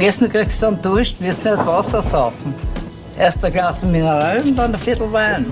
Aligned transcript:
Essen 0.00 0.28
kriegst 0.28 0.62
du 0.62 0.66
dann 0.66 0.82
Dusch, 0.82 1.16
wirst 1.20 1.44
nicht 1.44 1.56
Wasser 1.66 2.02
saufen. 2.02 2.54
Erst 3.18 3.44
ein 3.44 3.50
Glas 3.50 3.82
Mineral 3.82 4.40
und 4.42 4.56
dann 4.56 4.74
ein 4.74 4.80
Viertel 4.80 5.12
Wein. 5.12 5.46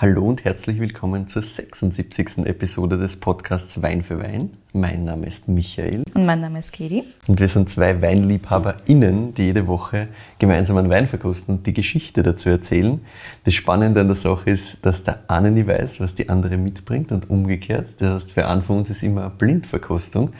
Hallo 0.00 0.28
und 0.28 0.44
herzlich 0.44 0.80
willkommen 0.80 1.26
zur 1.26 1.42
76. 1.42 2.46
Episode 2.46 2.98
des 2.98 3.18
Podcasts 3.18 3.82
Wein 3.82 4.04
für 4.04 4.22
Wein. 4.22 4.50
Mein 4.72 5.04
Name 5.04 5.26
ist 5.26 5.48
Michael. 5.48 6.04
Und 6.14 6.24
mein 6.24 6.40
Name 6.40 6.60
ist 6.60 6.72
Katie. 6.72 7.02
Und 7.26 7.40
wir 7.40 7.48
sind 7.48 7.68
zwei 7.68 8.00
WeinliebhaberInnen, 8.00 9.34
die 9.34 9.42
jede 9.42 9.66
Woche 9.66 10.06
gemeinsam 10.38 10.76
einen 10.76 10.88
Wein 10.88 11.08
verkosten 11.08 11.56
und 11.56 11.66
die 11.66 11.74
Geschichte 11.74 12.22
dazu 12.22 12.48
erzählen. 12.48 13.00
Das 13.44 13.54
Spannende 13.54 14.00
an 14.00 14.06
der 14.06 14.14
Sache 14.16 14.50
ist, 14.50 14.78
dass 14.86 15.02
der 15.02 15.24
eine 15.26 15.50
nie 15.50 15.66
weiß, 15.66 15.98
was 15.98 16.14
die 16.14 16.28
andere 16.28 16.56
mitbringt 16.56 17.10
und 17.10 17.28
umgekehrt. 17.28 17.88
Das 17.98 18.14
heißt, 18.14 18.32
für 18.32 18.46
einen 18.46 18.62
von 18.62 18.78
uns 18.78 18.90
ist 18.90 19.02
immer 19.02 19.22
eine 19.22 19.30
Blindverkostung. 19.30 20.32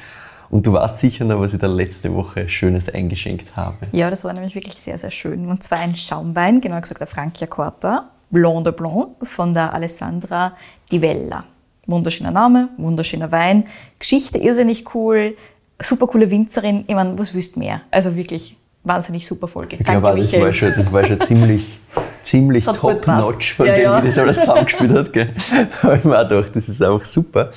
Und 0.51 0.67
du 0.67 0.73
weißt 0.73 0.99
sicher 0.99 1.25
noch, 1.25 1.41
was 1.41 1.53
ich 1.53 1.61
da 1.61 1.67
letzte 1.67 2.15
Woche 2.15 2.49
Schönes 2.49 2.89
eingeschenkt 2.89 3.55
habe. 3.55 3.77
Ja, 3.93 4.09
das 4.09 4.25
war 4.25 4.33
nämlich 4.33 4.55
wirklich 4.55 4.77
sehr, 4.77 4.97
sehr 4.97 5.11
schön. 5.11 5.47
Und 5.49 5.63
zwar 5.63 5.79
ein 5.79 5.95
Schaumwein, 5.95 6.61
genau 6.61 6.81
gesagt 6.81 7.01
der 7.01 7.07
Francia 7.07 7.47
Corta, 7.47 8.09
Blanc 8.31 8.65
de 8.65 8.73
Blanc 8.73 9.09
von 9.23 9.53
der 9.53 9.73
Alessandra 9.75 10.53
Di 10.91 11.01
Vella. 11.01 11.45
Wunderschöner 11.87 12.31
Name, 12.31 12.69
wunderschöner 12.77 13.33
Wein, 13.33 13.65
Geschichte 13.99 14.37
irrsinnig 14.39 14.95
cool, 14.95 15.37
super 15.81 16.07
coole 16.07 16.31
Winzerin. 16.31 16.85
Ich 16.87 16.95
meine, 16.95 17.19
was 17.19 17.33
wüsst 17.33 17.57
mehr? 17.57 17.81
Also 17.91 18.15
wirklich 18.15 18.57
wahnsinnig 18.85 19.27
super 19.27 19.49
Folge. 19.49 19.77
Ich 19.77 19.85
glaube, 19.85 20.17
das 20.17 20.33
war 20.39 20.53
schon, 20.53 20.73
das 20.77 20.93
war 20.93 21.07
schon 21.07 21.21
ziemlich, 21.23 21.79
ziemlich 22.25 22.65
top-notch, 22.67 23.55
von 23.55 23.67
Ja, 23.67 23.75
dem, 23.75 23.83
ja. 23.85 24.03
wie 24.03 24.07
das 24.07 24.19
alles 24.19 24.41
zusammengespielt 24.41 24.93
hat. 24.93 25.13
Gell? 25.13 25.35
Habe 25.83 25.97
ich 25.97 26.05
mir 26.05 26.19
auch 26.19 26.29
gedacht, 26.29 26.51
das 26.55 26.69
ist 26.69 26.83
einfach 26.83 27.05
super. 27.05 27.51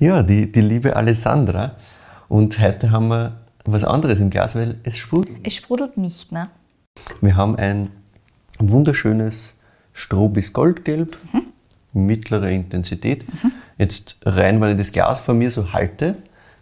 Ja, 0.00 0.22
die, 0.22 0.50
die 0.50 0.60
liebe 0.60 0.94
Alessandra. 0.94 1.72
Und 2.28 2.60
heute 2.60 2.90
haben 2.90 3.08
wir 3.08 3.38
was 3.64 3.84
anderes 3.84 4.20
im 4.20 4.30
Glas, 4.30 4.54
weil 4.54 4.76
es 4.82 4.98
sprudelt. 4.98 5.38
Es 5.42 5.54
sprudelt 5.54 5.96
nicht, 5.96 6.30
ne? 6.30 6.50
Wir 7.20 7.36
haben 7.36 7.56
ein 7.56 7.90
wunderschönes 8.58 9.56
Stroh 9.92 10.28
bis 10.28 10.52
Goldgelb, 10.52 11.16
mittlere 11.92 12.50
Intensität. 12.50 13.24
Jetzt 13.78 14.16
rein, 14.24 14.60
weil 14.60 14.72
ich 14.72 14.78
das 14.78 14.92
Glas 14.92 15.20
vor 15.20 15.34
mir 15.34 15.50
so 15.50 15.72
halte, 15.72 16.16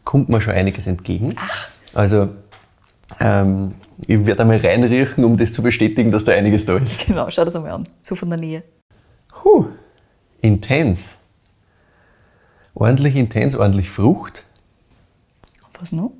kommt 0.05 0.28
mir 0.28 0.41
schon 0.41 0.55
einiges 0.55 0.87
entgegen. 0.87 1.34
Also 1.94 2.28
ähm, 3.20 3.75
ich 4.06 4.25
werde 4.25 4.42
einmal 4.42 4.59
reinriechen, 4.59 5.25
um 5.25 5.37
das 5.37 5.53
zu 5.53 5.62
bestätigen, 5.62 6.12
dass 6.12 6.25
da 6.25 6.33
einiges 6.33 6.64
da 6.64 6.77
ist. 6.77 7.06
Genau, 7.06 7.28
schau 7.31 7.44
das 7.44 7.56
einmal 7.56 7.72
an. 7.72 7.89
So 8.03 8.14
von 8.14 8.31
der 8.31 8.39
Nähe. 8.39 8.62
Puh, 9.28 9.67
intens. 10.41 11.14
Ordentlich 12.75 13.17
intens, 13.17 13.56
ordentlich 13.56 13.91
Frucht, 13.91 14.45
Was 15.80 15.92
noch? 15.92 16.12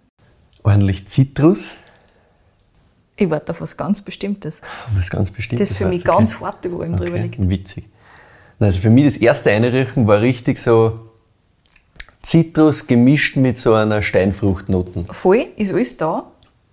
ordentlich 0.62 1.08
Zitrus. 1.08 1.76
Ich 3.16 3.30
warte 3.30 3.52
auf 3.52 3.60
was 3.60 3.76
ganz 3.76 4.02
Bestimmtes. 4.02 4.60
Was 4.94 5.08
ganz 5.10 5.30
Bestimmtes. 5.30 5.68
Das 5.68 5.70
ist 5.72 5.78
für 5.78 5.86
mich 5.88 6.06
okay. 6.06 6.16
ganz 6.18 6.40
hart, 6.40 6.70
wo 6.70 6.82
ihm 6.82 6.96
drüber 6.96 7.12
Okay, 7.16 7.22
liegt. 7.22 7.48
witzig. 7.48 7.88
Also 8.58 8.80
für 8.80 8.90
mich 8.90 9.04
das 9.04 9.16
erste 9.16 9.50
Einriechen 9.50 10.06
war 10.06 10.20
richtig 10.20 10.58
so 10.58 11.00
Zitrus 12.22 12.86
gemischt 12.86 13.36
mit 13.36 13.58
so 13.58 13.74
einer 13.74 14.02
Steinfruchtnoten. 14.02 15.06
Voll, 15.12 15.46
ist 15.56 15.72
alles 15.72 15.96
da. 15.96 16.24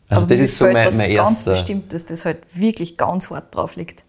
Also 0.10 0.26
aber 0.26 0.36
das 0.36 0.42
ist 0.44 0.58
so 0.58 0.66
fehlt 0.66 0.74
mein, 0.76 0.88
was 0.88 0.98
mein 0.98 1.16
ganz 1.16 1.32
erster. 1.32 1.52
Bestimmtes, 1.52 2.06
das 2.08 2.26
halt 2.26 2.40
wirklich 2.54 2.98
ganz 2.98 3.30
hart 3.30 3.54
drauf 3.56 3.76
liegt. 3.76 4.04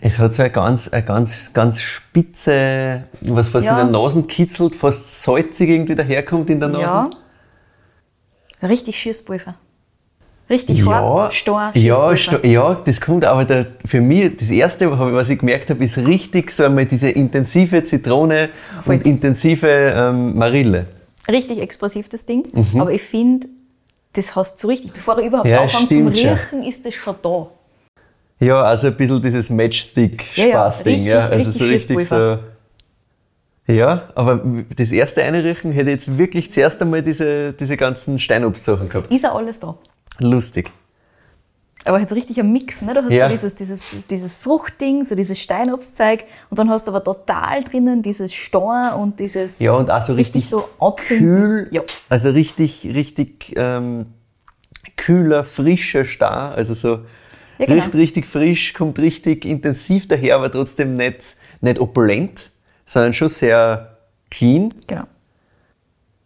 Es 0.00 0.18
hat 0.18 0.32
so 0.34 0.42
eine 0.42 0.52
ganz, 0.52 0.88
eine 0.88 1.04
ganz, 1.04 1.52
ganz 1.52 1.80
spitze, 1.80 3.04
was 3.22 3.48
fast 3.48 3.64
Ja. 3.66 3.80
in 3.80 3.92
der 3.92 4.00
Nase 4.00 4.22
kitzelt, 4.24 4.74
fast 4.74 5.22
salzig 5.22 5.68
irgendwie 5.70 5.94
daherkommt 5.94 6.50
in 6.50 6.60
der 6.60 6.68
Nase. 6.68 6.82
Ja. 6.82 7.10
Richtig 8.62 8.98
Schießpulver. 8.98 9.54
Richtig 10.50 10.78
Ja, 10.78 10.86
hart, 10.86 11.34
starr, 11.34 11.72
ja, 11.74 12.40
ja, 12.42 12.74
das 12.82 13.00
kommt, 13.02 13.24
aber 13.26 13.44
der, 13.44 13.66
für 13.84 14.00
mich, 14.00 14.34
das 14.38 14.48
erste, 14.50 14.90
was 14.90 15.28
ich 15.28 15.38
gemerkt 15.40 15.68
habe, 15.68 15.84
ist 15.84 15.98
richtig 15.98 16.50
so 16.52 16.64
einmal 16.64 16.86
diese 16.86 17.10
intensive 17.10 17.84
Zitrone 17.84 18.48
Voll. 18.80 18.94
und 18.96 19.04
intensive 19.06 19.68
ähm, 19.68 20.38
Marille. 20.38 20.86
Richtig 21.30 21.58
expressiv, 21.58 22.08
das 22.08 22.24
Ding. 22.24 22.44
Aber 22.78 22.90
ich 22.92 23.02
finde, 23.02 23.46
das 24.14 24.34
hast 24.34 24.62
du 24.64 24.68
richtig. 24.68 24.94
Bevor 24.94 25.18
er 25.18 25.26
überhaupt 25.26 25.46
Mhm. 25.46 25.52
Ja, 25.52 25.60
anfängt 25.62 25.90
zum 25.90 26.14
schon. 26.14 26.28
Riechen, 26.30 26.62
ist 26.62 26.86
das 26.86 26.94
schon 26.94 27.14
da. 27.22 27.46
Ja, 28.40 28.62
also 28.62 28.86
ein 28.86 28.96
bisschen 28.96 29.20
dieses 29.20 29.50
Matchstick-Spaß-Ding. 29.50 31.04
Ja, 31.04 31.12
ja, 31.14 31.18
Ja, 31.18 31.26
richtig- 31.26 31.46
also 31.46 31.52
so 31.52 31.64
richtig 31.64 32.08
so. 32.08 32.38
Ja, 33.70 34.08
aber 34.14 34.40
das 34.76 34.92
erste 34.92 35.22
Einriechen 35.22 35.72
hätte 35.72 35.90
jetzt 35.90 36.16
wirklich 36.16 36.50
zuerst 36.52 36.80
einmal 36.80 37.02
diese, 37.02 37.52
diese 37.52 37.76
ganzen 37.76 38.18
Steinobstsachen 38.18 38.88
gehabt. 38.88 39.12
Ist 39.12 39.24
ja 39.24 39.32
alles 39.34 39.60
da. 39.60 39.76
Lustig. 40.18 40.70
Aber 41.84 41.98
halt 41.98 42.08
so 42.08 42.14
richtig 42.14 42.40
ein 42.40 42.50
Mix, 42.50 42.82
ne? 42.82 42.94
Du 42.94 43.04
hast 43.04 43.12
Ja. 43.12 43.26
so 43.28 43.32
dieses, 43.34 43.54
dieses, 43.54 43.80
dieses 44.10 44.38
Fruchtding, 44.40 45.04
so 45.04 45.14
dieses 45.14 45.38
Steinobstzeug 45.38 46.24
und 46.50 46.58
dann 46.58 46.70
hast 46.70 46.88
du 46.88 46.92
aber 46.92 47.04
total 47.04 47.62
drinnen 47.62 48.02
dieses 48.02 48.32
Storn 48.34 48.94
und 48.94 49.20
dieses 49.20 49.58
Ja, 49.60 49.72
und 49.72 49.90
auch 49.90 50.02
so 50.02 50.14
richtig, 50.14 50.48
so 50.48 50.68
anzünden. 50.80 51.26
kühl. 51.36 51.68
Ja. 51.70 51.82
Also 52.08 52.30
richtig, 52.30 52.84
richtig 52.92 53.52
ähm, 53.56 54.06
kühler, 54.96 55.44
frischer 55.44 56.04
Star. 56.04 56.52
Also 56.54 56.74
so 56.74 57.00
Ja, 57.58 57.66
genau. 57.66 57.74
richtig, 57.82 58.00
richtig 58.00 58.26
frisch, 58.26 58.72
kommt 58.74 58.98
richtig 58.98 59.44
intensiv 59.44 60.08
daher, 60.08 60.36
aber 60.36 60.50
trotzdem 60.50 60.94
nicht, 60.94 61.36
nicht 61.60 61.78
opulent, 61.78 62.50
sondern 62.88 63.12
schon 63.12 63.28
sehr 63.28 63.98
clean. 64.30 64.74
Genau. 64.86 65.04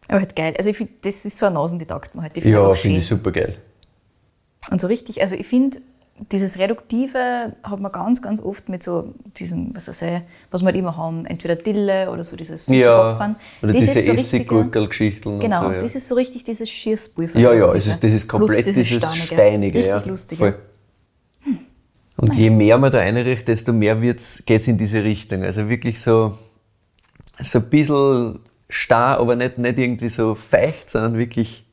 Aber 0.08 0.20
halt 0.20 0.36
geil. 0.36 0.54
Also 0.56 0.70
ich 0.70 0.76
finde, 0.76 0.92
das 1.02 1.24
ist 1.24 1.36
so 1.36 1.46
eine 1.46 1.56
Nasen, 1.56 1.78
die 1.78 1.86
taugt 1.86 2.14
mir 2.14 2.22
halt. 2.22 2.36
Die 2.36 2.40
find 2.40 2.54
Ja, 2.54 2.72
finde 2.74 2.98
ich 2.98 3.06
super 3.06 3.32
geil. 3.32 3.56
Und 4.70 4.80
so 4.80 4.86
richtig, 4.86 5.20
also 5.20 5.34
ich 5.34 5.46
finde, 5.46 5.78
dieses 6.30 6.58
Reduktive 6.58 7.56
hat 7.64 7.80
man 7.80 7.90
ganz, 7.90 8.22
ganz 8.22 8.40
oft 8.40 8.68
mit 8.68 8.84
so 8.84 9.12
diesen, 9.36 9.74
was 9.74 9.88
weiß 9.88 10.02
ich, 10.02 10.20
was 10.52 10.62
wir 10.62 10.66
halt 10.66 10.76
immer 10.76 10.96
haben, 10.96 11.26
entweder 11.26 11.56
Dille 11.56 12.10
oder 12.10 12.22
so 12.22 12.36
dieses 12.36 12.68
Ja, 12.68 13.16
oder 13.16 13.72
Das 13.72 13.84
diese 13.84 14.02
so 14.02 14.12
Essiggurkel-Geschichten 14.12 15.40
Genau, 15.40 15.60
und 15.62 15.66
so. 15.66 15.72
Ja. 15.72 15.80
das 15.80 15.96
ist 15.96 16.06
so 16.06 16.14
richtig 16.14 16.44
dieses 16.44 16.70
Schießpulver. 16.70 17.40
Ja, 17.40 17.52
ja, 17.54 17.72
ist, 17.72 17.88
das 17.88 18.12
ist 18.12 18.28
komplett 18.28 18.62
plus 18.62 18.74
dieses 18.76 18.98
Steinige. 18.98 19.26
Steinige. 19.34 19.78
Richtig 19.78 19.94
ja. 20.04 20.04
lustig. 20.04 20.38
Voll. 20.38 20.58
Und 22.18 22.36
je 22.36 22.50
mehr 22.50 22.78
man 22.78 22.92
da 22.92 23.00
einrichtet, 23.00 23.48
desto 23.48 23.72
mehr 23.72 23.96
geht 23.96 24.20
es 24.20 24.68
in 24.68 24.78
diese 24.78 25.02
Richtung. 25.02 25.42
Also 25.42 25.68
wirklich 25.68 26.00
so, 26.00 26.38
so 27.44 27.58
ein 27.58 27.64
bisschen 27.70 28.38
starr, 28.68 29.18
aber 29.18 29.36
nicht, 29.36 29.58
nicht 29.58 29.78
irgendwie 29.78 30.08
so 30.08 30.34
feucht, 30.34 30.90
sondern 30.90 31.18
wirklich 31.18 31.64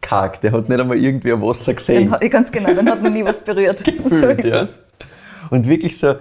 karg. 0.00 0.40
Der 0.42 0.52
hat 0.52 0.68
nicht 0.68 0.80
einmal 0.80 0.98
irgendwie 0.98 1.32
ein 1.32 1.40
Wasser 1.42 1.74
gesehen. 1.74 2.10
hat, 2.10 2.20
ganz 2.30 2.52
genau, 2.52 2.72
dann 2.74 2.88
hat 2.88 3.02
noch 3.02 3.10
nie 3.10 3.24
was 3.24 3.42
berührt. 3.44 3.78
so 3.84 3.90
Gefühlt, 3.92 4.40
ist 4.40 4.46
ja. 4.46 4.68
Und 5.50 5.68
wirklich 5.68 5.98
so, 5.98 6.14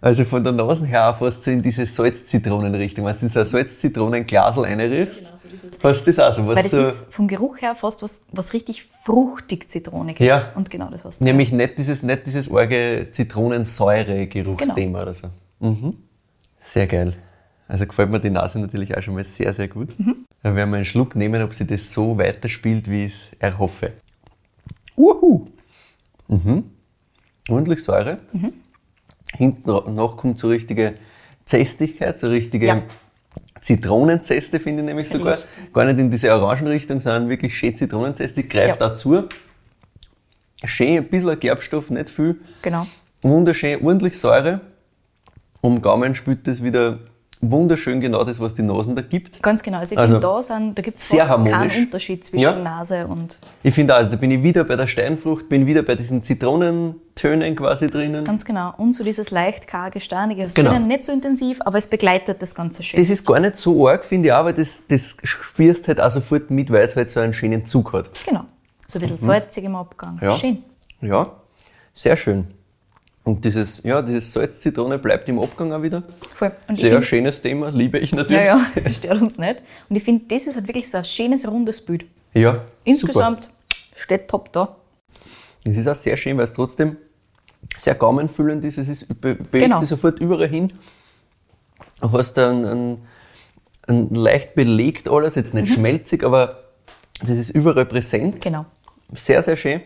also 0.00 0.24
von 0.24 0.42
der 0.42 0.52
Nase 0.54 0.86
her 0.86 1.14
fast 1.18 1.42
so 1.42 1.50
in 1.50 1.62
diese 1.62 1.84
Salz-Zitronen-Richtung. 1.84 3.04
Wenn 3.04 3.14
du 3.14 3.20
in 3.22 3.28
so 3.28 3.40
ein 3.40 3.46
Salz-Zitronen-Glasel 3.46 4.64
einrichst, 4.64 5.22
hast 5.82 6.06
du 6.06 6.12
das 6.12 6.18
auch 6.18 6.32
so. 6.32 6.46
Was 6.46 6.56
Weil 6.56 6.62
das 6.62 6.70
so 6.70 6.80
ist 6.80 7.04
vom 7.10 7.28
Geruch 7.28 7.60
her 7.60 7.74
fast 7.74 8.02
was, 8.02 8.26
was 8.32 8.54
richtig 8.54 8.88
fruchtig 9.04 9.70
zitroniges. 9.70 10.26
Ja. 10.26 10.40
Und 10.54 10.70
genau 10.70 10.88
das 10.90 11.04
hast 11.04 11.20
du. 11.20 11.24
Nämlich 11.24 11.52
nicht 11.52 11.76
dieses, 11.76 12.02
nicht 12.02 12.26
dieses 12.26 12.50
arge 12.50 13.08
Zitronensäure-Geruchsthema 13.12 14.74
Genau. 14.74 15.02
oder 15.02 15.14
so. 15.14 15.28
Mhm. 15.60 15.94
Sehr 16.64 16.86
geil. 16.86 17.16
Also 17.70 17.86
gefällt 17.86 18.10
mir 18.10 18.18
die 18.18 18.30
Nase 18.30 18.58
natürlich 18.58 18.96
auch 18.96 19.02
schon 19.02 19.14
mal 19.14 19.22
sehr, 19.22 19.54
sehr 19.54 19.68
gut. 19.68 19.96
Mhm. 20.00 20.26
Da 20.42 20.56
werden 20.56 20.70
wir 20.70 20.76
einen 20.76 20.84
Schluck 20.84 21.14
nehmen, 21.14 21.40
ob 21.40 21.54
sie 21.54 21.66
das 21.66 21.92
so 21.92 22.18
weiterspielt, 22.18 22.90
wie 22.90 23.04
ich 23.04 23.12
es 23.12 23.30
erhoffe. 23.38 23.92
Uhu! 24.96 25.46
Mhm. 26.26 26.64
Ordentlich 27.48 27.84
Säure. 27.84 28.18
Mhm. 28.32 28.54
Hinten 29.36 29.94
noch 29.94 30.16
kommt 30.16 30.40
so 30.40 30.48
richtige 30.48 30.94
Zästigkeit, 31.44 32.18
so 32.18 32.26
richtige 32.28 32.66
Ja. 32.66 32.82
Zitronenzeste, 33.60 34.58
finde 34.58 34.82
ich 34.82 34.86
nämlich 34.88 35.08
sogar. 35.08 35.34
Richtig. 35.34 35.72
Gar 35.72 35.84
nicht 35.84 36.00
in 36.00 36.10
diese 36.10 36.34
Orangenrichtung, 36.34 36.98
sondern 36.98 37.28
wirklich 37.28 37.56
schön 37.56 37.76
zitronenzestig. 37.76 38.50
Greift 38.50 38.80
Ja. 38.80 38.88
dazu. 38.88 39.28
Schön, 40.64 40.96
ein 40.96 41.04
bisschen 41.08 41.38
Gerbstoff, 41.38 41.88
nicht 41.90 42.10
viel. 42.10 42.40
Genau. 42.62 42.84
Wunderschön, 43.22 43.80
ordentlich 43.84 44.18
Säure. 44.18 44.60
Um 45.60 45.80
Gaumen 45.80 46.16
spült 46.16 46.48
das 46.48 46.64
wieder 46.64 46.98
wunderschön 47.42 48.00
genau 48.00 48.22
das, 48.24 48.38
was 48.38 48.52
die 48.54 48.62
Nasen 48.62 48.94
da 48.94 49.02
gibt. 49.02 49.42
Ganz 49.42 49.62
genau. 49.62 49.78
Also 49.78 49.94
ich 49.94 49.98
Also, 49.98 50.12
finde, 50.14 50.26
da, 50.26 50.42
sind, 50.42 50.76
da 50.78 50.82
gibt 50.82 50.98
es 50.98 51.06
fast 51.06 51.18
keinen 51.20 51.28
harmonisch. 51.54 51.78
Unterschied 51.78 52.24
zwischen 52.24 52.42
Ja. 52.42 52.54
Nase 52.56 53.06
und 53.06 53.38
Ich 53.62 53.74
finde 53.74 53.94
auch, 53.94 53.98
also 53.98 54.10
da 54.10 54.16
bin 54.16 54.30
ich 54.30 54.42
wieder 54.42 54.64
bei 54.64 54.76
der 54.76 54.86
Steinfrucht, 54.86 55.48
bin 55.48 55.66
wieder 55.66 55.82
bei 55.82 55.94
diesen 55.94 56.22
Zitronentönen 56.22 57.56
quasi 57.56 57.86
drinnen. 57.88 58.24
ganz 58.24 58.44
genau. 58.44 58.74
Und 58.76 58.92
so 58.94 59.04
dieses 59.04 59.30
leicht 59.30 59.66
karge, 59.66 60.00
steinige. 60.00 60.42
Das 60.44 60.54
Genau. 60.54 60.70
drinnen 60.70 60.86
nicht 60.88 61.04
so 61.04 61.12
intensiv, 61.12 61.60
aber 61.64 61.78
es 61.78 61.86
begleitet 61.86 62.42
das 62.42 62.54
Ganze 62.54 62.82
schön. 62.82 63.00
Das 63.00 63.08
ist 63.10 63.24
gar 63.26 63.40
nicht 63.40 63.56
so 63.56 63.88
arg, 63.88 64.04
finde 64.04 64.28
ich 64.28 64.32
auch, 64.34 64.44
weil 64.44 64.54
das, 64.54 64.82
das 64.88 65.16
spürst 65.22 65.88
halt 65.88 66.00
auch 66.00 66.10
sofort 66.10 66.50
mit, 66.50 66.70
weil 66.70 66.82
es 66.84 66.94
halt 66.96 67.10
so 67.10 67.20
einen 67.20 67.32
schönen 67.32 67.64
Zug 67.64 67.92
hat. 67.92 68.10
genau. 68.26 68.44
So 68.86 68.98
ein 68.98 69.02
bisschen 69.02 69.18
salzig 69.18 69.64
im 69.64 69.76
Abgang. 69.76 70.16
Mhm. 70.16 70.22
Ja. 70.22 70.32
Schön. 70.36 70.58
Ja, 71.00 71.30
sehr 71.94 72.16
schön. 72.16 72.48
Und 73.30 73.44
dieses, 73.44 73.82
ja, 73.84 74.02
dieses 74.02 74.32
Salz-Zitrone 74.32 74.98
bleibt 74.98 75.28
im 75.28 75.38
Abgang 75.38 75.72
auch 75.72 75.82
wieder. 75.82 76.02
Voll. 76.34 76.50
Und 76.66 76.76
Sehr 76.80 76.94
find- 76.94 77.04
schönes 77.06 77.40
Thema, 77.40 77.70
liebe 77.70 77.98
ich 77.98 78.12
natürlich. 78.12 78.42
Ja, 78.42 78.56
ja, 78.58 78.66
das 78.82 78.96
stört 78.96 79.22
uns 79.22 79.38
nicht. 79.38 79.62
Und 79.88 79.94
ich 79.96 80.02
finde, 80.02 80.24
das 80.26 80.48
ist 80.48 80.56
halt 80.56 80.66
wirklich 80.66 80.90
so 80.90 80.98
ein 80.98 81.04
schönes, 81.04 81.48
rundes 81.48 81.80
Bild. 81.80 82.06
Ja, 82.34 82.62
Insgesamt 82.84 83.48
steht 83.94 84.26
top 84.28 84.52
da. 84.52 84.76
Es 85.64 85.76
ist 85.78 85.86
auch 85.86 85.94
sehr 85.94 86.16
schön, 86.16 86.36
weil 86.38 86.44
es 86.44 86.52
trotzdem 86.52 86.96
sehr 87.76 87.94
gaumenfüllend 87.94 88.64
ist. 88.64 88.78
Es 88.78 88.88
ist, 88.88 89.06
be 89.20 89.34
bewegt 89.36 89.52
Genau. 89.52 89.78
sich 89.78 89.88
sofort 89.88 90.18
überall 90.18 90.48
hin. 90.48 90.72
Du 92.00 92.10
hast 92.10 92.32
da 92.34 92.50
einen, 92.50 92.64
einen, 92.64 93.00
einen 93.86 94.14
leicht 94.14 94.54
belegt 94.56 95.08
alles, 95.08 95.36
jetzt 95.36 95.54
Mhm. 95.54 95.60
nicht 95.60 95.74
schmelzig, 95.74 96.24
aber 96.24 96.64
das 97.20 97.38
ist 97.38 97.50
überall 97.50 97.86
präsent. 97.86 98.40
Genau. 98.40 98.64
Sehr, 99.14 99.40
sehr 99.42 99.56
schön. 99.56 99.82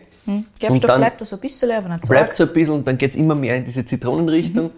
Gerbstoff 0.59 0.87
dann 0.87 1.01
bleibt 1.01 1.21
da 1.21 1.25
so 1.25 1.35
ein 1.35 1.39
bisschen, 1.39 1.71
aber 1.71 1.89
nicht 1.89 2.05
so 2.05 2.11
Bleibt 2.13 2.35
so 2.35 2.43
ein 2.43 2.53
bisschen 2.53 2.73
und 2.73 2.87
dann 2.87 2.97
geht 2.97 3.11
es 3.11 3.15
immer 3.17 3.35
mehr 3.35 3.55
in 3.57 3.65
diese 3.65 3.85
Zitronenrichtung. 3.85 4.71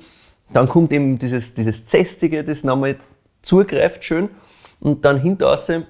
Dann 0.51 0.67
kommt 0.67 0.91
eben 0.93 1.17
dieses, 1.17 1.53
dieses 1.53 1.85
Zästige, 1.85 2.43
das 2.43 2.63
nochmal 2.63 2.95
zugreift 3.41 4.03
schön. 4.03 4.29
Und 4.79 5.03
dann 5.05 5.21
hinterher 5.21 5.83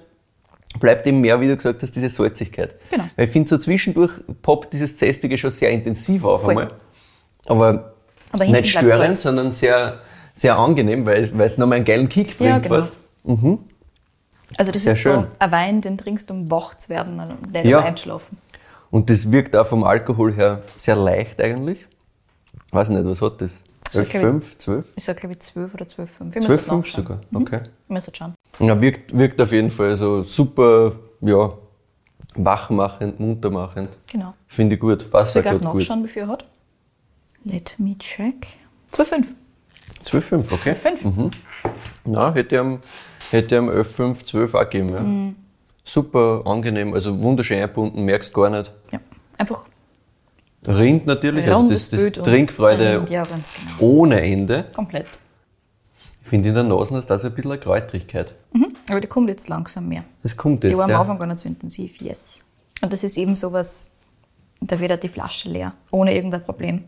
bleibt 0.80 1.06
eben 1.06 1.20
mehr, 1.20 1.40
wie 1.40 1.48
du 1.48 1.56
gesagt 1.56 1.82
hast, 1.82 1.94
diese 1.94 2.10
Salzigkeit. 2.10 2.74
Genau. 2.90 3.04
Weil 3.16 3.26
ich 3.26 3.32
finde, 3.32 3.48
so 3.48 3.58
zwischendurch 3.58 4.12
poppt 4.42 4.72
dieses 4.72 4.96
Zästige 4.96 5.36
schon 5.38 5.50
sehr 5.50 5.70
intensiv 5.70 6.24
auf 6.24 6.42
Voll. 6.42 6.50
einmal. 6.50 6.72
Aber, 7.46 7.94
Aber 8.32 8.44
nicht 8.44 8.70
störend, 8.70 8.92
Salz. 8.92 9.22
sondern 9.22 9.52
sehr, 9.52 10.00
sehr 10.34 10.56
angenehm, 10.58 11.06
weil, 11.06 11.32
es 11.40 11.58
nochmal 11.58 11.76
einen 11.76 11.84
geilen 11.84 12.08
Kick 12.08 12.36
bringt 12.38 12.50
Ja, 12.50 12.58
genau. 12.58 12.74
fast. 12.76 12.92
Also 14.56 14.72
das 14.72 14.82
Sehr 14.82 14.92
ist 14.92 14.98
schön. 15.00 15.20
so 15.22 15.26
ein 15.38 15.52
Wein, 15.52 15.80
den 15.82 15.98
trinkst 15.98 16.30
du, 16.30 16.34
um 16.34 16.50
wach 16.50 16.74
zu 16.74 16.88
werden 16.88 17.20
und 17.20 17.52
nicht 17.52 17.64
Ja. 17.66 17.80
einzuschlafen. 17.80 18.38
Und 18.90 19.10
das 19.10 19.30
wirkt 19.30 19.54
auch 19.56 19.66
vom 19.66 19.84
Alkohol 19.84 20.32
her 20.32 20.62
sehr 20.76 20.96
leicht 20.96 21.40
eigentlich. 21.40 21.86
Weiß 22.70 22.88
nicht, 22.88 23.04
was 23.04 23.20
hat 23.22 23.40
das? 23.40 23.60
So, 23.90 24.00
11, 24.00 24.10
glaub 24.10 24.22
ich- 24.22 24.28
5, 24.28 24.58
12? 24.58 24.84
Ich 24.96 25.04
sage, 25.04 25.20
glaube 25.20 25.32
ich, 25.34 25.40
12 25.40 25.74
oder 25.74 25.86
12,5. 25.86 26.40
12, 26.46 26.60
5 26.62 26.90
sogar, 26.92 27.20
okay. 27.32 27.60
Ich 27.84 27.88
muss 27.90 28.10
schauen. 28.14 28.34
Ja, 28.58 28.78
wirkt, 28.80 29.16
wirkt 29.16 29.40
auf 29.40 29.52
jeden 29.52 29.70
Fall 29.70 29.96
so 29.96 30.22
super, 30.24 30.92
ja, 31.22 31.52
wachmachend, 32.34 33.18
muntermachend. 33.20 33.90
Genau. 34.10 34.34
Finde 34.46 34.74
ich 34.74 34.80
gut. 34.80 35.10
Passt 35.10 35.36
ich 35.36 35.42
gerade 35.42 35.62
nachschauen, 35.64 36.04
wie 36.04 36.08
viel 36.08 36.22
er 36.22 36.28
hat? 36.28 36.44
Let 37.44 37.74
me 37.78 37.96
check. 37.98 38.46
12,5. 38.92 39.26
12,5, 40.02 40.52
okay. 40.52 40.72
12,5. 40.74 41.30
Na, 42.04 42.32
hätte 42.34 42.54
ich 42.56 42.60
am, 42.60 42.80
hätte 43.30 43.54
ich 43.54 43.58
am 43.58 43.68
11,5, 43.70 44.24
12 44.24 44.54
auch 44.54 44.60
gegeben. 44.64 44.88
Ja. 44.90 45.00
Mhm. 45.00 45.36
Super 45.88 46.42
angenehm, 46.44 46.92
also 46.92 47.18
wunderschön 47.20 47.62
eingebunden, 47.62 48.04
merkst 48.04 48.34
gar 48.34 48.50
nicht. 48.50 48.70
Ja. 48.92 49.00
Einfach 49.38 49.64
Rind 50.66 51.06
natürlich, 51.06 51.48
also 51.48 51.68
das, 51.68 51.88
das 51.88 52.12
Trinkfreude 52.12 52.98
Rind, 52.98 53.10
Ja, 53.10 53.22
genau. 53.22 53.38
ohne 53.78 54.20
Ende. 54.20 54.66
Komplett. 54.74 55.06
Ich 56.22 56.28
finde 56.28 56.50
in 56.50 56.54
der 56.54 56.64
Nase 56.64 56.94
hast 56.94 57.04
du 57.04 57.08
da 57.08 57.18
so 57.18 57.28
ein 57.28 57.34
bisschen 57.34 57.52
eine 57.52 57.60
Kräutrigkeit. 57.60 58.34
Mhm. 58.52 58.76
Aber 58.90 59.00
die 59.00 59.06
kommt 59.06 59.30
jetzt 59.30 59.48
langsam 59.48 59.88
mehr. 59.88 60.04
Das 60.22 60.36
kommt 60.36 60.62
Die 60.62 60.68
jetzt, 60.68 60.76
war 60.76 60.84
am 60.84 60.90
ja. 60.90 61.00
Anfang 61.00 61.18
gar 61.18 61.26
nicht 61.26 61.38
so 61.38 61.48
intensiv, 61.48 61.98
yes. 62.02 62.44
Und 62.82 62.92
das 62.92 63.02
ist 63.02 63.16
eben 63.16 63.34
sowas, 63.34 63.92
da 64.60 64.78
wird 64.78 64.90
halt 64.90 65.02
die 65.02 65.08
Flasche 65.08 65.48
leer, 65.48 65.72
ohne 65.90 66.14
irgendein 66.14 66.42
Problem. 66.42 66.84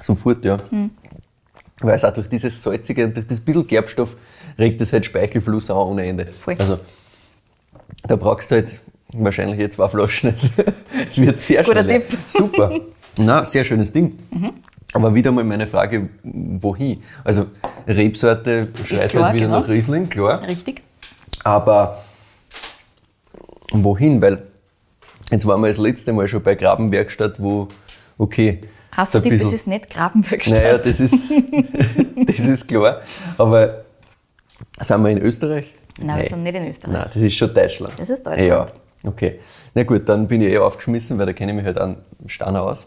Sofort, 0.00 0.44
ja. 0.44 0.58
Hm. 0.70 0.90
Weil 1.80 1.94
es 1.94 2.04
auch 2.04 2.12
durch 2.12 2.28
dieses 2.28 2.60
Salzige 2.60 3.04
und 3.04 3.16
durch 3.16 3.28
das 3.28 3.38
bisschen 3.38 3.66
Gerbstoff 3.66 4.16
regt 4.58 4.80
es 4.80 4.92
halt 4.92 5.04
Speichelfluss 5.04 5.70
an 5.70 5.76
ohne 5.76 6.04
Ende. 6.06 6.26
Voll. 6.26 6.56
Also, 6.58 6.80
da 8.04 8.16
brauchst 8.16 8.50
du 8.50 8.56
halt 8.56 8.74
wahrscheinlich 9.12 9.58
jetzt 9.58 9.76
zwei 9.76 9.88
Flaschen. 9.88 10.34
Es 11.10 11.18
wird 11.20 11.40
sehr 11.40 11.62
Guter 11.64 11.82
schnell. 11.82 12.00
Tipp. 12.00 12.18
Mhm. 12.18 12.22
Super. 12.26 12.80
Na, 13.18 13.44
sehr 13.44 13.64
schönes 13.64 13.92
Ding. 13.92 14.18
Aber 14.94 15.14
wieder 15.14 15.30
mal 15.32 15.44
meine 15.44 15.66
Frage, 15.66 16.08
wohin? 16.22 17.02
Also, 17.24 17.46
Rebsorte 17.86 18.68
schreit 18.84 19.10
klar, 19.10 19.24
halt 19.24 19.36
wieder 19.36 19.46
genau. 19.46 19.60
nach 19.60 19.68
Riesling, 19.68 20.08
klar. 20.08 20.42
Richtig? 20.42 20.82
Aber 21.44 22.02
wohin? 23.72 24.20
Weil 24.20 24.42
jetzt 25.30 25.46
waren 25.46 25.60
wir 25.60 25.68
das 25.68 25.78
letzte 25.78 26.12
Mal 26.12 26.28
schon 26.28 26.42
bei 26.42 26.54
Grabenwerkstatt, 26.54 27.40
wo, 27.42 27.68
okay. 28.18 28.60
Hast 28.94 29.12
so 29.12 29.18
du 29.20 29.24
Tipp, 29.24 29.32
es 29.34 29.38
bisschen- 29.40 29.54
ist 29.54 29.66
nicht 29.68 29.90
Grabenwerkstatt? 29.90 30.58
naja, 30.62 30.78
das 30.78 31.00
ist, 31.00 31.32
das 32.26 32.38
ist 32.38 32.68
klar. 32.68 33.00
Aber 33.38 33.84
sind 34.80 35.02
wir 35.02 35.10
in 35.10 35.18
Österreich? 35.18 35.72
Nein, 36.00 36.18
wir 36.18 36.24
sind 36.24 36.42
nicht 36.42 36.54
in 36.54 36.66
Österreich. 36.68 36.92
Nein, 36.94 37.06
das 37.12 37.16
ist 37.22 37.34
schon 37.36 37.52
Deutschland. 37.54 37.94
Das 37.98 38.10
ist 38.10 38.26
Deutschland. 38.26 38.48
Ja, 38.48 38.66
okay. 39.04 39.38
Na 39.74 39.82
gut, 39.82 40.08
dann 40.08 40.26
bin 40.28 40.40
ich 40.40 40.48
eh 40.52 40.58
aufgeschmissen, 40.58 41.18
weil 41.18 41.26
da 41.26 41.32
kenne 41.32 41.52
ich 41.52 41.56
mich 41.56 41.66
halt 41.66 41.78
an 41.78 41.96
Steiner 42.26 42.62
aus. 42.62 42.86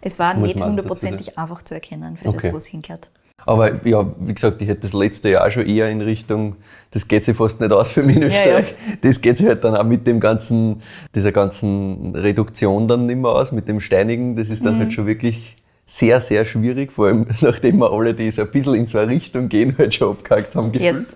Es 0.00 0.18
war 0.18 0.34
Muss 0.34 0.42
nicht 0.48 0.56
also 0.56 0.66
hundertprozentig 0.68 1.38
einfach 1.38 1.62
zu 1.62 1.74
erkennen 1.74 2.16
für 2.16 2.28
Okay. 2.28 2.38
das, 2.42 2.52
wo 2.52 2.56
es 2.58 2.66
hingehört. 2.66 3.10
Aber 3.46 3.86
ja, 3.86 4.04
wie 4.18 4.34
gesagt, 4.34 4.60
ich 4.60 4.68
hätte 4.68 4.82
das 4.82 4.92
letzte 4.92 5.30
Jahr 5.30 5.50
schon 5.50 5.64
eher 5.66 5.88
in 5.88 6.00
Richtung, 6.02 6.56
das 6.90 7.08
geht 7.08 7.24
sich 7.24 7.36
fast 7.36 7.60
nicht 7.60 7.72
aus 7.72 7.92
für 7.92 8.02
mich 8.02 8.16
in 8.16 8.22
Ja, 8.24 8.28
Österreich. 8.28 8.74
Das 9.00 9.20
geht 9.20 9.38
sich 9.38 9.46
halt 9.46 9.64
dann 9.64 9.74
auch 9.76 9.84
mit 9.84 10.06
dem 10.06 10.20
ganzen, 10.20 10.82
dieser 11.14 11.32
ganzen 11.32 12.14
Reduktion 12.14 12.88
dann 12.88 13.06
nicht 13.06 13.16
mehr 13.16 13.30
aus, 13.30 13.52
mit 13.52 13.66
dem 13.68 13.80
Steinigen. 13.80 14.36
Das 14.36 14.50
ist 14.50 14.64
dann 14.64 14.74
Mhm. 14.74 14.80
halt 14.80 14.92
schon 14.92 15.06
wirklich 15.06 15.56
sehr, 15.86 16.20
sehr 16.20 16.44
schwierig, 16.44 16.92
vor 16.92 17.06
allem 17.06 17.26
nachdem 17.40 17.78
wir 17.78 17.90
alle, 17.92 18.12
die 18.12 18.30
so 18.30 18.42
ein 18.42 18.50
bisschen 18.50 18.74
in 18.74 18.86
so 18.86 18.98
eine 18.98 19.10
Richtung 19.12 19.48
gehen, 19.48 19.74
halt 19.78 19.94
schon 19.94 20.10
abgehakt 20.10 20.54
haben 20.54 20.70
gefühlt. 20.72 20.94
Yes. 20.96 21.14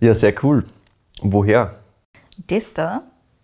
Ja, 0.00 0.14
sehr 0.14 0.34
cool. 0.42 0.64
Woher? 1.22 1.78
Das 2.46 2.72
da 2.74 3.02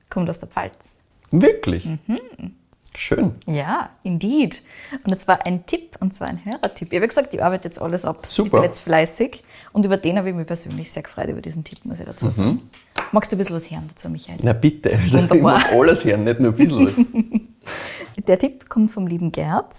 kommt 0.08 0.31
aus 0.31 0.38
der 0.38 0.49
Pfalz. 0.49 1.00
Wirklich? 1.31 1.85
Mhm. 1.85 2.53
Schön. 2.94 3.32
Ja, 3.47 3.91
indeed. 4.05 4.62
Und 5.05 5.12
es 5.12 5.29
war 5.29 5.44
ein 5.44 5.67
Tipp, 5.67 5.97
und 6.00 6.14
zwar 6.14 6.29
ein 6.29 6.43
Hörertipp. 6.47 6.93
Ich 6.93 6.97
habe 6.99 7.06
gesagt, 7.06 7.35
ich 7.35 7.44
arbeite 7.44 7.69
jetzt 7.69 7.79
alles 7.82 8.06
ab. 8.06 8.25
Super. 8.26 8.47
Ich 8.47 8.53
bin 8.53 8.62
jetzt 8.62 8.79
fleißig. 8.81 9.44
Und 9.75 9.85
über 9.85 9.99
den 9.99 10.17
habe 10.17 10.31
ich 10.31 10.35
mich 10.35 10.47
persönlich 10.47 10.91
sehr 10.91 11.03
gefreut, 11.03 11.29
über 11.29 11.43
diesen 11.43 11.62
Tipp, 11.62 11.85
muss 11.85 12.00
ich 12.00 12.06
Mhm. 12.06 12.11
dazu 12.11 12.31
sagen. 12.31 12.70
Magst 13.12 13.31
du 13.31 13.37
ein 13.37 13.38
bisschen 13.38 13.56
was 13.56 13.70
hören 13.70 13.85
dazu, 13.88 14.08
Michael? 14.08 14.38
Na 14.43 14.55
bitte, 14.55 14.93
also 14.97 15.19
ich 15.19 15.31
Wunderbar. 15.31 15.58
mag 15.58 15.73
alles 15.73 16.05
hören, 16.06 16.25
nicht 16.25 16.41
nur 16.41 16.53
ein 16.53 16.56
bisschen 16.56 16.87
was. 16.87 18.25
Der 18.26 18.38
Tipp 18.38 18.67
kommt 18.70 18.91
vom 18.91 19.06
lieben 19.06 19.31
Gerd. 19.31 19.75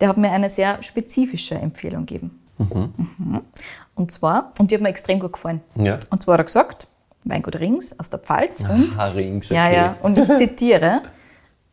Der 0.00 0.08
hat 0.08 0.16
mir 0.16 0.30
eine 0.32 0.48
sehr 0.48 0.82
spezifische 0.82 1.56
Empfehlung 1.56 2.06
gegeben. 2.06 2.40
Mhm. 2.56 3.40
Und 3.94 4.10
zwar, 4.10 4.52
und 4.58 4.70
die 4.70 4.74
hat 4.74 4.82
mir 4.82 4.88
extrem 4.88 5.20
gut 5.20 5.34
gefallen. 5.34 5.60
Ja. 5.76 5.98
Und 6.10 6.22
zwar 6.22 6.34
hat 6.34 6.40
er 6.40 6.44
gesagt, 6.44 6.86
Weingut 7.24 7.58
Rings 7.58 7.98
aus 7.98 8.10
der 8.10 8.18
Pfalz 8.18 8.68
und 8.68 8.96
Harings, 8.96 9.50
okay. 9.50 9.54
Ja, 9.54 9.70
ja. 9.70 9.96
Und 10.02 10.18
ich 10.18 10.26
zitiere. 10.36 11.02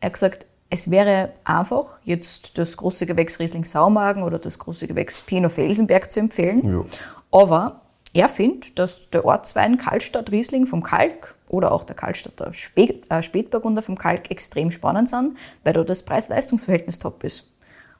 Er 0.00 0.06
hat 0.06 0.12
gesagt, 0.14 0.46
es 0.70 0.90
wäre 0.90 1.30
einfach, 1.44 1.98
jetzt 2.04 2.56
das 2.56 2.76
große 2.76 3.04
Gewächs 3.04 3.38
Riesling 3.38 3.64
Saumagen 3.64 4.22
oder 4.22 4.38
das 4.38 4.58
große 4.58 4.86
Gewächs 4.86 5.20
Pinot 5.20 5.52
Felsenberg 5.52 6.10
zu 6.10 6.20
empfehlen. 6.20 6.66
Ja. 6.66 6.84
Aber 7.30 7.82
er 8.14 8.28
findet, 8.28 8.78
dass 8.78 9.10
der 9.10 9.24
Ortswein 9.24 9.76
Kaltstadt 9.76 10.30
Riesling 10.30 10.66
vom 10.66 10.82
Kalk 10.82 11.34
oder 11.48 11.72
auch 11.72 11.84
der 11.84 11.96
Kaltstadter 11.96 12.52
Spät, 12.52 13.10
äh, 13.10 13.22
Spätburgunder 13.22 13.82
vom 13.82 13.98
Kalk 13.98 14.30
extrem 14.30 14.70
spannend 14.70 15.10
sind, 15.10 15.36
weil 15.64 15.74
da 15.74 15.84
das 15.84 16.02
Preis-Leistungs-Verhältnis 16.04 16.98
top 16.98 17.22
ist. 17.24 17.54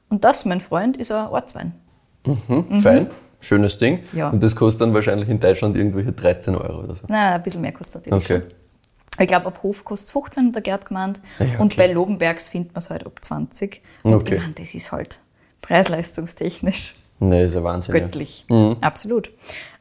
Und 0.09 0.23
das, 0.23 0.45
mein 0.45 0.59
Freund, 0.59 0.97
ist 0.97 1.11
ein 1.11 1.27
Ortswein. 1.27 1.73
Fein, 2.81 3.09
schönes 3.43 3.77
Ding. 3.77 3.99
Ja. 4.13 4.29
Und 4.29 4.41
das 4.43 4.55
kostet 4.55 4.81
dann 4.81 4.93
wahrscheinlich 4.93 5.29
in 5.29 5.39
Deutschland 5.39 5.75
irgendwelche 5.77 6.11
13 6.11 6.55
Euro 6.55 6.79
oder 6.83 6.95
so. 6.95 7.05
Nein, 7.07 7.33
ein 7.33 7.43
bisschen 7.43 7.61
mehr 7.61 7.71
kostet 7.73 8.07
natürlich 8.07 8.25
Okay. 8.25 8.39
schon. 8.41 8.53
Ich 9.19 9.27
glaube, 9.27 9.45
ab 9.45 9.59
Hof 9.61 9.83
kostet 9.85 10.11
15, 10.11 10.47
hat 10.47 10.55
der 10.55 10.61
Gerd 10.63 10.85
gemeint. 10.87 11.21
Ja, 11.37 11.45
okay. 11.45 11.55
Und 11.59 11.75
bei 11.75 11.91
Lobenbergs 11.91 12.47
findet 12.49 12.73
man 12.73 12.79
es 12.79 12.89
halt 12.89 13.05
ab 13.05 13.19
20. 13.21 13.81
Und 14.01 14.13
Okay. 14.15 14.35
ich 14.35 14.41
meine, 14.41 14.53
das 14.53 14.73
ist 14.73 14.91
halt 14.91 15.19
preis-leistungstechnisch 15.61 16.95
Nee, 17.19 17.45
ist 17.45 17.55
ein 17.55 17.63
Wahnsinn. 17.63 17.95
ja. 17.95 18.01
göttlich. 18.01 18.45
Absolut. 18.81 19.31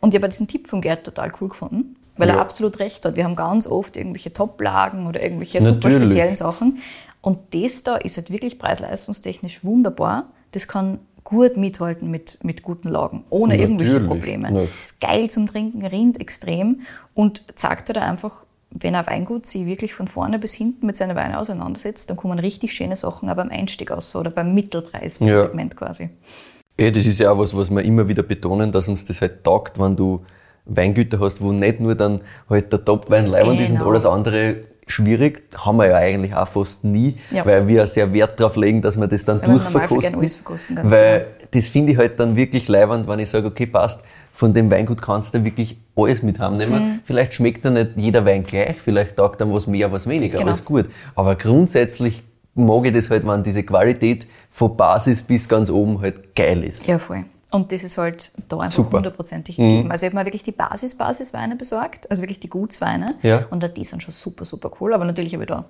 Und 0.01 0.15
ich 0.15 0.21
habe 0.21 0.29
diesen 0.29 0.49
Tipp 0.49 0.69
von 0.69 0.81
Gerd 0.81 1.05
total 1.05 1.33
cool 1.41 1.49
gefunden, 1.49 1.97
weil 2.17 2.29
Ja. 2.29 2.35
er 2.35 2.41
absolut 2.41 2.79
recht 2.79 3.05
hat. 3.05 3.17
Wir 3.17 3.25
haben 3.25 3.37
ganz 3.37 3.67
oft 3.67 3.97
irgendwelche 3.97 4.33
Top-Lagen 4.33 5.07
oder 5.07 5.23
irgendwelche 5.23 5.61
super 5.61 5.75
Natürlich. 5.89 5.97
speziellen 6.03 6.35
Sachen. 6.35 6.79
Und 7.21 7.39
das 7.55 7.83
da 7.85 7.97
ist 7.97 8.17
halt 8.17 8.31
wirklich 8.31 8.59
preis-leistungstechnisch 8.59 9.65
wunderbar. 9.65 10.27
Das 10.53 10.69
kann 10.69 10.99
gut 11.25 11.57
mithalten 11.57 12.11
mit, 12.11 12.39
mit 12.43 12.63
guten 12.63 12.89
Lagen, 12.89 13.25
ohne 13.31 13.57
irgendwelche 13.57 13.95
Natürlich. 13.95 14.09
Probleme. 14.09 14.53
Ja. 14.53 14.69
Ist 14.81 15.01
geil 15.01 15.31
zum 15.31 15.47
Trinken, 15.47 15.85
rinnt 15.87 16.21
extrem 16.21 16.81
und 17.15 17.43
zeigt 17.59 17.89
halt 17.89 17.99
einfach, 17.99 18.45
wenn 18.71 18.95
ein 18.95 19.07
Weingut 19.07 19.47
sich 19.47 19.67
wirklich 19.67 19.95
von 19.95 20.09
vorne 20.09 20.39
bis 20.39 20.55
hinten 20.55 20.87
mit 20.87 20.97
seinen 20.97 21.15
Weinen 21.17 21.35
auseinandersetzt, 21.35 22.09
dann 22.11 22.17
kommen 22.17 22.39
richtig 22.39 22.73
schöne 22.73 22.97
Sachen 22.97 23.29
auch 23.29 23.37
beim 23.37 23.51
Einstieg 23.51 23.91
aus 23.91 24.17
oder 24.17 24.31
beim 24.31 24.55
Mittelpreissegment 24.55 25.77
quasi. 25.77 26.11
Eh, 26.79 26.91
das 26.91 27.05
ist 27.05 27.21
ja 27.21 27.31
auch 27.31 27.39
was, 27.39 27.55
was 27.55 27.71
wir 27.71 27.83
immer 27.83 28.09
wieder 28.09 28.23
betonen, 28.23 28.73
dass 28.73 28.89
uns 28.89 29.05
das 29.05 29.21
halt 29.21 29.45
taugt, 29.45 29.79
wenn 29.79 29.95
du 29.95 30.25
Weingüter 30.65 31.21
hast, 31.21 31.41
wo 31.43 31.53
nicht 31.53 31.81
nur 31.81 31.95
dann 31.95 32.21
halt 32.49 32.73
der 32.73 32.85
Top-Wein 32.85 33.27
leibend 33.27 33.61
ist 33.61 33.71
und 33.71 33.79
Genau. 33.79 33.91
alles 33.91 34.07
andere 34.07 34.57
schwierig, 34.87 35.43
haben 35.57 35.77
wir 35.79 35.87
ja 35.89 35.97
eigentlich 35.97 36.35
auch 36.35 36.49
fast 36.49 36.85
nie, 36.85 37.17
Ja. 37.31 37.47
weil 37.47 37.67
wir 37.69 37.87
sehr 37.87 38.13
Wert 38.13 38.39
darauf 38.39 38.57
legen, 38.57 38.83
dass 38.83 38.99
wir 38.99 39.07
das 39.07 39.25
dann 39.25 39.41
Weil 39.43 39.51
durchverkosten. 39.51 40.19
alles 40.19 40.35
verkosten, 40.37 40.77
ganz 40.77 40.93
weil 40.93 41.21
genau. 41.21 41.31
das 41.53 41.69
finde 41.69 41.93
ich 41.93 41.99
halt 41.99 42.19
dann 42.21 42.37
wirklich 42.37 42.69
leibend, 42.69 43.07
wenn 43.09 43.19
ich 43.21 43.31
sage, 43.31 43.47
okay, 43.47 43.67
passt, 43.67 44.03
von 44.35 44.53
dem 44.55 44.71
Weingut 44.71 45.01
kannst 45.03 45.35
du 45.35 45.45
wirklich 45.45 45.77
alles 45.95 46.23
mit 46.23 46.39
heimnehmen. 46.39 46.83
Mhm. 46.85 47.01
Vielleicht 47.05 47.35
schmeckt 47.35 47.65
dann 47.65 47.75
nicht 47.75 47.91
jeder 47.97 48.25
Wein 48.25 48.45
gleich, 48.45 48.81
vielleicht 48.81 49.17
taugt 49.17 49.41
dann 49.41 49.53
was 49.53 49.67
mehr, 49.67 49.93
was 49.93 50.07
weniger, 50.09 50.39
Genau. 50.39 50.49
alles 50.51 50.65
gut. 50.65 50.87
Aber 51.15 51.35
grundsätzlich 51.37 52.23
mag 52.55 52.87
ich 52.87 52.93
das 52.93 53.09
halt, 53.11 53.27
wenn 53.27 53.43
diese 53.43 53.63
Qualität 53.63 54.27
von 54.51 54.77
Basis 54.77 55.23
bis 55.23 55.49
ganz 55.49 55.71
oben 55.71 56.01
halt 56.01 56.35
geil 56.35 56.65
ist. 56.65 56.87
Ja, 56.87 56.99
voll. 56.99 57.25
Und 57.53 57.71
das 57.71 57.85
ist 57.85 57.99
halt 57.99 58.33
da 58.49 58.59
einfach. 58.59 58.85
Mhm. 58.85 58.93
hundertprozentig 58.93 59.57
gegeben. 59.57 59.91
Also 59.93 60.07
ich 60.07 60.13
habe 60.13 60.19
mir 60.21 60.27
wirklich 60.27 60.43
die 60.43 60.53
Basis-Basisweine 60.53 61.57
besorgt, 61.57 62.11
also 62.11 62.23
wirklich 62.23 62.41
die 62.41 62.49
Gutsweine. 62.49 63.15
Ja. 63.23 63.47
Und 63.51 63.77
die 63.77 63.85
sind 63.85 64.03
schon 64.03 64.13
super, 64.13 64.45
super 64.45 64.71
cool. 64.81 64.95
Aber 64.95 65.05
natürlich 65.05 65.35
habe 65.35 65.45
ich 65.45 65.49
da 65.49 65.67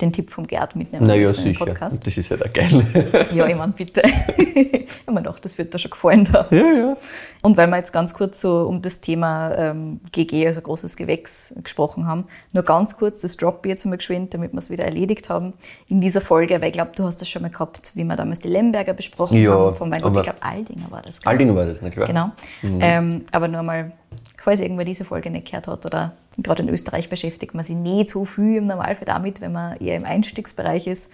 den 0.00 0.12
Tipp 0.12 0.30
vom 0.30 0.46
Gerd 0.46 0.76
mitnehmen 0.76 1.06
Naja, 1.06 1.22
müssen 1.22 1.38
im 1.46 1.52
sicher. 1.54 1.66
Podcast. 1.66 2.06
Das 2.06 2.16
ist 2.16 2.28
ja 2.28 2.36
der 2.36 2.48
geil. 2.50 3.26
Ja, 3.32 3.46
ich 3.46 3.56
meine, 3.56 3.72
bitte. 3.72 4.00
ich 4.36 4.86
habe 5.06 5.12
mir 5.12 5.22
gedacht, 5.22 5.44
das 5.44 5.58
wird 5.58 5.74
dir 5.74 5.78
schon 5.78 5.90
gefallen 5.90 6.28
da. 6.30 6.46
ja, 6.50 6.72
ja. 6.72 6.96
Und 7.42 7.56
weil 7.56 7.66
wir 7.68 7.76
jetzt 7.76 7.92
ganz 7.92 8.14
kurz 8.14 8.40
so 8.40 8.62
um 8.62 8.80
das 8.82 9.00
Thema 9.00 9.54
ähm, 9.56 10.00
GG, 10.12 10.46
also 10.46 10.60
großes 10.60 10.96
Gewächs, 10.96 11.54
gesprochen 11.62 12.06
haben, 12.06 12.26
nur 12.52 12.62
ganz 12.64 12.96
kurz 12.96 13.20
das 13.20 13.36
Drop 13.36 13.66
jetzt 13.66 13.84
einmal 13.84 13.98
geschwind, 13.98 14.34
damit 14.34 14.52
wir 14.52 14.58
es 14.58 14.70
wieder 14.70 14.84
erledigt 14.84 15.28
haben 15.30 15.52
in 15.88 16.00
dieser 16.00 16.20
Folge, 16.20 16.60
weil 16.60 16.68
ich 16.68 16.72
glaube, 16.74 16.92
du 16.94 17.04
hast 17.04 17.20
das 17.20 17.28
schon 17.28 17.42
mal 17.42 17.50
gehabt, 17.50 17.92
wie 17.94 18.04
wir 18.04 18.16
damals 18.16 18.40
die 18.40 18.48
Lemberger 18.48 18.92
besprochen 18.94 19.36
Ja, 19.36 19.52
haben, 19.52 19.74
vom 19.74 19.90
Weingut, 19.90 20.06
aber- 20.10 20.20
ich 20.20 20.24
glaube 20.26 20.42
Aldinger 20.42 20.90
war 20.90 21.02
das. 21.02 21.20
gell? 21.20 21.30
Aldinger 21.30 21.54
war 21.56 21.66
das, 21.66 21.82
na 21.82 21.90
klar. 21.90 22.06
Genau. 22.06 22.30
Ähm, 22.62 23.24
aber 23.32 23.48
nur 23.48 23.62
mal, 23.62 23.92
falls 24.40 24.60
irgendwer 24.60 24.84
diese 24.84 25.04
Folge 25.04 25.30
nicht 25.30 25.46
gehört 25.46 25.66
hat 25.68 25.84
oder 25.86 26.12
gerade 26.38 26.62
in 26.62 26.68
Österreich 26.68 27.08
beschäftigt 27.08 27.54
man 27.54 27.64
sich 27.64 27.76
nicht 27.76 28.10
so 28.10 28.24
viel 28.24 28.56
im 28.56 28.66
Normalfall 28.66 29.06
damit, 29.06 29.40
wenn 29.40 29.52
man 29.52 29.76
eher 29.78 29.96
im 29.96 30.04
Einstiegsbereich 30.04 30.86
ist. 30.86 31.12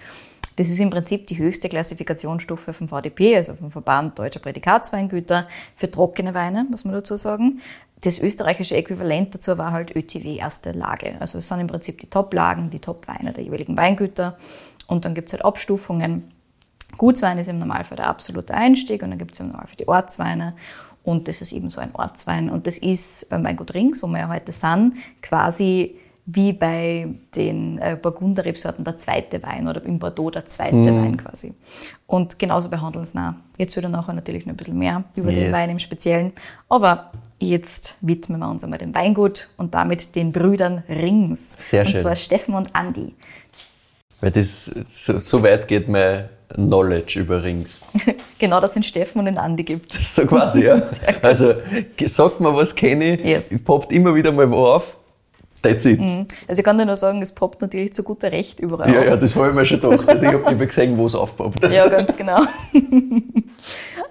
Das 0.56 0.68
ist 0.68 0.78
im 0.78 0.90
Prinzip 0.90 1.26
die 1.26 1.38
höchste 1.38 1.68
Klassifikationsstufe 1.68 2.72
vom 2.72 2.88
VDP, 2.88 3.36
also 3.36 3.54
vom 3.54 3.72
Verband 3.72 4.18
Deutscher 4.18 4.40
Prädikatsweingüter, 4.40 5.48
für 5.74 5.90
trockene 5.90 6.34
Weine, 6.34 6.64
muss 6.70 6.84
man 6.84 6.94
dazu 6.94 7.16
sagen. 7.16 7.60
Das 8.02 8.18
österreichische 8.18 8.76
Äquivalent 8.76 9.34
dazu 9.34 9.58
war 9.58 9.72
halt 9.72 9.96
ÖTW 9.96 10.36
erste 10.36 10.72
Lage. 10.72 11.16
Also 11.20 11.38
es 11.38 11.48
sind 11.48 11.60
im 11.60 11.66
Prinzip 11.66 11.98
die 12.00 12.06
Top-Lagen, 12.08 12.70
die 12.70 12.78
Top-Weine 12.78 13.32
der 13.32 13.44
jeweiligen 13.44 13.76
Weingüter. 13.76 14.36
Und 14.86 15.04
dann 15.04 15.14
gibt 15.14 15.28
es 15.28 15.32
halt 15.32 15.44
Abstufungen. 15.44 16.30
Gutswein 16.98 17.38
ist 17.38 17.48
im 17.48 17.58
Normalfall 17.58 17.96
der 17.96 18.08
absolute 18.08 18.54
Einstieg 18.54 19.02
und 19.02 19.10
dann 19.10 19.18
gibt 19.18 19.32
es 19.32 19.40
im 19.40 19.48
Normalfall 19.48 19.76
die 19.76 19.88
Ortsweine. 19.88 20.54
Und 21.04 21.28
das 21.28 21.40
ist 21.40 21.52
eben 21.52 21.70
so 21.70 21.80
ein 21.80 21.90
Ortswein. 21.94 22.50
Und 22.50 22.66
das 22.66 22.78
ist 22.78 23.28
beim 23.28 23.44
Weingut 23.44 23.74
Rings, 23.74 24.02
wo 24.02 24.06
wir 24.08 24.20
ja 24.20 24.28
heute 24.28 24.52
sind, 24.52 24.94
quasi 25.22 25.96
wie 26.26 26.54
bei 26.54 27.06
den 27.36 27.78
äh, 27.78 27.98
Burgunder-Rebsorten 28.00 28.82
der 28.82 28.96
zweite 28.96 29.42
Wein 29.42 29.68
oder 29.68 29.84
im 29.84 29.98
Bordeaux 29.98 30.30
der 30.30 30.46
zweite 30.46 30.86
Wein 30.86 31.18
quasi. 31.18 31.52
Und 32.06 32.38
genauso 32.38 32.70
behandeln 32.70 33.04
sie 33.04 33.18
auch. 33.18 33.34
Jetzt 33.58 33.76
wieder 33.76 33.90
nachher 33.90 34.14
natürlich 34.14 34.46
noch 34.46 34.54
ein 34.54 34.56
bisschen 34.56 34.78
mehr 34.78 35.04
über 35.16 35.30
den 35.30 35.44
Yes. 35.44 35.52
Wein 35.52 35.68
im 35.70 35.78
Speziellen. 35.78 36.32
Aber 36.70 37.12
jetzt 37.38 37.98
widmen 38.00 38.40
wir 38.40 38.48
uns 38.48 38.64
einmal 38.64 38.78
dem 38.78 38.94
Weingut 38.94 39.50
und 39.58 39.74
damit 39.74 40.14
den 40.16 40.32
Brüdern 40.32 40.82
Rings. 40.88 41.50
Sehr 41.58 41.82
und 41.82 41.90
schön. 41.90 42.00
zwar 42.00 42.16
Steffen 42.16 42.54
und 42.54 42.74
Andi. 42.74 43.14
Weil 44.22 44.30
das, 44.30 44.70
so, 44.90 45.18
so 45.18 45.42
weit 45.42 45.68
geht 45.68 45.88
mein 45.88 46.30
Knowledge 46.54 47.20
über 47.20 47.42
Rings. 47.42 47.82
Genau, 48.38 48.60
dass 48.60 48.70
es 48.70 48.74
den 48.74 48.82
Steffen 48.82 49.20
und 49.20 49.24
den 49.26 49.38
Andi 49.38 49.62
gibt. 49.64 49.92
So 50.02 50.26
quasi, 50.26 50.64
ja. 50.64 50.82
Also, 51.22 51.54
sagt 52.06 52.40
mir, 52.40 52.54
was 52.54 52.74
kenne 52.74 53.14
ich, 53.14 53.24
Yes. 53.24 53.44
poppt 53.64 53.90
immer 53.92 54.14
wieder 54.14 54.32
mal 54.32 54.50
wo 54.50 54.66
auf. 54.66 54.96
That's 55.62 55.86
it. 55.86 55.98
Also 56.46 56.60
ich 56.60 56.64
kann 56.64 56.76
dir 56.76 56.84
nur 56.84 56.96
sagen, 56.96 57.22
es 57.22 57.32
poppt 57.32 57.62
natürlich 57.62 57.94
zu 57.94 58.02
guter 58.02 58.30
Recht 58.30 58.60
überall 58.60 58.92
Ja, 58.92 59.00
auf. 59.00 59.06
ja, 59.06 59.16
das 59.16 59.34
habe 59.34 59.48
ich 59.48 59.54
mir 59.54 59.64
schon 59.64 59.80
gedacht. 59.80 60.06
Also, 60.06 60.26
ich 60.26 60.32
habe 60.32 60.44
nicht 60.44 60.58
mehr 60.58 60.66
gesehen, 60.66 60.98
wo 60.98 61.06
es 61.06 61.14
aufpoppt. 61.14 61.62
Ja, 61.72 61.88
ganz 61.88 62.14
genau. 62.18 62.42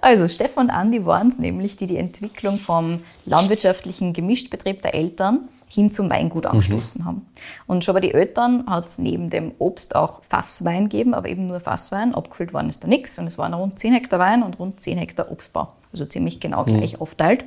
Also 0.01 0.27
Stefan 0.27 0.65
und 0.65 0.69
Andi 0.71 1.05
waren 1.05 1.27
es 1.29 1.37
nämlich, 1.39 1.77
die 1.77 1.87
die 1.87 1.97
Entwicklung 1.97 2.57
vom 2.59 3.01
landwirtschaftlichen 3.25 4.13
Gemischtbetrieb 4.13 4.81
der 4.81 4.95
Eltern 4.95 5.41
hin 5.73 5.91
zum 5.91 6.09
Weingut 6.09 6.45
angestoßen 6.45 7.03
haben. 7.03 7.25
Und 7.65 7.83
schon 7.83 7.95
bei 7.95 7.99
den 7.99 8.11
Eltern 8.11 8.65
hat 8.67 8.85
es 8.85 8.99
neben 8.99 9.31
dem 9.31 9.53
Obst 9.57 9.95
auch 9.95 10.21
Fasswein 10.29 10.83
gegeben, 10.83 11.15
aber 11.15 11.29
eben 11.29 11.47
nur 11.47 11.59
Fasswein. 11.59 12.13
Abgefüllt 12.13 12.53
worden 12.53 12.69
ist 12.69 12.83
da 12.83 12.87
nichts. 12.87 13.17
Und 13.17 13.25
es 13.25 13.39
waren 13.39 13.53
rund 13.55 13.79
10 13.79 13.93
Hektar 13.93 14.19
Wein 14.19 14.43
und 14.43 14.59
rund 14.59 14.79
10 14.79 14.99
Hektar 14.99 15.31
Obstbau. 15.31 15.73
Also 15.91 16.05
ziemlich 16.05 16.39
genau 16.39 16.63
gleich 16.63 17.01
aufteilt. 17.01 17.45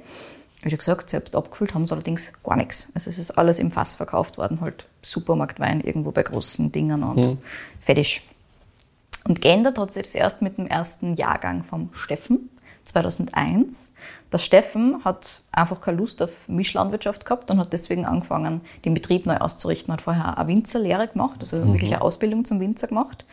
Wie 0.62 0.70
schon 0.70 0.78
gesagt, 0.78 1.10
selbst 1.10 1.36
abgefüllt 1.36 1.74
haben 1.74 1.86
sie 1.86 1.94
allerdings 1.94 2.32
gar 2.42 2.56
nichts. 2.56 2.90
Also 2.94 3.10
es 3.10 3.18
ist 3.18 3.32
alles 3.38 3.60
im 3.60 3.70
Fass 3.70 3.94
verkauft 3.94 4.38
worden, 4.38 4.60
halt 4.60 4.86
Supermarktwein 5.02 5.80
irgendwo 5.80 6.10
bei 6.10 6.24
großen 6.24 6.72
Dingern 6.72 7.04
und 7.04 7.38
fertig. 7.80 8.22
Und 9.24 9.40
geändert 9.40 9.78
hat 9.78 9.92
sich 9.92 10.02
das 10.02 10.14
erst 10.16 10.42
mit 10.42 10.58
dem 10.58 10.66
ersten 10.66 11.14
Jahrgang 11.14 11.62
vom 11.62 11.90
Steffen 11.94 12.50
2001. 12.84 13.94
Der 14.36 14.40
Steffen 14.42 15.02
hat 15.02 15.44
einfach 15.50 15.80
keine 15.80 15.96
Lust 15.96 16.22
auf 16.22 16.46
Mischlandwirtschaft 16.46 17.24
gehabt 17.24 17.50
und 17.50 17.58
hat 17.58 17.72
deswegen 17.72 18.04
angefangen, 18.04 18.60
den 18.84 18.92
Betrieb 18.92 19.24
neu 19.24 19.38
auszurichten. 19.38 19.90
Hat 19.94 20.02
vorher 20.02 20.36
eine 20.36 20.46
Winzerlehre 20.46 21.08
gemacht, 21.08 21.38
also 21.40 21.66
wirklich 21.72 21.94
eine 21.94 22.02
Ausbildung 22.02 22.44
zum 22.44 22.60
Winzer 22.60 22.88
gemacht 22.88 23.24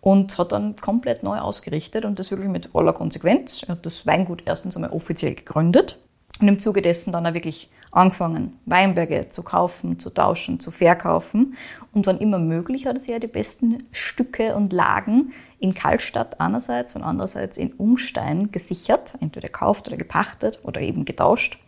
und 0.00 0.36
hat 0.36 0.50
dann 0.50 0.74
komplett 0.74 1.22
neu 1.22 1.38
ausgerichtet 1.38 2.04
und 2.04 2.18
das 2.18 2.32
wirklich 2.32 2.50
mit 2.50 2.74
aller 2.74 2.92
Konsequenz. 2.92 3.62
Er 3.62 3.74
hat 3.74 3.86
das 3.86 4.04
Weingut 4.04 4.42
erstens 4.46 4.74
einmal 4.74 4.90
offiziell 4.90 5.36
gegründet 5.36 6.00
und 6.40 6.48
im 6.48 6.58
Zuge 6.58 6.82
dessen 6.82 7.12
dann 7.12 7.24
auch 7.24 7.34
wirklich 7.34 7.70
angefangen, 7.90 8.58
Weinberge 8.66 9.28
zu 9.28 9.42
kaufen, 9.42 9.98
zu 9.98 10.10
tauschen, 10.10 10.60
zu 10.60 10.70
verkaufen. 10.70 11.56
Und 11.92 12.06
wann 12.06 12.18
immer 12.18 12.38
möglich 12.38 12.86
hat 12.86 12.94
er 12.96 13.00
sich 13.00 13.10
ja 13.10 13.18
die 13.18 13.26
besten 13.26 13.84
Stücke 13.92 14.54
und 14.54 14.72
Lagen 14.72 15.32
in 15.58 15.74
Kaltstadt 15.74 16.40
einerseits 16.40 16.94
und 16.96 17.02
andererseits 17.02 17.56
in 17.56 17.72
Umstein 17.72 18.50
gesichert, 18.52 19.14
entweder 19.20 19.48
gekauft 19.48 19.88
oder 19.88 19.96
gepachtet 19.96 20.60
oder 20.62 20.80
eben 20.80 21.04
getauscht. 21.04 21.58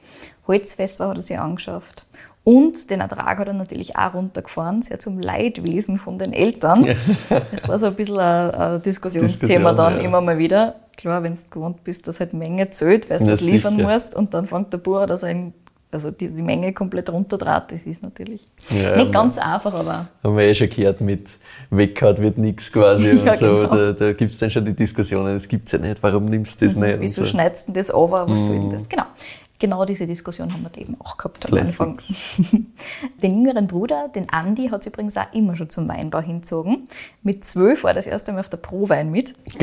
Holzfässer 0.46 1.08
hat 1.08 1.16
er 1.16 1.22
sich 1.22 1.38
angeschafft. 1.38 2.06
Und 2.42 2.90
den 2.90 3.00
Ertrag 3.00 3.38
hat 3.38 3.48
er 3.48 3.54
natürlich 3.54 3.96
auch 3.96 4.14
runtergefahren, 4.14 4.82
sehr 4.82 4.98
zum 4.98 5.20
Leidwesen 5.20 5.98
von 5.98 6.18
den 6.18 6.32
Eltern. 6.32 6.96
Das 7.28 7.68
war 7.68 7.78
so 7.78 7.86
ein 7.86 7.94
bisschen 7.94 8.18
ein, 8.18 8.50
ein 8.50 8.82
Diskussionsthema 8.82 9.70
Diskussion, 9.70 9.76
dann 9.76 9.96
ja. 9.98 10.00
immer 10.00 10.20
mal 10.20 10.38
wieder. 10.38 10.76
Klar, 10.96 11.22
wenn 11.22 11.34
du 11.34 11.40
gewohnt 11.50 11.84
bist, 11.84 12.08
dass 12.08 12.18
halt 12.18 12.32
Menge 12.32 12.70
zählt, 12.70 13.10
weil 13.10 13.18
du 13.18 13.24
Na 13.24 13.30
das 13.30 13.40
liefern 13.40 13.76
sicher. 13.76 13.88
musst 13.88 14.14
und 14.14 14.32
dann 14.32 14.46
fängt 14.46 14.72
der 14.72 14.78
Bauer, 14.78 15.06
dass 15.06 15.22
er 15.22 15.30
ihn, 15.30 15.54
also 15.92 16.10
die, 16.10 16.28
die 16.28 16.42
Menge 16.42 16.72
komplett 16.72 17.10
runterdreht. 17.10 17.64
Das 17.68 17.84
ist 17.84 18.02
natürlich 18.02 18.46
Ja, 18.70 18.96
nicht 18.96 19.12
ganz 19.12 19.38
einfach, 19.38 19.74
aber 19.74 20.08
Haben 20.22 20.36
wir 20.36 20.44
eh 20.44 20.54
schon 20.54 20.70
gehört 20.70 21.00
mit 21.00 21.28
weggehauen 21.70 22.18
wird 22.18 22.38
nichts 22.38 22.70
quasi 22.72 23.10
Ja, 23.24 23.30
und 23.32 23.38
so. 23.38 23.46
genau. 23.46 23.66
Da, 23.74 23.92
da 23.92 24.12
gibt 24.12 24.30
es 24.30 24.38
dann 24.38 24.50
schon 24.50 24.64
die 24.64 24.74
Diskussionen, 24.74 25.34
das 25.36 25.48
gibt 25.48 25.66
es 25.66 25.72
ja 25.72 25.78
nicht, 25.78 26.02
warum 26.02 26.26
nimmst 26.26 26.60
du 26.60 26.66
das 26.66 26.74
nicht? 26.76 26.94
und 26.94 27.00
wieso 27.00 27.22
so. 27.24 27.30
schneidest 27.30 27.68
du 27.68 27.72
das 27.72 27.92
over, 27.92 28.28
was 28.28 28.46
soll 28.46 28.56
Mhm. 28.56 28.70
denn 28.70 28.78
das? 28.80 28.88
Genau. 28.88 29.04
Genau 29.62 29.84
diese 29.84 30.06
Diskussion 30.06 30.50
haben 30.54 30.62
wir 30.62 30.70
da 30.70 30.80
eben 30.80 30.98
auch 31.02 31.18
gehabt 31.18 31.44
am 31.52 31.58
Anfang. 31.58 31.96
Classics. 31.98 32.40
Den 33.22 33.30
jüngeren 33.44 33.66
Bruder, 33.66 34.08
den 34.08 34.30
Andi, 34.30 34.68
hat 34.70 34.82
sich 34.82 34.90
übrigens 34.90 35.18
auch 35.18 35.30
immer 35.34 35.54
schon 35.54 35.68
zum 35.68 35.86
Weinbau 35.86 36.20
hinzogen. 36.20 36.88
Mit 37.22 37.44
zwölf 37.44 37.84
war 37.84 37.90
er 37.90 37.94
das 37.94 38.06
erste 38.06 38.32
Mal 38.32 38.40
auf 38.40 38.48
der 38.48 38.56
Prowein 38.56 39.10
mit 39.10 39.34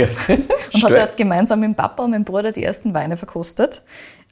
und 0.74 0.84
hat 0.84 0.91
dort 0.91 1.17
gemeinsam 1.17 1.62
mit 1.62 1.69
dem 1.69 1.75
Papa 1.75 2.03
und 2.03 2.12
meinem 2.12 2.25
Bruder 2.25 2.51
die 2.51 2.63
ersten 2.63 2.93
Weine 2.93 3.17
verkostet. 3.17 3.81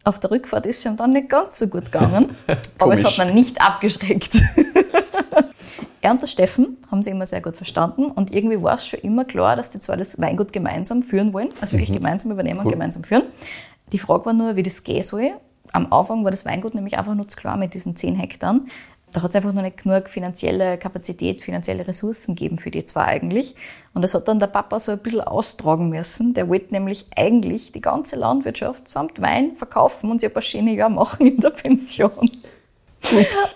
Auf 0.06 0.20
der 0.20 0.30
Rückfahrt 0.30 0.68
ist 0.68 0.78
es 0.80 0.86
ihm 0.86 0.98
dann 0.98 1.10
nicht 1.10 1.30
ganz 1.30 1.58
so 1.58 1.68
gut 1.68 1.92
gegangen, 1.92 2.36
aber 2.80 2.94
es 2.94 3.04
hat 3.04 3.18
ihn 3.18 3.34
nicht 3.34 3.60
abgeschreckt. 3.60 4.36
er 6.02 6.12
und 6.12 6.22
der 6.22 6.28
Steffen 6.28 6.78
haben 6.92 7.02
sich 7.02 7.12
immer 7.12 7.26
sehr 7.26 7.42
gut 7.42 7.58
verstanden 7.58 8.06
und 8.12 8.32
irgendwie 8.32 8.62
war 8.62 8.76
es 8.76 8.88
schon 8.88 9.00
immer 9.00 9.26
klar, 9.26 9.56
dass 9.56 9.72
die 9.72 9.80
zwei 9.80 9.96
das 9.96 10.22
Weingut 10.22 10.54
gemeinsam 10.54 11.02
führen 11.02 11.34
wollen, 11.34 11.50
also 11.60 11.76
wirklich 11.76 11.92
gemeinsam 11.92 12.32
übernehmen 12.32 12.60
und 12.60 12.68
Cool. 12.68 12.74
gemeinsam 12.74 13.04
führen. 13.04 13.24
Die 13.92 13.98
Frage 13.98 14.28
war 14.28 14.34
nur, 14.34 14.56
wie 14.56 14.62
das 14.64 14.84
gehen 14.84 15.02
soll. 15.02 15.32
Am 15.72 15.92
Anfang 15.92 16.24
war 16.24 16.30
das 16.30 16.46
Weingut 16.46 16.76
nämlich 16.76 17.00
einfach 17.00 17.16
nur 17.16 17.28
zu 17.28 17.36
klar 17.36 17.58
mit 17.58 17.74
diesen 17.74 17.96
10 17.96 18.16
Hektar. 18.16 18.60
Da 19.16 19.22
hat 19.22 19.30
es 19.30 19.36
einfach 19.38 19.54
noch 19.54 19.62
nicht 19.62 19.82
genug 19.82 20.10
finanzielle 20.10 20.78
Kapazität, 20.78 21.42
finanzielle 21.42 21.88
Ressourcen 21.88 22.36
gegeben 22.36 22.58
für 22.58 22.70
die 22.70 22.84
zwei 22.84 23.06
eigentlich. 23.06 23.56
Und 23.94 24.02
das 24.02 24.14
hat 24.14 24.28
dann 24.28 24.42
der 24.42 24.48
Papa 24.48 24.78
so 24.78 24.92
ein 24.92 25.00
bisschen 25.00 25.22
austragen 25.22 25.88
müssen. 25.88 26.34
Der 26.34 26.50
wollte 26.50 26.74
nämlich 26.74 27.06
eigentlich 27.16 27.72
die 27.72 27.80
ganze 27.80 28.18
Landwirtschaft 28.18 28.90
samt 28.90 29.22
Wein 29.22 29.56
verkaufen 29.56 30.12
und 30.12 30.20
sie 30.20 30.28
ein 30.28 30.34
paar 30.34 30.42
schöne 30.42 30.74
Jahre 30.74 30.92
machen 30.92 31.28
in 31.28 31.38
der 31.38 31.52
Pension. 31.52 32.30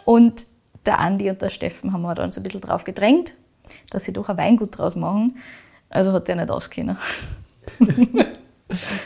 Und 0.05 0.45
der 0.85 0.99
Andi 0.99 1.29
und 1.29 1.41
der 1.41 1.49
Steffen 1.49 1.91
haben 1.91 2.03
wir 2.03 2.15
dann 2.15 2.31
so 2.31 2.39
ein 2.39 2.43
bisschen 2.43 2.61
drauf 2.61 2.85
gedrängt, 2.85 3.33
dass 3.89 4.05
sie 4.05 4.13
doch 4.13 4.29
ein 4.29 4.37
Weingut 4.37 4.77
draus 4.77 4.95
machen. 4.95 5.37
Also 5.89 6.13
hat 6.13 6.29
der 6.29 6.37
nicht 6.37 6.51
auskennen. 6.51 6.97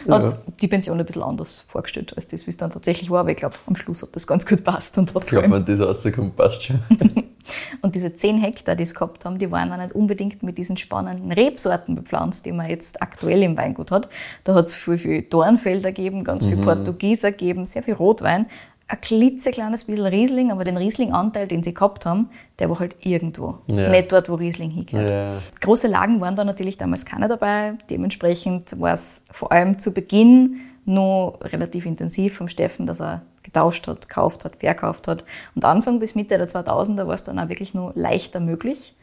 Hat 0.10 0.38
die 0.62 0.68
Pension 0.68 1.00
ein 1.00 1.06
bisschen 1.06 1.24
anders 1.24 1.62
vorgestellt, 1.62 2.14
als 2.16 2.28
das, 2.28 2.46
wie 2.46 2.52
es 2.52 2.58
dann 2.58 2.70
tatsächlich 2.70 3.10
war. 3.10 3.22
Aber 3.22 3.32
ich 3.32 3.38
glaube, 3.38 3.56
am 3.66 3.76
Schluss 3.76 4.02
hat 4.02 4.10
das 4.14 4.28
ganz 4.28 4.46
gut 4.46 4.64
passt 4.64 4.98
und 4.98 5.10
Ich 5.10 5.14
glaube, 5.14 5.26
trotzdem. 5.26 5.52
wenn 5.52 5.66
das 5.66 5.80
rauskommt, 5.80 6.36
passt 6.36 6.64
schon. 6.64 6.80
Und 7.82 7.96
diese 7.96 8.16
10 8.16 8.38
Hektar, 8.38 8.76
die 8.76 8.84
es 8.84 8.94
gehabt 8.94 9.26
haben, 9.26 9.38
die 9.38 9.52
waren 9.52 9.72
auch 9.72 9.78
nicht 9.78 9.94
unbedingt 9.94 10.44
mit 10.44 10.58
diesen 10.58 10.78
spannenden 10.78 11.32
Rebsorten 11.32 11.96
bepflanzt, 11.96 12.46
die 12.46 12.52
man 12.52 12.70
jetzt 12.70 13.02
aktuell 13.02 13.44
im 13.44 13.58
Weingut 13.58 13.92
hat. 13.92 14.10
Da 14.44 14.56
hat 14.56 14.68
es 14.68 14.76
viel, 14.76 14.98
viel 14.98 15.22
Dornfelder 15.24 15.92
gegeben, 15.92 16.24
ganz 16.24 16.46
viel 16.46 16.58
Portugieser 16.58 17.32
gegeben, 17.32 17.66
sehr 17.66 17.84
viel 17.84 17.96
Rotwein. 17.96 18.46
Ein 18.94 19.02
klitzekleines 19.02 19.86
bisschen 19.86 20.06
Riesling, 20.06 20.52
aber 20.52 20.66
den 20.66 20.78
Riesling-Anteil, 20.78 21.48
den 21.48 21.64
sie 21.64 21.74
gehabt 21.74 22.06
haben, 22.06 22.28
der 22.60 22.70
war 22.70 22.78
halt 22.78 22.96
irgendwo. 23.02 23.58
Ja. 23.66 23.90
Nicht 23.90 24.12
dort, 24.12 24.30
wo 24.30 24.36
Riesling 24.36 24.70
hingehört. 24.70 25.10
Ja. 25.10 25.38
Große 25.62 25.88
Lagen 25.88 26.22
waren 26.22 26.36
da 26.36 26.44
natürlich 26.44 26.78
damals 26.78 27.04
keine 27.04 27.28
dabei. 27.28 27.74
Dementsprechend 27.90 28.80
war 28.80 28.94
es 28.94 29.24
vor 29.32 29.52
allem 29.52 29.80
zu 29.80 29.96
Beginn 29.96 30.60
noch 30.86 31.40
relativ 31.42 31.88
intensiv 31.88 32.38
vom 32.38 32.48
Steffen, 32.48 32.86
dass 32.86 33.02
er 33.02 33.24
getauscht 33.42 33.88
hat, 33.88 34.08
gekauft 34.08 34.46
hat, 34.46 34.58
verkauft 34.60 35.08
hat. 35.08 35.26
Und 35.56 35.66
Anfang 35.66 35.98
bis 35.98 36.14
Mitte 36.14 36.38
der 36.38 36.48
2000er 36.48 37.08
war 37.08 37.16
es 37.16 37.24
dann 37.24 37.40
auch 37.40 37.50
wirklich 37.50 37.74
nur 37.74 37.94
leichter 37.96 38.40
möglich, 38.40 38.96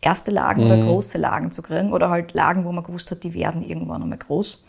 erste 0.00 0.30
Lagen 0.30 0.64
oder 0.64 0.78
große 0.78 1.18
Lagen 1.18 1.50
zu 1.50 1.60
kriegen 1.60 1.92
oder 1.92 2.08
halt 2.08 2.32
Lagen, 2.32 2.64
wo 2.64 2.72
man 2.72 2.84
gewusst 2.84 3.10
hat, 3.10 3.22
die 3.22 3.34
werden 3.34 3.62
irgendwann 3.62 4.02
einmal 4.02 4.16
groß. 4.16 4.64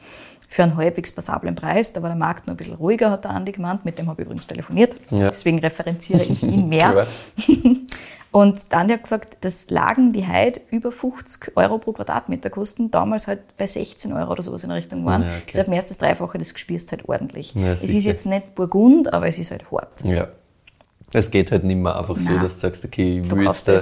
Für 0.47 0.63
einen 0.63 0.77
halbwegs 0.77 1.11
passablen 1.11 1.55
Preis. 1.55 1.93
Da 1.93 2.01
war 2.01 2.09
der 2.09 2.17
Markt 2.17 2.47
noch 2.47 2.53
ein 2.53 2.57
bisschen 2.57 2.75
ruhiger, 2.75 3.11
hat 3.11 3.25
der 3.25 3.31
Andi 3.31 3.51
gemeint. 3.51 3.83
Mit 3.85 3.99
dem 3.99 4.07
habe 4.07 4.21
ich 4.21 4.25
übrigens 4.25 4.47
telefoniert. 4.47 4.95
Ja. 5.09 5.27
Deswegen 5.27 5.59
referenziere 5.59 6.23
ich 6.23 6.43
ihn 6.43 6.69
mehr. 6.69 7.05
Und 8.31 8.71
dann 8.73 8.91
hat 8.91 9.03
gesagt, 9.03 9.37
das 9.41 9.69
Lagen, 9.69 10.13
die 10.13 10.27
heute 10.27 10.61
über 10.69 10.91
50 10.91 11.55
Euro 11.55 11.79
pro 11.79 11.93
Quadratmeter 11.93 12.49
kosten, 12.49 12.91
damals 12.91 13.27
halt 13.27 13.39
bei 13.57 13.67
16 13.67 14.13
Euro 14.13 14.31
oder 14.31 14.41
sowas 14.41 14.63
in 14.63 14.69
der 14.69 14.77
Richtung 14.77 15.05
waren. 15.05 15.23
Ja, 15.23 15.29
okay. 15.29 15.41
Deshalb 15.47 15.67
mehr 15.69 15.77
als 15.77 15.87
das 15.87 15.97
Dreifache, 15.97 16.37
das 16.37 16.53
gespürst 16.53 16.91
halt 16.91 17.07
ordentlich. 17.07 17.55
Ja, 17.55 17.73
es 17.73 17.83
ist 17.83 17.91
sicher. 17.91 18.09
jetzt 18.09 18.25
nicht 18.25 18.53
Burgund, 18.53 19.11
aber 19.13 19.27
es 19.27 19.39
ist 19.39 19.51
halt 19.51 19.71
hart. 19.71 20.03
Ja. 20.03 20.27
Es 21.13 21.31
geht 21.31 21.51
halt 21.51 21.63
nicht 21.63 21.77
mehr 21.77 21.97
einfach 21.97 22.19
so, 22.19 22.31
Nein. 22.31 22.41
dass 22.41 22.55
du 22.55 22.59
sagst, 22.59 22.83
okay, 22.83 23.21
ich 23.21 23.27
Du 23.27 23.37
will 23.37 23.45
jetzt 23.45 23.67
da 23.67 23.79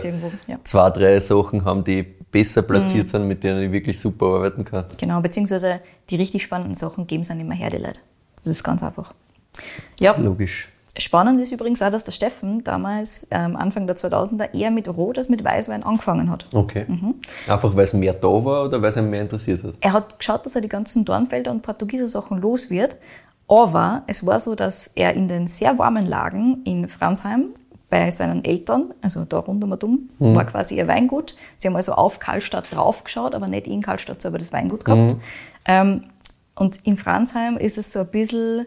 ja. 0.48 0.60
Zwei, 0.64 0.90
drei 0.92 1.20
Sachen 1.20 1.66
haben, 1.66 1.84
die 1.84 2.15
besser 2.36 2.64
platziert 2.64 3.08
sind, 3.08 3.30
mit 3.30 3.46
denen 3.46 3.64
ich 3.64 3.72
wirklich 3.72 3.98
super 3.98 4.26
arbeiten 4.26 4.66
kann. 4.66 4.84
Genau, 5.00 5.22
beziehungsweise 5.22 5.80
die 6.10 6.18
richtig 6.18 6.44
spannenden 6.44 6.76
Sachen 6.76 7.08
geben 7.08 7.22
es 7.22 7.30
dann 7.30 7.40
immer 7.40 7.54
her, 7.56 7.70
die 7.70 7.78
Leute. 7.78 8.02
Das 8.44 8.52
ist 8.52 8.62
ganz 8.62 8.84
einfach. 8.84 9.14
Ja, 10.02 10.14
Logisch. 10.18 10.68
spannend 10.98 11.40
ist 11.40 11.54
übrigens 11.54 11.82
auch, 11.82 11.92
dass 11.92 12.04
der 12.04 12.12
Steffen 12.12 12.62
damals, 12.66 13.30
ähm, 13.32 13.56
Anfang 13.56 13.88
der 13.88 13.96
2000er, 13.96 14.54
eher 14.54 14.70
mit 14.70 14.90
Rot 14.90 15.18
als 15.18 15.30
mit 15.30 15.46
Weißwein 15.46 15.84
angefangen 15.84 16.30
hat. 16.30 16.48
Okay. 16.52 16.84
Mhm. 16.90 17.16
Einfach 17.48 17.74
weil 17.74 17.86
es 17.86 17.94
mehr 17.94 18.12
da 18.12 18.28
war 18.28 18.66
oder 18.66 18.82
weil 18.82 18.90
es 18.90 18.98
ihn 18.98 19.10
mehr 19.10 19.22
interessiert 19.22 19.64
hat? 19.64 19.76
Er 19.80 19.94
hat 19.94 20.20
geschaut, 20.20 20.46
dass 20.46 20.56
er 20.56 20.62
die 20.62 20.68
ganzen 20.68 21.06
Dornfelder 21.06 21.52
und 21.52 21.62
Portugieser 21.62 22.08
Sachen 22.08 22.42
los 22.42 22.70
wird. 22.70 22.98
Aber 23.48 24.04
es 24.08 24.26
war 24.26 24.42
so, 24.42 24.56
dass 24.56 24.88
er 24.88 25.14
in 25.14 25.30
den 25.30 25.48
sehr 25.48 25.78
warmen 25.78 26.06
Lagen 26.06 26.64
in 26.66 26.90
Fransheim 26.90 27.54
bei 27.90 28.10
seinen 28.12 28.44
Eltern, 28.44 28.94
also 29.02 29.26
da 29.26 29.40
rund 29.40 29.64
um 29.64 29.72
um, 29.72 30.10
war 30.36 30.46
quasi 30.46 30.78
ihr 30.78 30.88
Weingut. 30.88 31.36
Sie 31.56 31.68
haben 31.68 31.76
also 31.76 31.94
auf 31.94 32.20
Karlstadt 32.20 32.72
draufgeschaut, 32.72 33.36
aber 33.36 33.48
nicht 33.48 33.68
in 33.68 33.82
Karlstadt 33.82 34.22
selber 34.22 34.38
das 34.38 34.52
Weingut 34.52 34.86
gehabt. 34.86 35.16
Ähm, 35.66 36.06
und 36.56 36.80
in 36.84 36.98
Fransheim 36.98 37.58
ist 37.58 37.78
es 37.78 37.92
so 37.92 38.00
ein 38.00 38.08
bisschen, 38.08 38.66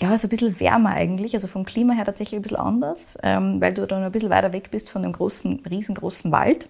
ja, 0.00 0.16
so 0.18 0.26
ein 0.26 0.30
bisschen 0.30 0.58
wärmer 0.58 0.90
eigentlich, 0.90 1.34
also 1.34 1.46
vom 1.46 1.64
Klima 1.64 1.94
her 1.94 2.04
tatsächlich 2.04 2.38
ein 2.38 2.42
bisschen 2.42 2.58
anders, 2.58 3.18
ähm, 3.22 3.60
weil 3.60 3.74
du 3.74 3.86
dann 3.86 4.02
ein 4.02 4.12
bisschen 4.12 4.30
weiter 4.30 4.52
weg 4.52 4.70
bist 4.70 4.90
von 4.90 5.02
dem 5.02 5.12
großen, 5.12 5.62
riesengroßen 5.68 6.32
Wald. 6.32 6.68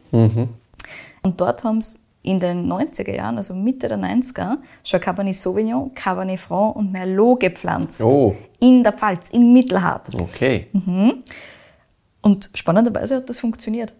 Und 1.22 1.40
dort 1.40 1.64
haben 1.64 1.80
sie 1.80 2.00
in 2.22 2.38
den 2.38 2.70
90er 2.72 3.14
Jahren, 3.14 3.36
also 3.36 3.54
Mitte 3.54 3.88
der 3.88 3.98
90er, 3.98 4.58
schon 4.84 5.00
Cabernet 5.00 5.34
Sauvignon, 5.34 5.92
Cabernet 5.94 6.38
Franc 6.38 6.76
und 6.76 6.92
Merlot 6.92 7.40
gepflanzt. 7.40 8.00
Oh. 8.00 8.36
In 8.60 8.84
der 8.84 8.92
Pfalz, 8.92 9.30
im 9.30 9.52
Mittelhart. 9.52 10.14
Okay. 10.14 10.68
Mhm. 10.72 11.14
Und 12.20 12.50
spannenderweise 12.54 13.16
hat 13.16 13.28
das 13.28 13.40
funktioniert. 13.40 13.92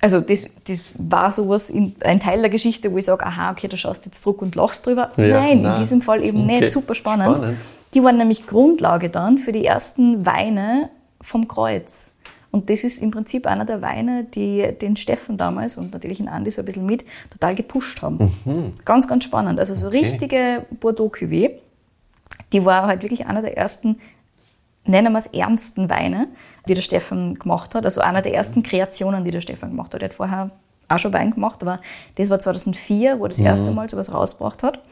Also 0.00 0.20
das, 0.20 0.48
das 0.66 0.84
war 0.96 1.32
sowas, 1.32 1.70
in, 1.70 1.94
ein 2.00 2.20
Teil 2.20 2.40
der 2.40 2.50
Geschichte, 2.50 2.92
wo 2.92 2.98
ich 2.98 3.04
sage, 3.04 3.26
aha, 3.26 3.50
okay, 3.50 3.68
da 3.68 3.76
schaust 3.76 4.04
du 4.04 4.08
jetzt 4.08 4.22
zurück 4.22 4.40
und 4.42 4.54
lachst 4.54 4.86
drüber. 4.86 5.10
Ja, 5.16 5.40
nein, 5.40 5.62
nein. 5.62 5.74
in 5.74 5.80
diesem 5.80 6.02
Fall 6.02 6.22
eben 6.22 6.44
Okay. 6.44 6.60
nicht. 6.60 6.72
Super 6.72 6.94
spannend. 6.94 7.36
Spannend. 7.36 7.58
Die 7.94 8.02
waren 8.02 8.16
nämlich 8.16 8.46
Grundlage 8.46 9.10
dann 9.10 9.38
für 9.38 9.52
die 9.52 9.64
ersten 9.64 10.24
Weine 10.24 10.90
vom 11.20 11.48
Kreuz. 11.48 12.16
Und 12.50 12.70
das 12.70 12.82
ist 12.82 13.02
im 13.02 13.10
Prinzip 13.10 13.46
einer 13.46 13.64
der 13.66 13.82
Weine, 13.82 14.24
die 14.24 14.72
den 14.80 14.96
Steffen 14.96 15.36
damals 15.36 15.76
und 15.76 15.92
natürlich 15.92 16.18
den 16.18 16.28
Andi 16.28 16.50
so 16.50 16.62
ein 16.62 16.64
bisschen 16.64 16.86
mit 16.86 17.04
total 17.30 17.54
gepusht 17.54 18.00
haben. 18.00 18.74
Ganz, 18.84 19.06
ganz 19.06 19.24
spannend. 19.24 19.58
Also 19.58 19.74
so 19.74 19.88
Okay. 19.88 19.98
richtige 19.98 20.66
Bordeaux-Cuvée. 20.80 21.50
Die 22.52 22.64
war 22.64 22.86
halt 22.86 23.02
wirklich 23.02 23.26
einer 23.26 23.42
der 23.42 23.56
ersten, 23.58 24.00
nennen 24.84 25.12
wir 25.12 25.18
es 25.18 25.26
ernsten 25.26 25.90
Weine, 25.90 26.28
die 26.68 26.74
der 26.74 26.80
Stefan 26.80 27.34
gemacht 27.34 27.74
hat. 27.74 27.84
Also 27.84 28.00
einer 28.00 28.22
der 28.22 28.32
ersten 28.34 28.62
Kreationen, 28.62 29.24
die 29.24 29.30
der 29.30 29.42
Stefan 29.42 29.70
gemacht 29.70 29.92
hat. 29.94 30.00
Er 30.00 30.08
hat 30.08 30.14
vorher 30.14 30.50
auch 30.88 30.98
schon 30.98 31.12
Wein 31.12 31.32
gemacht, 31.32 31.62
aber 31.62 31.80
das 32.14 32.30
war 32.30 32.40
2004, 32.40 33.18
wo 33.18 33.24
er 33.24 33.28
das 33.28 33.40
erste 33.40 33.70
Mal 33.72 33.90
sowas 33.90 34.12
rausgebracht 34.14 34.62
hat. 34.62 34.82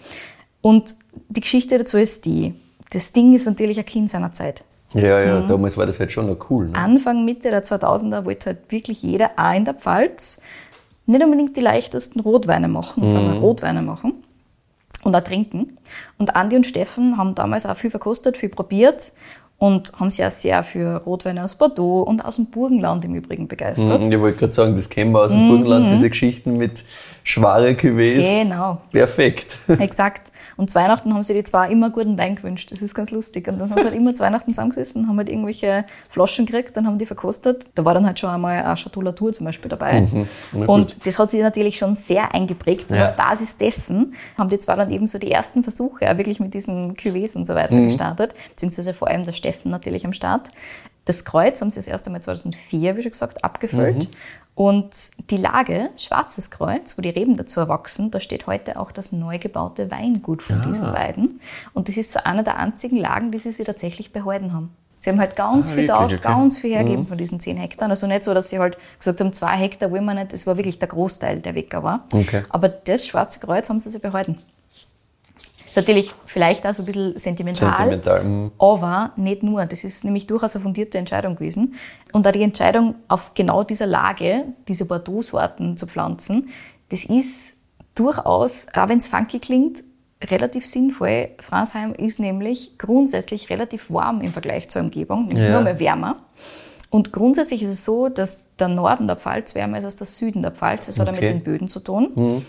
Und 0.61 0.95
die 1.31 1.41
Geschichte 1.41 1.79
dazu 1.79 1.97
ist 1.97 2.27
die, 2.27 2.55
das 2.91 3.13
Ding 3.13 3.35
ist 3.35 3.47
natürlich 3.47 3.79
ein 3.79 3.87
Kind 3.87 4.11
seiner 4.11 4.33
Zeit. 4.33 4.65
Ja, 4.95 5.21
ja, 5.21 5.41
Mhm. 5.41 5.49
damals 5.49 5.77
war 5.77 5.87
das 5.87 5.99
halt 6.01 6.13
schon 6.13 6.27
noch 6.27 6.51
cool. 6.51 6.69
Ne? 6.69 6.79
Anfang, 6.79 7.25
Mitte 7.25 7.51
der 7.51 7.63
2000er 7.65 8.25
wollte 8.25 8.51
halt 8.51 8.59
wirklich 8.71 9.03
jeder 9.03 9.31
auch 9.37 9.55
in 9.55 9.65
der 9.65 9.75
Pfalz 9.75 10.41
nicht 11.07 11.23
unbedingt 11.23 11.57
die 11.57 11.61
leichtesten 11.61 12.21
Rotweine 12.21 12.69
machen, 12.69 13.09
vor 13.11 13.19
allem 13.19 13.39
Rotweine 13.39 13.83
machen 13.83 14.15
und 15.05 15.15
auch 15.17 15.21
trinken. 15.23 15.77
Und 16.19 16.35
Andi 16.35 16.57
und 16.57 16.67
Steffen 16.67 17.17
haben 17.17 17.35
damals 17.35 17.67
auch 17.67 17.77
viel 17.77 17.91
verkostet, 17.91 18.37
viel 18.37 18.49
probiert 18.49 19.13
und 19.59 19.93
haben 19.99 20.11
sich 20.11 20.25
auch 20.25 20.31
sehr 20.31 20.63
für 20.63 20.97
Rotweine 21.05 21.43
aus 21.45 21.55
Bordeaux 21.55 22.03
und 22.03 22.25
aus 22.25 22.37
dem 22.37 22.47
Burgenland 22.47 23.05
im 23.05 23.15
Übrigen 23.15 23.49
begeistert. 23.49 24.05
Mhm, 24.05 24.13
Ich 24.13 24.21
wollte 24.21 24.39
gerade 24.39 24.53
sagen, 24.53 24.77
das 24.77 24.89
kennen 24.89 25.13
wir 25.13 25.21
aus 25.23 25.31
dem 25.33 25.49
Burgenland, 25.49 25.91
diese 25.93 26.11
Geschichten 26.11 26.55
mit 26.55 26.85
schwere 27.25 27.71
Cuvées. 27.73 28.19
Mhm. 28.19 28.49
Genau. 28.49 28.79
Perfekt. 28.93 29.59
Exakt. 29.79 30.33
Und 30.57 30.71
zu 30.71 30.77
Weihnachten 30.77 31.13
haben 31.13 31.23
sie 31.23 31.35
die 31.35 31.45
zwei 31.45 31.69
immer 31.71 31.91
guten 31.91 32.17
Wein 32.17 32.35
gewünscht. 32.37 32.73
Das 32.73 32.81
ist 32.81 32.95
ganz 32.95 33.11
lustig. 33.11 33.47
Und 33.49 33.59
dann 33.59 33.67
sind 33.67 33.79
sie 33.79 33.85
halt 33.85 33.95
immer 33.95 34.15
zu 34.15 34.23
Weihnachten 34.25 34.53
zusammengesessen, 34.55 35.07
haben 35.07 35.19
halt 35.19 35.29
irgendwelche 35.29 35.85
Flaschen 36.09 36.47
gekriegt, 36.47 36.77
dann 36.77 36.87
haben 36.87 36.97
die 36.99 37.07
verkostet. 37.07 37.69
Da 37.75 37.85
war 37.85 37.93
dann 37.95 38.07
halt 38.07 38.19
schon 38.19 38.31
einmal 38.31 38.63
eine 38.65 38.75
Chatulatur 38.75 39.33
zum 39.33 39.45
Beispiel 39.47 39.69
dabei. 39.69 40.07
Gut. 40.53 40.69
Und 40.69 41.07
das 41.07 41.19
hat 41.19 41.31
sich 41.31 41.41
natürlich 41.43 41.77
schon 41.79 41.95
sehr 41.97 42.35
eingeprägt. 42.35 42.91
Und 42.91 42.97
Ja. 42.99 43.11
auf 43.11 43.17
Basis 43.17 43.59
dessen 43.59 44.15
haben 44.39 44.49
die 44.49 44.59
zwei 44.59 44.77
dann 44.77 44.91
eben 44.91 45.07
so 45.07 45.19
die 45.19 45.31
ersten 45.31 45.63
Versuche 45.63 46.11
auch 46.11 46.17
wirklich 46.17 46.41
mit 46.41 46.55
diesen 46.55 46.95
Cuvées 46.95 47.37
und 47.37 47.47
so 47.47 47.55
weiter 47.55 47.75
Mhm. 47.75 47.85
gestartet. 47.89 48.35
Beziehungsweise 48.51 48.95
vor 48.95 49.09
allem 49.09 49.25
der 49.27 49.33
Steffen 49.33 49.71
natürlich 49.71 50.07
am 50.07 50.13
Start. 50.13 50.49
Das 51.05 51.25
Kreuz 51.25 51.61
haben 51.61 51.71
sie 51.71 51.79
das 51.79 51.87
erste 51.87 52.11
Mal 52.11 52.21
2004, 52.23 52.97
wie 52.97 53.03
schon 53.03 53.13
gesagt, 53.13 53.45
abgefüllt. 53.45 54.11
Und 54.57 55.11
die 55.31 55.37
Lage, 55.37 55.91
Schwarzes 55.99 56.51
Kreuz, 56.51 56.97
wo 56.97 57.03
die 57.03 57.11
Reben 57.11 57.37
dazu 57.37 57.61
erwachsen, 57.61 58.11
da 58.11 58.21
steht 58.21 58.47
heute 58.47 58.81
auch 58.81 58.91
das 58.91 59.13
neu 59.13 59.39
gebaute 59.39 59.91
Weingut 59.91 60.43
von 60.43 60.63
diesen 60.67 60.93
beiden. 60.93 61.41
Und 61.75 61.89
das 61.89 61.99
ist 61.99 62.11
so 62.11 62.21
einer 62.25 62.43
der 62.43 62.57
einzigen 62.57 62.97
Lagen, 62.97 63.31
die 63.31 63.37
sie 63.39 63.51
sich 63.51 63.67
tatsächlich 63.67 64.13
behalten 64.15 64.55
haben. 64.55 64.71
Sie 64.99 65.11
haben 65.11 65.21
halt 65.21 65.37
ganz 65.37 65.69
Ah, 65.69 65.73
viel 65.73 65.87
wirklich? 65.89 66.21
da, 66.23 66.31
Okay. 66.31 66.41
ganz 66.41 66.59
viel 66.59 66.75
hergeben 66.75 67.07
von 67.07 67.19
diesen 67.19 67.39
10 67.39 67.59
Hektar. 67.59 67.91
Also 67.91 68.07
nicht 68.07 68.25
so, 68.25 68.33
dass 68.33 68.49
sie 68.49 68.59
halt 68.59 68.79
gesagt 68.99 69.21
haben, 69.21 69.35
zwei 69.35 69.57
Hektar 69.57 69.91
wollen 69.91 70.07
wir 70.07 70.15
nicht, 70.15 70.33
das 70.33 70.47
war 70.47 70.57
wirklich 70.57 70.79
der 70.79 70.89
Großteil, 70.89 71.41
der 71.41 71.55
weg 71.55 71.73
war. 71.75 72.05
Okay. 72.11 72.43
Aber 72.49 72.71
das 72.71 73.07
Schwarze 73.07 73.39
Kreuz 73.41 73.69
haben 73.69 73.79
sie 73.79 73.91
sich 73.91 74.01
behalten. 74.01 74.39
Ist 75.77 75.87
natürlich 75.87 76.13
vielleicht 76.25 76.67
auch 76.67 76.73
so 76.75 76.83
ein 76.83 76.87
bisschen 76.87 77.19
sentimental, 77.19 77.77
Sentimental. 77.91 78.25
mhm. 78.25 78.51
aber 78.59 79.13
nicht 79.17 79.43
nur. 79.43 79.67
Das 79.67 79.85
ist 79.85 80.05
nämlich 80.05 80.27
durchaus 80.27 80.55
eine 80.57 80.63
fundierte 80.63 80.97
Entscheidung 80.99 81.35
gewesen. 81.37 81.75
Und 82.13 82.25
da 82.25 82.33
die 82.33 82.43
Entscheidung, 82.43 82.95
auf 83.09 83.35
genau 83.35 83.63
dieser 83.63 83.87
Lage 83.87 84.45
diese 84.69 84.87
Bordeaux-Sorten 84.87 85.77
zu 85.77 85.87
pflanzen, 85.87 86.49
das 86.89 87.05
ist 87.05 87.57
durchaus, 87.95 88.69
auch 88.75 88.89
wenn 88.89 88.99
es 88.99 89.07
funky 89.07 89.39
klingt, 89.39 89.85
relativ 90.25 90.67
sinnvoll. 90.67 91.29
Fransheim 91.41 91.93
ist 91.93 92.21
nämlich 92.21 92.79
grundsätzlich 92.79 93.51
relativ 93.51 93.91
warm 93.91 94.23
im 94.23 94.33
Vergleich 94.33 94.69
zur 94.71 94.83
Umgebung, 94.83 95.27
nämlich 95.29 95.45
Ja. 95.45 95.53
nur 95.53 95.61
mehr 95.61 95.79
wärmer. 95.79 96.17
Und 96.89 97.13
grundsätzlich 97.13 97.63
ist 97.63 97.71
es 97.71 97.85
so, 97.85 98.09
dass 98.09 98.55
der 98.57 98.69
Norden 98.69 99.07
der 99.09 99.17
Pfalz 99.17 99.55
wärmer 99.55 99.77
ist 99.79 99.85
als 99.85 99.97
der 99.97 100.07
Süden 100.07 100.41
der 100.41 100.53
Pfalz. 100.53 100.87
Das 100.87 100.99
hat 100.99 101.09
auch 101.09 101.13
Okay. 101.13 101.21
mit 101.23 101.31
den 101.31 101.43
Böden 101.43 101.69
zu 101.69 101.81
tun. 101.81 102.45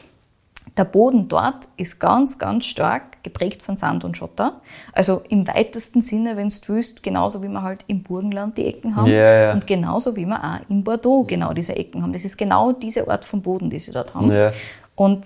Der 0.75 0.83
Boden 0.85 1.27
dort 1.27 1.67
ist 1.77 1.99
ganz, 1.99 2.37
ganz 2.37 2.65
stark 2.65 3.23
geprägt 3.23 3.61
von 3.61 3.77
Sand 3.77 4.03
und 4.03 4.17
Schotter. 4.17 4.61
Also 4.93 5.21
im 5.29 5.47
weitesten 5.47 6.01
Sinne, 6.01 6.37
wenn 6.37 6.49
du 6.49 6.55
willst, 6.67 7.03
genauso 7.03 7.41
wie 7.41 7.47
wir 7.47 7.61
halt 7.61 7.83
im 7.87 8.03
Burgenland 8.03 8.57
die 8.57 8.65
Ecken 8.65 8.95
haben 8.95 9.07
Ja, 9.07 9.41
ja. 9.41 9.53
und 9.53 9.65
genauso 9.65 10.15
wie 10.15 10.25
wir 10.25 10.43
auch 10.43 10.69
in 10.69 10.83
Bordeaux 10.83 11.23
genau 11.23 11.53
diese 11.53 11.75
Ecken 11.75 12.03
haben. 12.03 12.13
Das 12.13 12.25
ist 12.25 12.37
genau 12.37 12.71
diese 12.73 13.07
Art 13.07 13.25
von 13.25 13.41
Boden, 13.41 13.69
die 13.69 13.79
sie 13.79 13.91
dort 13.91 14.13
haben. 14.13 14.31
Ja. 14.31 14.51
Und 14.95 15.25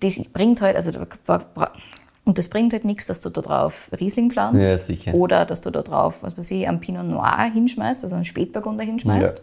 das 0.00 0.18
bringt 0.32 0.60
halt, 0.60 0.76
also 0.76 0.90
und 2.24 2.36
das 2.36 2.48
bringt 2.48 2.72
halt 2.72 2.84
nichts, 2.84 3.06
dass 3.06 3.20
du 3.20 3.30
da 3.30 3.40
drauf 3.40 3.90
Riesling 3.98 4.30
pflanzt 4.30 4.90
Ja, 4.90 5.14
oder 5.14 5.44
dass 5.46 5.62
du 5.62 5.70
da 5.70 5.82
drauf, 5.82 6.22
was 6.22 6.36
weiß 6.36 6.50
ich, 6.50 6.68
einen 6.68 6.78
Pinot 6.78 7.06
Noir 7.06 7.50
hinschmeißt, 7.52 8.04
also 8.04 8.14
einen 8.14 8.26
Spätburgunder 8.26 8.84
hinschmeißt. 8.84 9.42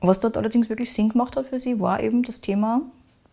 Was 0.00 0.20
dort 0.20 0.36
allerdings 0.36 0.68
wirklich 0.68 0.92
Sinn 0.92 1.10
gemacht 1.10 1.36
hat 1.36 1.46
für 1.46 1.58
sie, 1.58 1.78
war 1.78 2.02
eben 2.02 2.22
das 2.22 2.40
Thema 2.40 2.82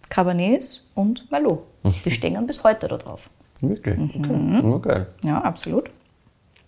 Cabernets 0.10 0.86
und 0.96 1.30
Merlot. 1.32 1.63
Die 2.06 2.12
stehen 2.12 2.46
bis 2.48 2.63
heute 2.63 2.88
da 2.88 2.98
drauf. 2.98 3.30
Wirklich? 3.62 3.98
Mhm. 3.98 4.63
Okay. 4.63 4.70
Ja, 4.70 4.78
geil. 4.78 5.08
Ja, 5.24 5.42
absolut. 5.42 5.89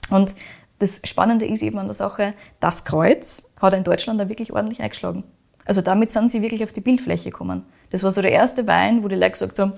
Und 0.09 0.35
das 0.79 1.01
Spannende 1.05 1.45
ist 1.45 1.61
eben 1.61 1.77
an 1.79 1.87
der 1.87 1.93
Sache, 1.93 2.33
das 2.59 2.85
Kreuz 2.85 3.51
hat 3.61 3.73
in 3.73 3.83
Deutschland 3.83 4.19
da 4.19 4.29
wirklich 4.29 4.53
ordentlich 4.53 4.81
eingeschlagen. 4.81 5.23
Also 5.65 5.81
damit 5.81 6.11
sind 6.11 6.31
sie 6.31 6.41
wirklich 6.41 6.63
auf 6.63 6.73
die 6.73 6.81
Bildfläche 6.81 7.31
gekommen. 7.31 7.63
Das 7.89 8.03
war 8.03 8.11
so 8.11 8.21
der 8.21 8.31
erste 8.31 8.67
Wein, 8.67 9.03
wo 9.03 9.07
die 9.07 9.15
Leute 9.15 9.31
gesagt 9.31 9.57
haben, 9.57 9.73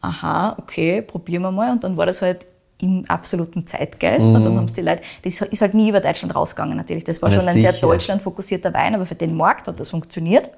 aha, 0.00 0.56
okay, 0.58 1.02
probieren 1.02 1.42
wir 1.42 1.52
mal. 1.52 1.72
Und 1.72 1.84
dann 1.84 1.96
war 1.96 2.06
das 2.06 2.22
halt 2.22 2.46
im 2.82 3.04
absoluten 3.06 3.64
Zeitgeist. 3.64 4.24
Und 4.26 4.34
dann 4.44 4.56
haben 4.56 4.64
es 4.64 4.74
die 4.74 4.80
Leute, 4.82 5.02
das 5.24 5.40
ist 5.40 5.62
halt 5.62 5.72
nie 5.72 5.88
über 5.88 6.00
Deutschland 6.00 6.34
rausgegangen 6.34 6.76
natürlich. 6.76 7.04
Das 7.04 7.22
war 7.22 7.30
Ja, 7.30 7.36
schon 7.40 7.48
ein 7.48 7.60
sehr 7.60 7.70
sicher. 7.72 7.80
deutschlandfokussierter 7.86 8.74
Wein, 8.74 8.94
aber 8.96 9.06
für 9.06 9.14
den 9.14 9.36
Markt 9.36 9.68
hat 9.68 9.78
das 9.78 9.90
funktioniert. 9.90 10.50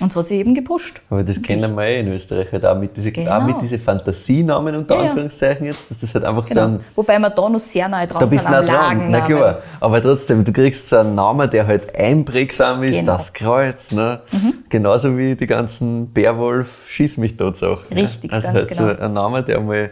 Und 0.00 0.08
es 0.12 0.16
hat 0.16 0.28
sich 0.28 0.38
eben 0.38 0.54
gepusht. 0.54 1.00
Aber 1.10 1.24
das 1.24 1.40
kennen 1.40 1.74
wir 1.74 1.84
eh 1.84 2.00
in 2.00 2.08
Österreich 2.08 2.52
halt 2.52 2.64
auch 2.66 2.78
mit 2.78 2.94
diesen 2.96 3.12
Genau. 3.14 3.40
mit 3.40 3.56
diese 3.62 3.78
Fantasienamen 3.78 4.76
unter 4.76 4.94
Ja. 4.96 5.08
Anführungszeichen 5.08 5.66
jetzt, 5.66 5.80
dass 5.90 5.98
das 6.00 6.14
halt 6.14 6.24
einfach 6.24 6.46
so 6.46 6.54
Genau. 6.54 6.66
ein 6.66 6.80
Wobei 6.94 7.18
wir 7.18 7.30
da 7.30 7.48
noch 7.48 7.58
sehr 7.58 7.88
nahe 7.88 8.06
dran 8.06 8.20
da 8.20 8.26
bist 8.26 8.42
sind 8.44 8.52
du 8.52 8.58
am 8.58 8.66
dran, 8.66 9.10
na 9.10 9.20
klar. 9.22 9.58
Aber 9.80 10.02
trotzdem, 10.02 10.44
du 10.44 10.52
kriegst 10.52 10.88
so 10.88 10.98
einen 10.98 11.14
Namen, 11.14 11.48
der 11.50 11.66
halt 11.66 11.98
einprägsam 11.98 12.82
ist, 12.82 13.00
Genau. 13.00 13.14
Mhm. 13.14 13.16
das 13.16 13.32
Kreuz, 13.32 13.90
ne? 13.90 14.20
Genauso 14.68 15.16
wie 15.16 15.34
die 15.34 15.46
ganzen 15.46 16.08
Bärwolf, 16.12 16.86
schieß 16.90 17.16
mich 17.16 17.36
tot 17.38 17.56
Sachen. 17.56 17.92
Richtig, 17.94 18.30
ja? 18.30 18.36
Also 18.36 18.48
ganz 18.48 18.58
halt 18.58 18.68
genau. 18.68 18.94
so 18.94 19.02
ein 19.02 19.12
Name, 19.14 19.42
der 19.42 19.60
mal 19.60 19.90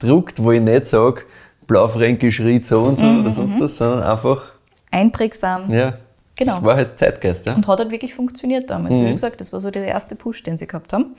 druckt, 0.00 0.42
wo 0.42 0.50
ich 0.52 0.60
nicht 0.60 0.88
sage, 0.88 1.22
Blaufränkisch 1.66 2.40
riet 2.40 2.66
so 2.66 2.80
und 2.82 2.98
so 2.98 3.06
Mhm, 3.06 3.20
oder 3.20 3.32
sonst 3.32 3.60
was, 3.60 3.76
sondern 3.76 4.02
einfach, 4.02 4.42
Einprägsam, 4.90 5.72
ja, 5.72 5.94
Genau. 6.36 6.54
Das 6.54 6.62
war 6.64 6.76
halt 6.76 6.98
Zeitgeist, 6.98 7.44
ja. 7.46 7.54
Und 7.54 7.68
hat 7.68 7.78
halt 7.80 7.90
wirklich 7.90 8.14
funktioniert 8.14 8.70
damals. 8.70 8.94
Mhm. 8.96 9.06
Wie 9.06 9.10
gesagt, 9.10 9.40
das 9.42 9.52
war 9.52 9.60
so 9.60 9.70
der 9.70 9.84
erste 9.86 10.14
Push, 10.16 10.42
den 10.42 10.56
sie 10.56 10.66
gehabt 10.66 10.92
haben. 10.94 11.14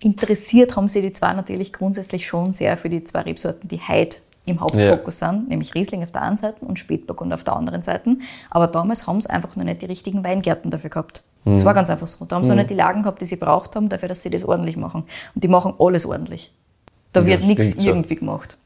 Interessiert 0.00 0.76
haben 0.76 0.88
sie 0.88 1.02
die 1.02 1.12
zwei 1.12 1.32
natürlich 1.34 1.72
grundsätzlich 1.74 2.26
schon 2.26 2.52
sehr 2.54 2.76
für 2.78 2.88
die 2.88 3.04
zwei 3.04 3.20
Rebsorten, 3.20 3.68
die 3.68 3.80
heute 3.86 4.18
im 4.46 4.60
Hauptfokus 4.60 5.18
sind, 5.18 5.48
nämlich 5.50 5.74
Riesling 5.74 6.02
auf 6.02 6.10
der 6.10 6.22
einen 6.22 6.36
Seite 6.38 6.64
und 6.64 6.78
Spätburgunder 6.78 7.34
auf 7.34 7.44
der 7.44 7.54
anderen 7.54 7.82
Seite. 7.82 8.16
Aber 8.50 8.66
damals 8.66 9.06
haben 9.06 9.20
sie 9.20 9.30
einfach 9.30 9.54
noch 9.56 9.64
nicht 9.64 9.82
die 9.82 9.86
richtigen 9.86 10.24
Weingärten 10.24 10.70
dafür 10.70 10.90
gehabt. 10.90 11.22
Das 11.44 11.60
Mhm. 11.60 11.64
war 11.66 11.74
ganz 11.74 11.90
einfach 11.90 12.08
so. 12.08 12.24
Da 12.24 12.36
haben 12.36 12.44
sie 12.44 12.50
noch 12.50 12.56
nicht 12.56 12.70
die 12.70 12.74
Lagen 12.74 13.02
gehabt, 13.02 13.20
die 13.20 13.26
sie 13.26 13.36
braucht 13.36 13.76
haben, 13.76 13.88
dafür, 13.90 14.08
dass 14.08 14.22
sie 14.22 14.30
das 14.30 14.44
ordentlich 14.44 14.76
machen. 14.76 15.04
Und 15.34 15.44
die 15.44 15.48
machen 15.48 15.74
alles 15.78 16.06
ordentlich. 16.06 16.50
Da 17.12 17.20
Ja, 17.20 17.26
wird 17.26 17.44
nichts 17.44 17.72
klingt 17.72 17.82
so. 17.82 17.88
irgendwie 17.88 18.16
gemacht. 18.16 18.58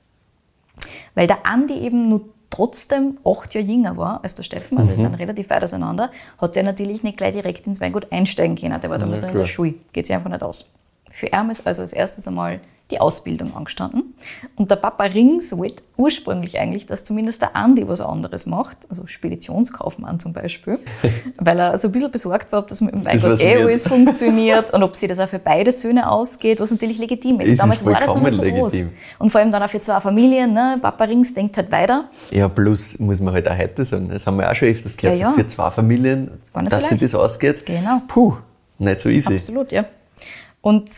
Weil 1.15 1.27
der 1.27 1.47
Andi 1.47 1.75
eben 1.79 2.09
nur 2.09 2.23
trotzdem 2.51 3.19
acht 3.25 3.55
Jahre 3.55 3.67
jünger 3.67 3.97
war 3.97 4.23
als 4.23 4.35
der 4.35 4.43
Steffen, 4.43 4.79
also 4.79 4.91
wir 4.91 4.97
sind 4.97 5.15
relativ 5.15 5.51
weit 5.51 5.63
auseinander, 5.63 6.11
hat 6.39 6.57
er 6.57 6.63
natürlich 6.63 7.03
nicht 7.03 7.19
gleich 7.19 7.33
direkt 7.33 7.67
ins 7.67 7.81
Weingut 7.81 8.11
einsteigen 8.13 8.57
können. 8.57 8.81
Der 8.81 8.89
war 8.91 8.99
damals 8.99 9.21
noch 9.21 9.31
in 9.31 9.37
der. 9.37 9.45
Schule. 9.47 9.75
Geht 9.93 10.07
sich 10.07 10.15
einfach 10.15 10.31
nicht 10.31 10.43
aus. 10.43 10.71
Für 11.17 11.27
ihn 11.29 11.51
ist 11.51 11.67
also 11.67 11.83
als 11.83 11.93
erstes 11.93 12.27
einmal 12.29 12.61
die 12.93 13.01
Ausbildung 13.01 13.57
angestanden. 13.57 14.15
Und 14.55 14.71
der 14.71 14.77
Papa 14.77 15.05
Rings 15.05 15.57
wollte 15.59 15.83
ursprünglich 15.97 16.57
eigentlich, 16.57 16.87
dass 16.87 17.03
zumindest 17.03 17.43
der 17.43 17.57
Andi 17.57 17.89
was 17.89 18.01
anderes 18.01 18.47
macht, 18.47 18.77
also 18.89 19.09
Speditionskaufmann 19.09 20.21
zum 20.21 20.33
Beispiel, 20.33 20.79
weil 21.39 21.59
er 21.59 21.79
so 21.79 21.89
ein 21.89 21.93
bisschen 21.93 22.13
besorgt 22.13 22.53
war, 22.53 22.61
ob 22.61 22.69
das 22.69 22.81
mit 22.83 22.95
dem 22.95 23.01
eh 23.05 23.21
wird. 23.21 23.43
alles 23.43 23.89
funktioniert 23.89 24.73
und 24.73 24.85
ob 24.85 24.95
sich 24.95 25.09
das 25.09 25.19
auch 25.19 25.29
für 25.29 25.41
beide 25.41 25.73
Söhne 25.73 26.09
ausgeht, 26.09 26.61
was 26.61 26.71
natürlich 26.71 26.99
legitim 26.99 27.41
ist. 27.41 27.51
Ist 27.51 27.61
Damals 27.61 27.85
war 27.85 27.99
das 27.99 28.07
noch 28.15 28.21
nicht 28.21 28.37
so 28.37 28.43
vollkommen 28.43 28.61
groß. 28.61 28.73
legitim. 28.75 28.93
Und 29.19 29.31
vor 29.31 29.41
allem 29.41 29.51
dann 29.51 29.63
auch 29.65 29.69
für 29.71 29.81
zwei 29.81 29.99
Familien, 29.99 30.53
ne? 30.53 30.79
Papa 30.81 31.05
Rings 31.05 31.35
denkt 31.35 31.57
halt 31.57 31.73
weiter. 31.73 32.09
Ja, 32.31 32.47
plus 32.49 32.99
muss 33.01 33.21
man 33.21 33.35
halt 33.35 33.49
auch 33.49 33.59
heute 33.59 33.85
sagen, 33.85 34.11
das 34.11 34.27
haben 34.29 34.37
wir 34.39 34.49
auch 34.49 34.55
schon 34.55 34.69
öfters 34.69 34.97
gehört, 34.97 35.19
Ja, 35.19 35.27
ja. 35.29 35.31
so 35.35 35.41
für 35.41 35.47
zwei 35.49 35.71
Familien, 35.73 36.31
so 36.55 36.61
dass 36.61 36.83
sich 36.89 36.91
leicht. 37.01 37.03
das 37.03 37.15
ausgeht. 37.17 37.67
Genau. 37.67 38.03
Puh, 38.07 38.35
nicht 38.79 39.01
so 39.01 39.09
easy. 39.09 39.35
Absolut, 39.35 39.73
ja. 39.73 39.87
Und 40.61 40.91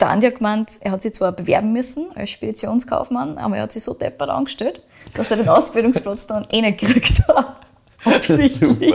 der 0.00 0.10
Andi 0.10 0.26
hat 0.26 0.36
gemeint, 0.36 0.78
er 0.80 0.92
hat 0.92 1.02
sich 1.02 1.14
zwar 1.14 1.32
bewerben 1.32 1.72
müssen 1.72 2.06
als 2.14 2.30
Speditionskaufmann, 2.30 3.38
aber 3.38 3.56
er 3.56 3.62
hat 3.64 3.72
sich 3.72 3.82
so 3.82 3.94
deppert 3.94 4.30
angestellt, 4.30 4.82
dass 5.14 5.30
er 5.30 5.38
den 5.38 5.48
Ausbildungsplatz 5.48 6.26
dann 6.26 6.46
eh 6.50 6.60
nicht 6.60 6.78
gekriegt 6.78 7.26
hat. 7.28 7.56
Absichtlich. 8.04 8.94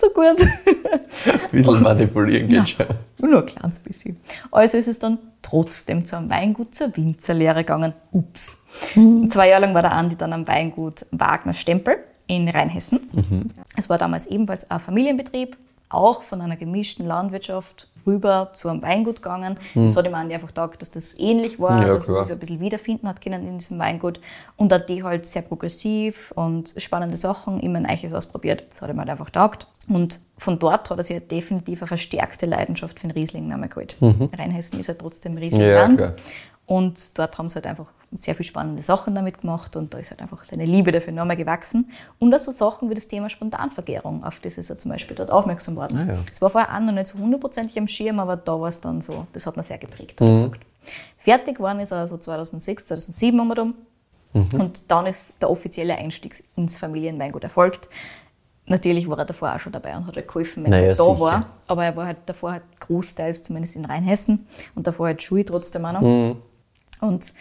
So 0.00 0.08
gut. 0.10 0.40
Ein 0.40 1.50
bisschen 1.52 1.82
manipulieren 1.82 2.48
geht 2.48 2.70
schon. 2.70 2.86
Nur 3.20 3.42
ein 3.42 3.46
kleines 3.46 3.80
bisschen. 3.80 4.16
Also 4.50 4.78
ist 4.78 4.88
es 4.88 4.98
dann 4.98 5.18
trotzdem 5.42 6.04
zu 6.04 6.16
einem 6.16 6.30
Weingut 6.30 6.74
zur 6.74 6.96
Winzerlehre 6.96 7.64
gegangen. 7.64 7.92
Ups. 8.10 8.62
Zwei 9.28 9.48
Jahre 9.48 9.62
lang 9.62 9.74
war 9.74 9.82
der 9.82 9.92
Andi 9.92 10.16
dann 10.16 10.32
am 10.32 10.48
Weingut 10.48 11.06
Wagner 11.10 11.54
Stempel 11.54 11.98
in 12.26 12.48
Rheinhessen. 12.48 13.50
Es 13.76 13.88
war 13.88 13.98
damals 13.98 14.26
ebenfalls 14.26 14.70
ein 14.70 14.80
Familienbetrieb, 14.80 15.56
auch 15.88 16.22
von 16.22 16.40
einer 16.40 16.56
gemischten 16.56 17.06
Landwirtschaft 17.06 17.88
rüber 18.08 18.50
zu 18.54 18.68
einem 18.68 18.82
Weingut 18.82 19.22
gegangen. 19.22 19.56
Das 19.74 19.96
hat 19.96 20.06
ihm 20.06 20.14
einfach 20.14 20.48
gedacht, 20.48 20.80
dass 20.82 20.90
das 20.90 21.18
ähnlich 21.18 21.60
war, 21.60 21.80
Ja, 21.82 21.88
dass 21.88 22.08
er 22.08 22.14
klar. 22.14 22.24
sich 22.24 22.28
so 22.28 22.32
ein 22.34 22.40
bisschen 22.40 22.60
wiederfinden 22.60 23.06
hat 23.08 23.20
können 23.20 23.46
in 23.46 23.58
diesem 23.58 23.78
Weingut. 23.78 24.20
Und 24.56 24.72
hat 24.72 24.88
die 24.88 25.02
halt 25.04 25.26
sehr 25.26 25.42
progressiv 25.42 26.32
und 26.34 26.74
spannende 26.76 27.16
Sachen, 27.16 27.60
immer 27.60 27.78
ein 27.78 27.86
Eiches 27.86 28.12
ausprobiert. 28.14 28.64
Das 28.70 28.82
hat 28.82 28.90
ihm 28.90 28.98
halt 28.98 29.10
einfach 29.10 29.30
taugt. 29.30 29.68
Und 29.88 30.20
von 30.36 30.58
dort 30.58 30.90
hat 30.90 30.98
er 30.98 31.02
sich 31.04 31.16
halt 31.16 31.30
definitiv 31.30 31.80
eine 31.82 31.86
verstärkte 31.86 32.46
Leidenschaft 32.46 32.98
für 32.98 33.06
den 33.06 33.12
Riesling 33.12 33.48
geholt. 33.68 33.96
Rheinhessen 34.00 34.80
ist 34.80 34.88
halt 34.88 34.98
trotzdem 34.98 35.34
Ja, 35.34 35.40
Rieslingland. 35.40 35.98
klar. 35.98 36.12
und 36.66 37.18
dort 37.18 37.38
haben 37.38 37.48
sie 37.48 37.54
halt 37.56 37.66
einfach 37.66 37.86
sehr 38.12 38.34
viele 38.34 38.44
spannende 38.48 38.82
Sachen 38.82 39.14
damit 39.14 39.40
gemacht 39.42 39.76
und 39.76 39.92
da 39.92 39.98
ist 39.98 40.10
halt 40.10 40.22
einfach 40.22 40.42
seine 40.44 40.64
Liebe 40.64 40.92
dafür 40.92 41.12
nochmal 41.12 41.36
gewachsen. 41.36 41.90
Und 42.18 42.34
auch 42.34 42.38
so 42.38 42.50
Sachen 42.52 42.88
wie 42.88 42.94
das 42.94 43.06
Thema 43.06 43.28
Spontanvergärung, 43.28 44.24
auf 44.24 44.40
das 44.40 44.56
ist 44.56 44.70
er 44.70 44.78
zum 44.78 44.90
Beispiel 44.90 45.14
dort 45.14 45.30
aufmerksam 45.30 45.76
worden. 45.76 45.98
Ah, 45.98 46.12
ja. 46.14 46.18
Es 46.30 46.40
war 46.40 46.48
vorher 46.48 46.74
auch 46.74 46.80
noch 46.80 46.92
nicht 46.92 47.08
so 47.08 47.18
hundertprozentig 47.18 47.78
am 47.78 47.86
Schirm, 47.86 48.18
aber 48.18 48.36
da 48.36 48.58
war 48.58 48.68
es 48.68 48.80
dann 48.80 49.00
so, 49.02 49.26
das 49.34 49.46
hat 49.46 49.56
mir 49.58 49.62
sehr 49.62 49.78
geprägt, 49.78 50.20
Mhm. 50.20 50.32
gesagt. 50.32 50.60
Fertig 51.18 51.56
geworden 51.56 51.80
ist 51.80 51.90
er 51.92 52.06
so 52.08 52.16
2006, 52.16 52.86
2007 52.86 53.38
haben 53.38 53.48
wir 53.48 53.54
da. 53.54 53.64
Mhm. 53.64 54.48
Und 54.60 54.90
dann 54.90 55.04
ist 55.06 55.40
der 55.42 55.50
offizielle 55.50 55.94
Einstieg 55.94 56.42
ins 56.56 56.78
Familienweingut 56.78 57.44
erfolgt. 57.44 57.88
Natürlich 58.66 59.08
war 59.08 59.18
er 59.18 59.24
davor 59.24 59.54
auch 59.54 59.58
schon 59.60 59.72
dabei 59.72 59.96
und 59.96 60.06
hat 60.06 60.16
halt 60.16 60.28
geholfen, 60.28 60.64
wenn 60.64 60.70
Naja, 60.70 60.88
er 60.88 60.94
da 60.94 61.04
sicher. 61.04 61.20
war. 61.20 61.46
Aber 61.66 61.84
er 61.84 61.96
war 61.96 62.06
halt 62.06 62.18
davor 62.26 62.52
halt 62.52 62.62
großteils, 62.80 63.42
zumindest 63.42 63.76
in 63.76 63.84
Rheinhessen, 63.86 64.46
und 64.74 64.86
davor 64.86 65.06
halt 65.06 65.22
Schule 65.22 65.44
trotzdem 65.44 65.84
auch 65.86 65.92
noch. 65.92 66.00
Mhm. 66.02 66.36
Und 67.00 67.32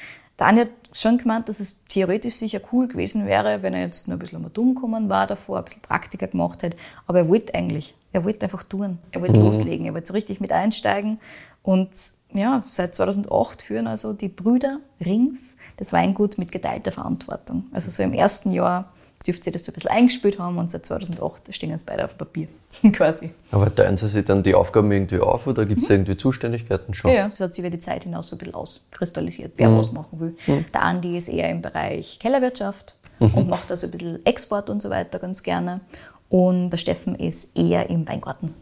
Andi 0.46 0.62
hat 0.62 0.72
schon 0.92 1.18
gemeint, 1.18 1.50
dass 1.50 1.60
es 1.60 1.84
theoretisch 1.90 2.36
sicher 2.36 2.60
cool 2.72 2.88
gewesen 2.88 3.26
wäre, 3.26 3.64
wenn 3.64 3.74
er 3.74 3.82
jetzt 3.82 4.08
nur 4.08 4.18
ein 4.18 4.20
bisschen 4.20 4.42
mal 4.42 4.50
dumm 4.50 4.76
gekommen 4.76 5.10
war 5.10 5.26
davor, 5.26 5.60
ein 5.60 5.66
bisschen 5.66 5.82
Praktika 5.82 6.28
gemacht 6.28 6.62
hätte. 6.64 6.78
Aber 7.08 7.20
er 7.20 7.28
wollte 7.28 7.56
eigentlich, 7.56 7.96
er 8.14 8.24
wollte 8.24 8.44
einfach 8.44 8.64
tun. 8.64 9.00
Er 9.12 9.22
wollte 9.22 9.40
loslegen, 9.40 9.86
er 9.88 9.94
wollte 9.94 10.08
so 10.08 10.14
richtig 10.14 10.40
mit 10.40 10.52
einsteigen. 10.52 11.20
Und 11.64 11.90
ja, 12.34 12.62
seit 12.62 12.96
2008 12.96 13.62
führen 13.62 13.88
also 13.88 14.14
die 14.14 14.30
Brüder 14.30 14.80
Rings 15.04 15.56
das 15.78 15.94
Weingut 15.94 16.38
mit 16.38 16.52
geteilter 16.52 16.92
Verantwortung. 16.92 17.66
Also 17.72 17.90
so 17.90 18.04
im 18.04 18.14
ersten 18.14 18.52
Jahr 18.52 18.92
dürfte 19.26 19.46
sie 19.46 19.52
das 19.52 19.66
so 19.66 19.72
ein 19.72 19.76
bisschen 19.76 19.90
eingespielt 19.90 20.40
haben 20.40 20.58
und 20.58 20.72
seit 20.72 20.86
2008 20.86 21.54
stehen 21.54 21.70
jetzt 21.72 21.86
beide 21.86 22.06
auf 22.06 22.18
Papier, 22.18 22.48
quasi. 22.94 23.32
Aber 23.52 23.74
teilen 23.74 23.98
Sie 23.98 24.08
sich 24.10 24.24
dann 24.26 24.44
die 24.44 24.56
Aufgaben 24.56 24.92
irgendwie 24.92 25.20
auf 25.20 25.48
oder 25.48 25.66
gibt 25.66 25.84
es 25.84 25.90
irgendwie 25.90 26.16
Zuständigkeiten 26.16 26.94
schon? 26.94 27.12
Mhm. 27.12 27.16
Ja, 27.18 27.24
ja, 27.24 27.30
das 27.30 27.40
hat 27.42 27.54
sich 27.54 27.64
über 27.64 27.70
die 27.70 27.80
Zeit 27.80 28.04
hinaus 28.04 28.30
so 28.30 28.36
ein 28.36 28.40
bisschen 28.40 28.54
auskristallisiert, 28.56 29.54
wer 29.58 29.76
was 29.76 29.92
machen 29.92 30.20
will. 30.20 30.36
Der 30.74 30.82
Andi 30.82 31.18
ist 31.18 31.28
eher 31.30 31.50
im 31.50 31.62
Bereich 31.62 32.20
Kellerwirtschaft 32.20 32.96
und 33.20 33.50
macht 33.50 33.70
also 33.72 33.88
ein 33.88 33.92
bisschen 33.92 34.26
Export 34.26 34.70
und 34.70 34.82
so 34.82 34.90
weiter 34.90 35.20
ganz 35.20 35.44
gerne. 35.44 35.82
Und 36.30 36.70
der 36.70 36.78
Steffen 36.78 37.16
ist 37.16 37.58
eher 37.58 37.90
im 37.90 38.08
Weingarten. 38.08 38.54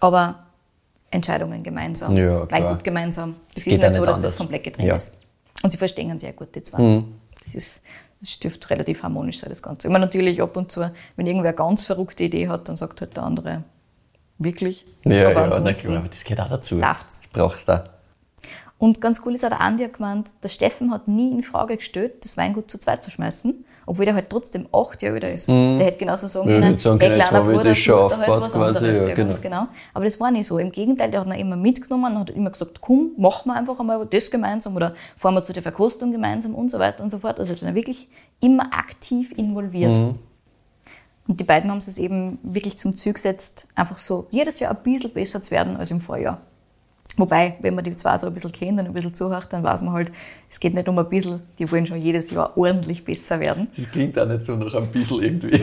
Aber 0.00 0.40
Entscheidungen 1.10 1.62
gemeinsam, 1.62 2.16
Ja. 2.16 2.50
Weingut 2.50 2.84
gemeinsam. 2.84 3.36
Geht 3.54 3.66
ist 3.66 3.78
nicht 3.80 3.94
so, 3.94 4.04
dass 4.04 4.14
anders. 4.16 4.32
das 4.32 4.38
komplett 4.38 4.64
getrennt 4.64 4.88
Ja. 4.88 4.96
ist. 4.96 5.18
Und 5.62 5.70
sie 5.70 5.78
verstehen 5.78 6.18
sehr 6.18 6.32
gut, 6.32 6.54
die 6.54 6.62
zwei. 6.62 7.04
Das, 7.44 7.54
ist, 7.54 7.82
das 8.22 8.38
dürfte 8.38 8.70
relativ 8.70 9.02
harmonisch 9.02 9.40
sein, 9.40 9.50
das 9.50 9.62
Ganze. 9.62 9.88
Immer 9.88 9.98
natürlich 9.98 10.40
ab 10.40 10.56
und 10.56 10.70
zu, 10.70 10.90
wenn 11.16 11.26
irgendwer 11.26 11.52
ganz 11.52 11.84
verrückte 11.86 12.24
Idee 12.24 12.48
hat, 12.48 12.68
dann 12.68 12.76
sagt 12.76 13.00
halt 13.00 13.16
der 13.16 13.24
andere, 13.24 13.64
wirklich. 14.38 14.86
Ja, 15.04 15.30
Aber 15.30 15.48
ja, 15.50 15.60
na 15.60 15.72
klar, 15.72 16.04
das 16.08 16.24
geht 16.24 16.40
auch 16.40 16.48
dazu. 16.48 16.78
läuft's. 16.78 17.20
Ich 17.22 17.30
brauch's 17.30 17.64
da. 17.64 17.90
Und 18.78 19.00
ganz 19.00 19.22
cool 19.24 19.34
ist 19.34 19.44
auch 19.44 19.48
der 19.50 19.60
Andi 19.60 19.86
gemeint, 19.88 20.30
der 20.42 20.48
Steffen 20.48 20.92
hat 20.92 21.06
nie 21.08 21.30
in 21.30 21.42
Frage 21.42 21.76
gestellt, 21.76 22.24
das 22.24 22.36
Weingut 22.36 22.70
zu 22.70 22.78
zweit 22.78 23.02
zu 23.02 23.10
schmeißen, 23.10 23.64
obwohl 23.86 24.04
der 24.04 24.14
halt 24.14 24.30
trotzdem 24.30 24.66
acht 24.72 25.02
Jahre 25.02 25.16
älter 25.16 25.32
ist. 25.32 25.48
Der 25.48 25.78
hätte 25.78 25.98
genauso 25.98 26.26
sagen 26.26 26.48
Mhm. 26.48 26.54
Ja, 26.54 26.60
können, 26.60 26.78
sagen 26.78 27.00
hey, 27.00 27.10
kleiner 27.10 27.40
Bruder, 27.42 27.64
das 27.64 27.78
schon 27.78 28.08
dir 28.08 28.16
halt 28.16 28.28
was 28.28 28.52
quasi, 28.52 28.78
anderes. 28.78 29.02
ja, 29.02 29.14
genau. 29.14 29.36
genau. 29.40 29.68
Aber 29.94 30.04
das 30.04 30.20
war 30.20 30.30
nicht 30.30 30.46
so. 30.46 30.58
Im 30.58 30.72
Gegenteil, 30.72 31.10
der 31.10 31.20
hat 31.20 31.26
ihn 31.26 31.32
immer 31.32 31.56
mitgenommen 31.56 32.14
und 32.14 32.20
hat 32.20 32.30
immer 32.30 32.50
gesagt, 32.50 32.80
komm, 32.80 33.12
machen 33.16 33.48
wir 33.48 33.56
einfach 33.56 33.78
einmal 33.78 34.06
das 34.06 34.30
gemeinsam 34.30 34.76
oder 34.76 34.94
fahren 35.16 35.34
wir 35.34 35.44
zu 35.44 35.52
der 35.52 35.62
Verkostung 35.62 36.12
gemeinsam 36.12 36.54
und 36.54 36.70
so 36.70 36.78
weiter 36.78 37.02
und 37.02 37.10
so 37.10 37.18
fort. 37.18 37.38
Also 37.38 37.54
ihn 37.54 37.74
wirklich 37.74 38.08
immer 38.40 38.72
aktiv 38.72 39.32
involviert. 39.36 39.96
Mhm. 39.96 40.18
Und 41.28 41.38
die 41.38 41.44
beiden 41.44 41.70
haben 41.70 41.78
es 41.78 41.98
eben 41.98 42.38
wirklich 42.42 42.78
zum 42.78 42.94
Ziel 42.94 43.12
gesetzt, 43.12 43.68
einfach 43.74 43.98
so 43.98 44.26
jedes 44.30 44.58
Jahr 44.58 44.72
ein 44.72 44.82
bisschen 44.82 45.12
besser 45.12 45.42
zu 45.42 45.52
werden 45.52 45.76
als 45.76 45.90
im 45.90 46.00
Vorjahr. 46.00 46.40
Wobei, 47.18 47.56
wenn 47.60 47.74
man 47.74 47.84
die 47.84 47.94
zwei 47.94 48.16
so 48.16 48.26
ein 48.26 48.32
bisschen 48.32 48.52
kennt 48.52 48.80
und 48.80 48.86
ein 48.86 48.92
bisschen 48.94 49.14
zuhört, 49.14 49.48
dann 49.50 49.62
weiß 49.62 49.82
man 49.82 49.92
halt, 49.92 50.10
es 50.48 50.58
geht 50.58 50.72
nicht 50.72 50.88
um 50.88 50.98
ein 50.98 51.08
bisschen, 51.10 51.42
die 51.58 51.70
wollen 51.70 51.84
schon 51.84 52.00
jedes 52.00 52.30
Jahr 52.30 52.56
ordentlich 52.56 53.04
besser 53.04 53.38
werden. 53.38 53.68
Das 53.76 53.90
klingt 53.90 54.18
auch 54.18 54.26
nicht 54.26 54.46
so 54.46 54.56
nach 54.56 54.72
ein 54.74 54.90
bisschen 54.90 55.22
irgendwie. 55.22 55.58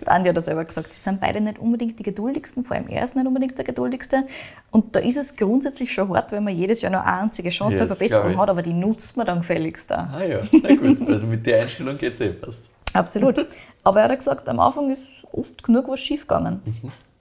Der 0.00 0.12
Andi 0.12 0.28
hat 0.28 0.36
ja 0.36 0.40
selber 0.40 0.64
gesagt, 0.64 0.92
sie 0.92 1.00
sind 1.00 1.20
beide 1.20 1.40
nicht 1.40 1.58
unbedingt 1.58 1.98
die 1.98 2.04
geduldigsten, 2.04 2.64
vor 2.64 2.76
allem 2.76 2.86
er 2.86 3.02
ist 3.02 3.16
nicht 3.16 3.26
unbedingt 3.26 3.58
der 3.58 3.64
geduldigste. 3.64 4.24
Und 4.70 4.94
da 4.94 5.00
ist 5.00 5.16
es 5.16 5.34
grundsätzlich 5.34 5.92
schon 5.92 6.08
hart, 6.14 6.30
wenn 6.30 6.44
man 6.44 6.56
jedes 6.56 6.80
Jahr 6.80 6.92
nur 6.92 7.02
eine 7.04 7.22
einzige 7.22 7.48
Chance 7.48 7.74
Ja, 7.74 7.78
zur 7.78 7.88
das 7.88 7.98
Verbesserung 7.98 8.38
hat, 8.38 8.48
aber 8.48 8.62
die 8.62 8.72
nutzt 8.72 9.16
man 9.16 9.26
dann 9.26 9.38
gefälligst 9.38 9.90
da. 9.90 10.10
ah 10.12 10.24
ja, 10.24 10.40
na 10.62 10.76
gut. 10.76 11.08
Also 11.08 11.26
mit 11.26 11.44
der 11.44 11.62
Einstellung 11.62 11.98
geht's 11.98 12.20
eh 12.20 12.32
fast. 12.34 12.60
Absolut. 12.92 13.44
Aber 13.82 14.00
er 14.00 14.08
hat 14.08 14.16
gesagt, 14.18 14.48
am 14.48 14.60
Anfang 14.60 14.90
ist 14.92 15.08
oft 15.32 15.60
genug 15.64 15.88
was 15.88 15.98
schiefgegangen. 15.98 16.62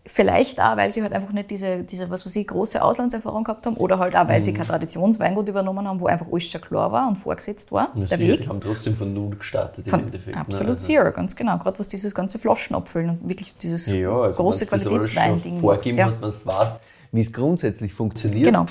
Vielleicht 0.05 0.59
auch, 0.59 0.75
weil 0.75 0.93
sie 0.93 1.01
halt 1.01 1.13
einfach 1.13 1.31
nicht 1.31 1.49
diese, 1.49 1.83
diese 1.83 2.09
was 2.09 2.25
weiß 2.25 2.35
ich, 2.35 2.45
große 2.45 2.83
Auslandserfahrung 2.83 3.45
gehabt 3.45 3.65
haben 3.65 3.77
oder 3.77 3.99
halt 3.99 4.17
auch, 4.17 4.27
weil 4.27 4.41
sie 4.43 4.53
kein 4.53 4.67
Traditionsweingut 4.67 5.47
übernommen 5.47 5.87
haben, 5.87 6.01
wo 6.01 6.07
einfach 6.07 6.25
alles 6.29 6.49
schon 6.49 6.59
klar 6.59 6.91
war 6.91 7.07
und 7.07 7.15
vorgesetzt 7.15 7.71
war, 7.71 7.89
Na 7.95 8.05
der 8.05 8.19
Weg. 8.19 8.41
Die 8.41 8.49
haben 8.49 8.59
trotzdem 8.59 8.95
von 8.95 9.13
null 9.13 9.37
gestartet 9.37 9.89
Von 9.89 10.01
im 10.01 10.05
Endeffekt. 10.07 10.35
ne? 10.35 10.41
absolut 10.41 10.71
Also- 10.73 10.87
zero, 10.87 11.09
ganz 11.13 11.33
genau. 11.37 11.57
Gerade 11.57 11.79
was 11.79 11.87
dieses 11.87 12.13
ganze 12.13 12.37
Flaschenabfüllen 12.37 13.11
und 13.11 13.29
wirklich 13.29 13.55
dieses 13.55 13.87
Ja, 13.87 14.09
also 14.09 14.35
große 14.43 14.65
Qualitätswein-Ding 14.65 15.61
vorgeben 15.61 15.95
macht. 15.97 16.21
hast, 16.21 16.21
wenn 16.21 16.31
du 16.31 16.59
weißt, 16.59 16.79
wie 17.13 17.21
es 17.21 17.31
grundsätzlich 17.31 17.93
funktioniert, 17.93 18.45
Genau. 18.47 18.65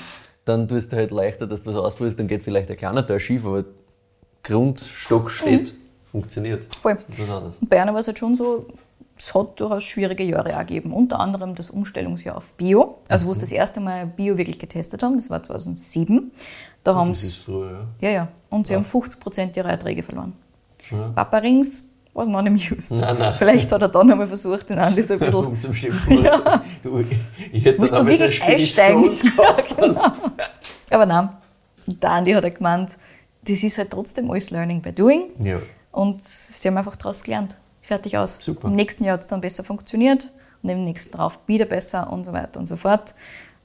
dann 0.45 0.67
tust 0.67 0.91
du 0.93 0.97
halt 0.97 1.09
leichter, 1.09 1.47
dass 1.47 1.63
du 1.63 1.71
was 1.71 1.77
ausprobierst, 1.77 2.19
dann 2.19 2.27
geht 2.27 2.43
vielleicht 2.43 2.69
ein 2.69 2.77
kleiner 2.77 3.07
Teil 3.07 3.19
schief, 3.19 3.43
aber 3.43 3.63
Grundstock 4.43 5.31
steht, 5.31 5.73
funktioniert. 6.11 6.63
Mhm. 6.63 6.79
Voll. 6.79 6.97
Was 7.07 7.19
anderes. 7.29 7.57
Und 7.57 7.69
bei 7.71 7.81
einer 7.81 7.91
war 7.93 8.01
es 8.01 8.07
halt 8.07 8.19
schon 8.19 8.35
so, 8.35 8.67
es 9.17 9.33
hat 9.35 9.59
durchaus 9.59 9.83
schwierige 9.83 10.23
Jahre 10.23 10.51
gegeben. 10.65 10.91
Unter 10.93 11.19
anderem 11.19 11.55
das 11.55 11.69
Umstellungsjahr 11.69 12.37
auf 12.37 12.53
Bio, 12.55 12.97
also 13.07 13.25
wo 13.27 13.29
Mhm. 13.29 13.35
sie 13.35 13.39
das 13.41 13.51
erste 13.51 13.79
Mal 13.79 14.07
Bio 14.07 14.37
wirklich 14.37 14.59
getestet 14.59 15.03
haben, 15.03 15.15
das 15.15 15.29
war 15.29 15.41
2007. 15.43 16.31
Da 16.83 16.95
haben 16.95 17.09
Das 17.11 17.21
sie 17.21 17.27
ist 17.27 17.37
früher, 17.37 17.87
ja. 18.01 18.09
Ja, 18.09 18.15
ja. 18.15 18.27
Und 18.49 18.67
sie 18.67 18.75
haben 18.75 18.83
50 18.85 19.19
Prozent 19.19 19.55
ihrer 19.57 19.69
Erträge 19.69 20.03
verloren. 20.03 20.33
Ja. 20.91 21.09
Papa 21.15 21.37
Rings 21.37 21.89
was 22.15 22.27
noch 22.27 22.43
nicht 22.43 22.71
used. 22.71 22.91
Nein, 22.91 23.15
nein. 23.17 23.33
Vielleicht 23.39 23.71
hat 23.71 23.81
er 23.81 23.87
dann 23.87 24.11
einmal 24.11 24.27
versucht, 24.27 24.69
den 24.69 24.77
Andi 24.77 25.01
so 25.01 25.13
ein 25.15 25.19
bisschen 25.19 25.45
um 25.47 25.59
zum 25.59 25.73
Stimmen. 25.73 25.99
Du, 26.83 26.99
ich 27.51 27.65
hätte 27.65 27.79
Musst 27.79 27.91
du 27.93 27.97
aber 27.97 28.13
so 28.13 28.19
wirklich 28.19 28.43
eine 28.43 28.53
einsteigen? 28.53 29.03
Ja, 29.37 29.57
genau. 29.87 30.11
Aber 30.91 31.05
nein, 31.07 31.29
der 31.87 32.11
Andi 32.11 32.31
hat 32.33 32.43
ja 32.43 32.49
gemeint, 32.51 32.97
das 33.45 33.63
ist 33.63 33.79
halt 33.79 33.89
trotzdem 33.89 34.29
alles 34.29 34.51
Learning 34.51 34.79
by 34.81 34.91
Doing. 34.91 35.29
Ja. 35.43 35.59
Und 35.91 36.21
sie 36.23 36.67
haben 36.67 36.77
einfach 36.77 36.95
daraus 36.97 37.23
gelernt. 37.23 37.57
Fertig 37.83 38.17
aus. 38.17 38.39
Super. 38.41 38.67
Im 38.67 38.75
nächsten 38.75 39.03
Jahr 39.03 39.13
hat 39.13 39.21
es 39.21 39.27
dann 39.27 39.41
besser 39.41 39.63
funktioniert 39.63 40.31
und 40.61 40.69
im 40.69 40.83
nächsten 40.83 41.11
drauf 41.11 41.39
wieder 41.47 41.65
besser 41.65 42.11
und 42.11 42.23
so 42.23 42.33
weiter 42.33 42.59
und 42.59 42.65
so 42.65 42.75
fort. 42.75 43.13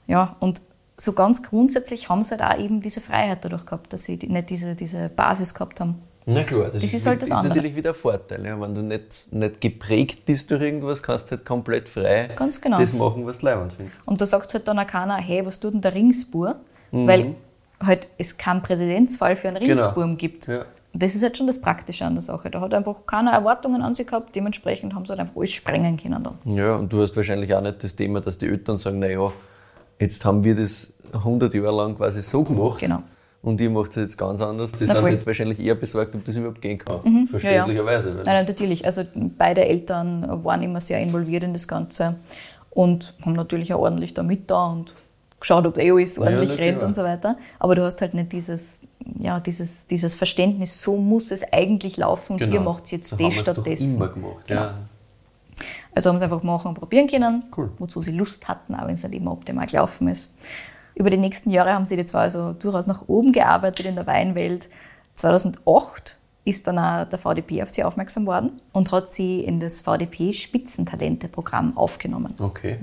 Ja, 0.07 0.35
und 0.39 0.61
so 0.97 1.13
ganz 1.13 1.41
grundsätzlich 1.43 2.09
haben 2.09 2.23
sie 2.23 2.37
halt 2.37 2.43
auch 2.43 2.63
eben 2.63 2.81
diese 2.81 2.99
Freiheit 2.99 3.45
dadurch 3.45 3.65
gehabt, 3.65 3.93
dass 3.93 4.03
sie 4.03 4.17
nicht 4.17 4.49
diese, 4.49 4.75
diese 4.75 5.09
Basis 5.09 5.53
gehabt 5.53 5.79
haben. 5.79 6.01
Na 6.25 6.43
klar, 6.43 6.69
das, 6.69 6.83
ist 6.83 7.05
halt 7.07 7.23
das 7.23 7.31
andere. 7.31 7.55
natürlich 7.55 7.75
wieder 7.75 7.91
ein 7.91 7.95
Vorteil. 7.95 8.45
Ja. 8.45 8.59
Wenn 8.59 8.75
du 8.75 8.83
nicht, 8.83 9.33
nicht 9.33 9.61
geprägt 9.61 10.25
bist 10.25 10.51
durch 10.51 10.61
irgendwas, 10.61 11.01
kannst 11.01 11.27
du 11.27 11.31
halt 11.31 11.45
komplett 11.45 11.89
frei 11.89 12.29
Ganz 12.35 12.61
genau. 12.61 12.77
das 12.77 12.93
machen, 12.93 13.25
was 13.25 13.39
du 13.39 13.45
leibend 13.47 13.73
findest. 13.73 13.97
Und 14.05 14.21
da 14.21 14.25
sagt 14.25 14.53
halt 14.53 14.67
dann 14.67 14.77
auch 14.77 14.85
keiner, 14.85 15.15
hey, 15.15 15.43
was 15.45 15.59
tut 15.59 15.73
denn 15.73 15.81
der 15.81 15.95
Ringsbur? 15.95 16.57
Mhm. 16.91 17.07
Weil 17.07 17.35
halt 17.83 18.09
es 18.17 18.37
keinen 18.37 18.61
Präzedenzfall 18.61 19.37
für 19.37 19.47
einen 19.47 19.57
Ringsburm 19.57 20.17
gibt. 20.17 20.45
Genau. 20.45 20.59
Ja. 20.59 20.65
Das 20.93 21.13
ist 21.15 21.21
halt 21.21 21.37
schon 21.37 21.45
das 21.47 21.61
Praktische 21.61 22.03
an 22.05 22.15
der 22.15 22.21
Sache. 22.23 22.49
Da 22.49 22.61
hat 22.61 22.73
einfach 22.73 23.05
keiner 23.05 23.31
Erwartungen 23.31 23.81
an 23.83 23.93
sich 23.93 24.07
gehabt, 24.07 24.35
dementsprechend 24.35 24.95
haben 24.95 25.05
sie 25.05 25.11
halt 25.11 25.19
einfach 25.19 25.35
alles 25.37 25.51
sprengen 25.51 25.97
können 25.97 26.23
dann. 26.23 26.55
Ja, 26.55 26.75
und 26.75 26.91
du 26.91 27.01
hast 27.01 27.15
wahrscheinlich 27.15 27.53
auch 27.53 27.61
nicht 27.61 27.83
das 27.83 27.95
Thema, 27.95 28.21
dass 28.21 28.37
die 28.39 28.47
Eltern 28.47 28.77
sagen, 28.77 28.99
naja, 28.99 29.31
jetzt 29.99 30.25
haben 30.25 30.43
wir 30.43 30.55
das 30.55 30.93
100 31.13 31.53
Jahre 31.53 31.75
lang 31.75 31.95
quasi 31.95 32.21
so 32.21 32.43
gemacht 32.43 32.79
Genau. 32.79 33.03
und 33.43 33.61
ihr 33.61 33.69
macht 33.69 33.91
es 33.91 33.95
jetzt 33.97 34.17
ganz 34.17 34.41
anders. 34.41 34.71
Die 34.71 34.85
Na, 34.87 34.95
sind 34.95 35.03
halt 35.03 35.25
wahrscheinlich 35.27 35.59
eher 35.59 35.75
besorgt, 35.75 36.15
ob 36.15 36.25
das 36.25 36.35
überhaupt 36.35 36.61
gehen 36.61 36.79
kann. 36.79 37.27
Verständlicherweise. 37.27 38.07
weil- 38.09 38.15
Nein, 38.15 38.23
nein, 38.25 38.45
natürlich. 38.47 38.83
Also 38.85 39.03
beide 39.37 39.65
Eltern 39.65 40.43
waren 40.43 40.63
immer 40.63 40.81
sehr 40.81 40.99
involviert 40.99 41.43
in 41.43 41.53
das 41.53 41.67
Ganze 41.67 42.15
und 42.71 43.13
haben 43.23 43.33
natürlich 43.33 43.73
auch 43.75 43.79
ordentlich 43.81 44.13
da 44.15 44.23
mit 44.23 44.49
da 44.49 44.65
und 44.67 44.95
geschaut, 45.39 45.65
ob 45.65 45.77
eh 45.77 45.91
alles 45.91 46.17
ordentlich 46.19 46.51
na 46.51 46.55
rennt 46.57 46.83
und 46.83 46.93
so 46.95 47.03
weiter. 47.03 47.37
Aber 47.59 47.75
du 47.75 47.83
hast 47.83 48.01
halt 48.01 48.13
nicht 48.13 48.31
dieses, 48.31 48.79
ja, 49.17 49.39
dieses, 49.39 49.85
dieses 49.87 50.15
Verständnis, 50.15 50.81
so 50.81 50.97
muss 50.97 51.31
es 51.31 51.43
eigentlich 51.53 51.97
laufen 51.97 52.33
und 52.33 52.51
ihr 52.53 52.59
macht 52.59 52.91
jetzt 52.91 53.17
Genau. 53.17 53.29
so 53.29 53.35
das 53.35 53.35
es 53.35 53.41
stattdessen. 53.41 53.95
immer 53.95 54.07
gemacht. 54.09 54.49
Ja. 54.49 54.73
Also 55.95 56.09
haben 56.09 56.19
sie 56.19 56.23
einfach 56.25 56.43
machen 56.43 56.69
und 56.69 56.75
probieren 56.75 57.07
können, 57.07 57.43
Cool. 57.57 57.71
wozu 57.79 58.01
sie 58.01 58.11
Lust 58.11 58.47
hatten, 58.47 58.75
auch 58.75 58.85
wenn 58.87 58.93
es 58.93 59.03
nicht 59.03 59.15
immer 59.15 59.31
optimal 59.31 59.65
gelaufen 59.65 60.07
ist. 60.07 60.33
Über 60.95 61.09
die 61.09 61.17
nächsten 61.17 61.49
Jahre 61.49 61.73
haben 61.73 61.85
sie 61.85 61.95
die 61.95 62.05
zwar 62.05 62.21
also 62.21 62.53
durchaus 62.53 62.85
nach 62.87 63.03
oben 63.07 63.31
gearbeitet 63.31 63.85
in 63.85 63.95
der 63.95 64.05
Weinwelt. 64.07 64.69
2008 65.15 66.18
ist 66.45 66.67
dann 66.67 66.79
auch 66.79 67.05
der 67.05 67.19
VDP 67.19 67.61
auf 67.63 67.69
sie 67.69 67.83
aufmerksam 67.83 68.25
worden 68.25 68.59
und 68.71 68.91
hat 68.91 69.09
sie 69.09 69.41
in 69.41 69.59
das 69.59 69.81
VDP 69.81 70.33
Spitzentalente-Programm 70.33 71.77
aufgenommen. 71.77 72.33
Okay. 72.39 72.77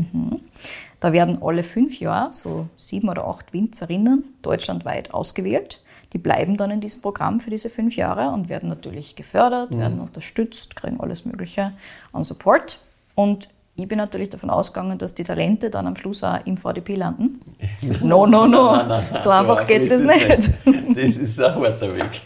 Da 1.01 1.13
werden 1.13 1.43
alle 1.43 1.63
fünf 1.63 1.99
Jahre 1.99 2.33
so 2.33 2.69
sieben 2.77 3.09
oder 3.09 3.27
acht 3.27 3.53
Winzerinnen 3.53 4.25
deutschlandweit 4.43 5.13
ausgewählt. 5.13 5.83
Die 6.13 6.19
bleiben 6.19 6.57
dann 6.57 6.71
in 6.71 6.81
diesem 6.81 7.03
Programm 7.03 7.41
für 7.41 7.51
diese 7.51 7.69
fünf 7.69 7.97
Jahre 7.97 8.31
und 8.31 8.49
werden 8.49 8.69
natürlich 8.69 9.17
gefördert, 9.17 9.77
werden 9.77 10.01
unterstützt, 10.01 10.77
kriegen 10.77 11.01
alles 11.01 11.25
Mögliche 11.25 11.73
an 12.13 12.25
Support. 12.25 12.81
Und 13.15 13.49
ich 13.75 13.89
bin 13.89 13.99
natürlich 13.99 14.31
davon 14.31 14.49
ausgegangen, 14.49 14.99
dass 14.99 15.15
die 15.15 15.25
Talente 15.25 15.69
dann 15.69 15.87
am 15.87 15.97
Schluss 15.97 16.25
auch 16.25 16.39
im 16.47 16.57
VDP 16.57 16.95
landen. 16.95 17.41
No, 18.03 18.27
no, 18.27 18.47
no. 18.47 18.81
so 19.21 19.31
einfach 19.31 19.67
geht 19.67 19.91
das 19.91 20.01
nicht. 20.01 20.51
Das 20.95 21.17
ist 21.17 21.41
ein 21.41 21.55
harter 21.55 21.95
Weg. 21.95 22.23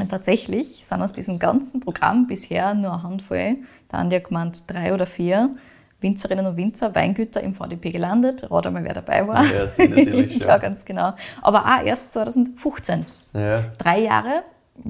Und 0.00 0.08
tatsächlich 0.08 0.84
sind 0.86 1.02
aus 1.02 1.12
diesem 1.12 1.38
ganzen 1.38 1.80
Programm 1.80 2.26
bisher 2.26 2.74
nur 2.74 2.92
eine 2.92 3.02
Handvoll, 3.02 3.58
da 3.88 3.98
haben 3.98 4.10
ja 4.10 4.18
gemeint 4.18 4.70
drei 4.70 4.94
oder 4.94 5.06
vier 5.06 5.54
Winzerinnen 6.00 6.46
und 6.46 6.56
Winzer, 6.56 6.94
Weingüter 6.94 7.42
im 7.42 7.54
VDP 7.54 7.90
gelandet. 7.90 8.50
Rat 8.50 8.66
einmal, 8.66 8.84
wer 8.84 8.94
dabei 8.94 9.26
war. 9.28 9.44
Ja, 9.44 9.66
sie 9.66 9.86
natürlich 9.86 10.42
ja, 10.42 10.56
ganz 10.58 10.84
genau. 10.84 11.12
Aber 11.42 11.64
auch 11.64 11.84
erst 11.84 12.12
2015. 12.12 13.04
Ja. 13.34 13.64
Drei 13.76 14.00
Jahre 14.00 14.42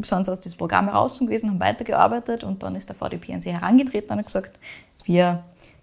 sind 0.02 0.24
sie 0.24 0.30
aus 0.30 0.40
diesem 0.40 0.58
Programm 0.58 0.86
heraus 0.86 1.18
gewesen, 1.18 1.50
haben 1.50 1.60
weitergearbeitet 1.60 2.44
und 2.44 2.62
dann 2.62 2.76
ist 2.76 2.88
der 2.88 2.96
VDP 2.96 3.34
an 3.34 3.42
sie 3.42 3.52
herangetreten 3.52 4.12
und 4.12 4.18
hat 4.18 4.26
gesagt, 4.26 4.58
wir 5.04 5.42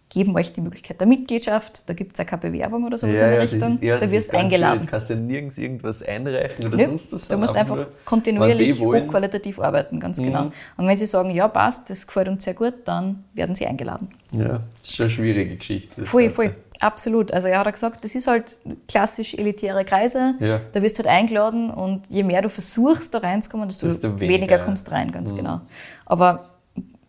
geben 0.09 0.33
euch 0.37 0.53
die 0.53 0.61
Möglichkeit 0.61 1.01
der 1.01 1.07
Mitgliedschaft, 1.07 1.89
da 1.89 1.93
gibt 1.93 2.13
es 2.13 2.19
ja 2.19 2.23
keine 2.23 2.41
Bewerbung 2.43 2.85
oder 2.85 2.97
sowas 2.97 3.19
in 3.19 3.29
die 3.29 3.35
das 3.35 3.51
Richtung, 3.53 3.73
ist- 3.75 3.83
ja, 3.83 3.97
da 3.97 4.09
wirst 4.09 4.31
ganz 4.31 4.43
eingeladen. 4.45 4.73
schwierig. 4.79 4.85
Du 4.85 4.91
kannst 4.91 5.09
ja 5.09 5.15
nirgends 5.17 5.57
irgendwas 5.57 6.01
einreichen 6.03 6.65
oder 6.67 6.77
Nö, 6.77 6.85
sonst 6.85 7.11
was. 7.13 7.27
du 7.27 7.37
musst 7.37 7.57
einfach 7.57 7.87
kontinuierlich. 8.05 8.79
Mhm. 8.79 8.85
hochqualitativ 8.85 9.59
arbeiten, 9.59 9.99
ganz 9.99 10.17
genau. 10.21 10.51
Und 10.77 10.87
wenn 10.87 10.97
sie 10.97 11.05
sagen, 11.05 11.29
ja, 11.31 11.47
passt, 11.49 11.89
das 11.89 12.07
gefällt 12.07 12.29
uns 12.29 12.45
sehr 12.45 12.53
gut, 12.53 12.73
dann 12.85 13.25
werden 13.33 13.53
sie 13.53 13.67
eingeladen. 13.67 14.07
Ja, 14.31 14.61
das 14.81 14.89
ist 14.89 14.95
schon 14.95 15.05
eine 15.07 15.15
schwierige 15.15 15.55
Geschichte. 15.57 16.05
Voll, 16.05 16.23
Ganze. 16.23 16.35
voll, 16.35 16.55
absolut. 16.79 17.31
Also 17.33 17.49
er 17.49 17.59
hat 17.59 17.73
gesagt, 17.73 18.03
das 18.05 18.15
ist 18.15 18.27
halt 18.27 18.55
klassisch 18.87 19.33
elitäre 19.33 19.83
Kreise, 19.83 20.35
Ja. 20.39 20.61
da 20.71 20.81
wirst 20.81 20.99
du 20.99 21.03
halt 21.03 21.13
eingeladen 21.13 21.69
und 21.69 22.07
je 22.09 22.23
mehr 22.23 22.41
du 22.41 22.49
versuchst, 22.49 23.13
da 23.13 23.17
reinzukommen, 23.19 23.67
desto, 23.67 23.87
Desto 23.87 24.03
weniger, 24.19 24.33
weniger, 24.35 24.57
ja. 24.59 24.63
kommst 24.63 24.89
rein, 24.89 25.11
ganz 25.11 25.35
genau. 25.35 25.59
Aber 26.05 26.51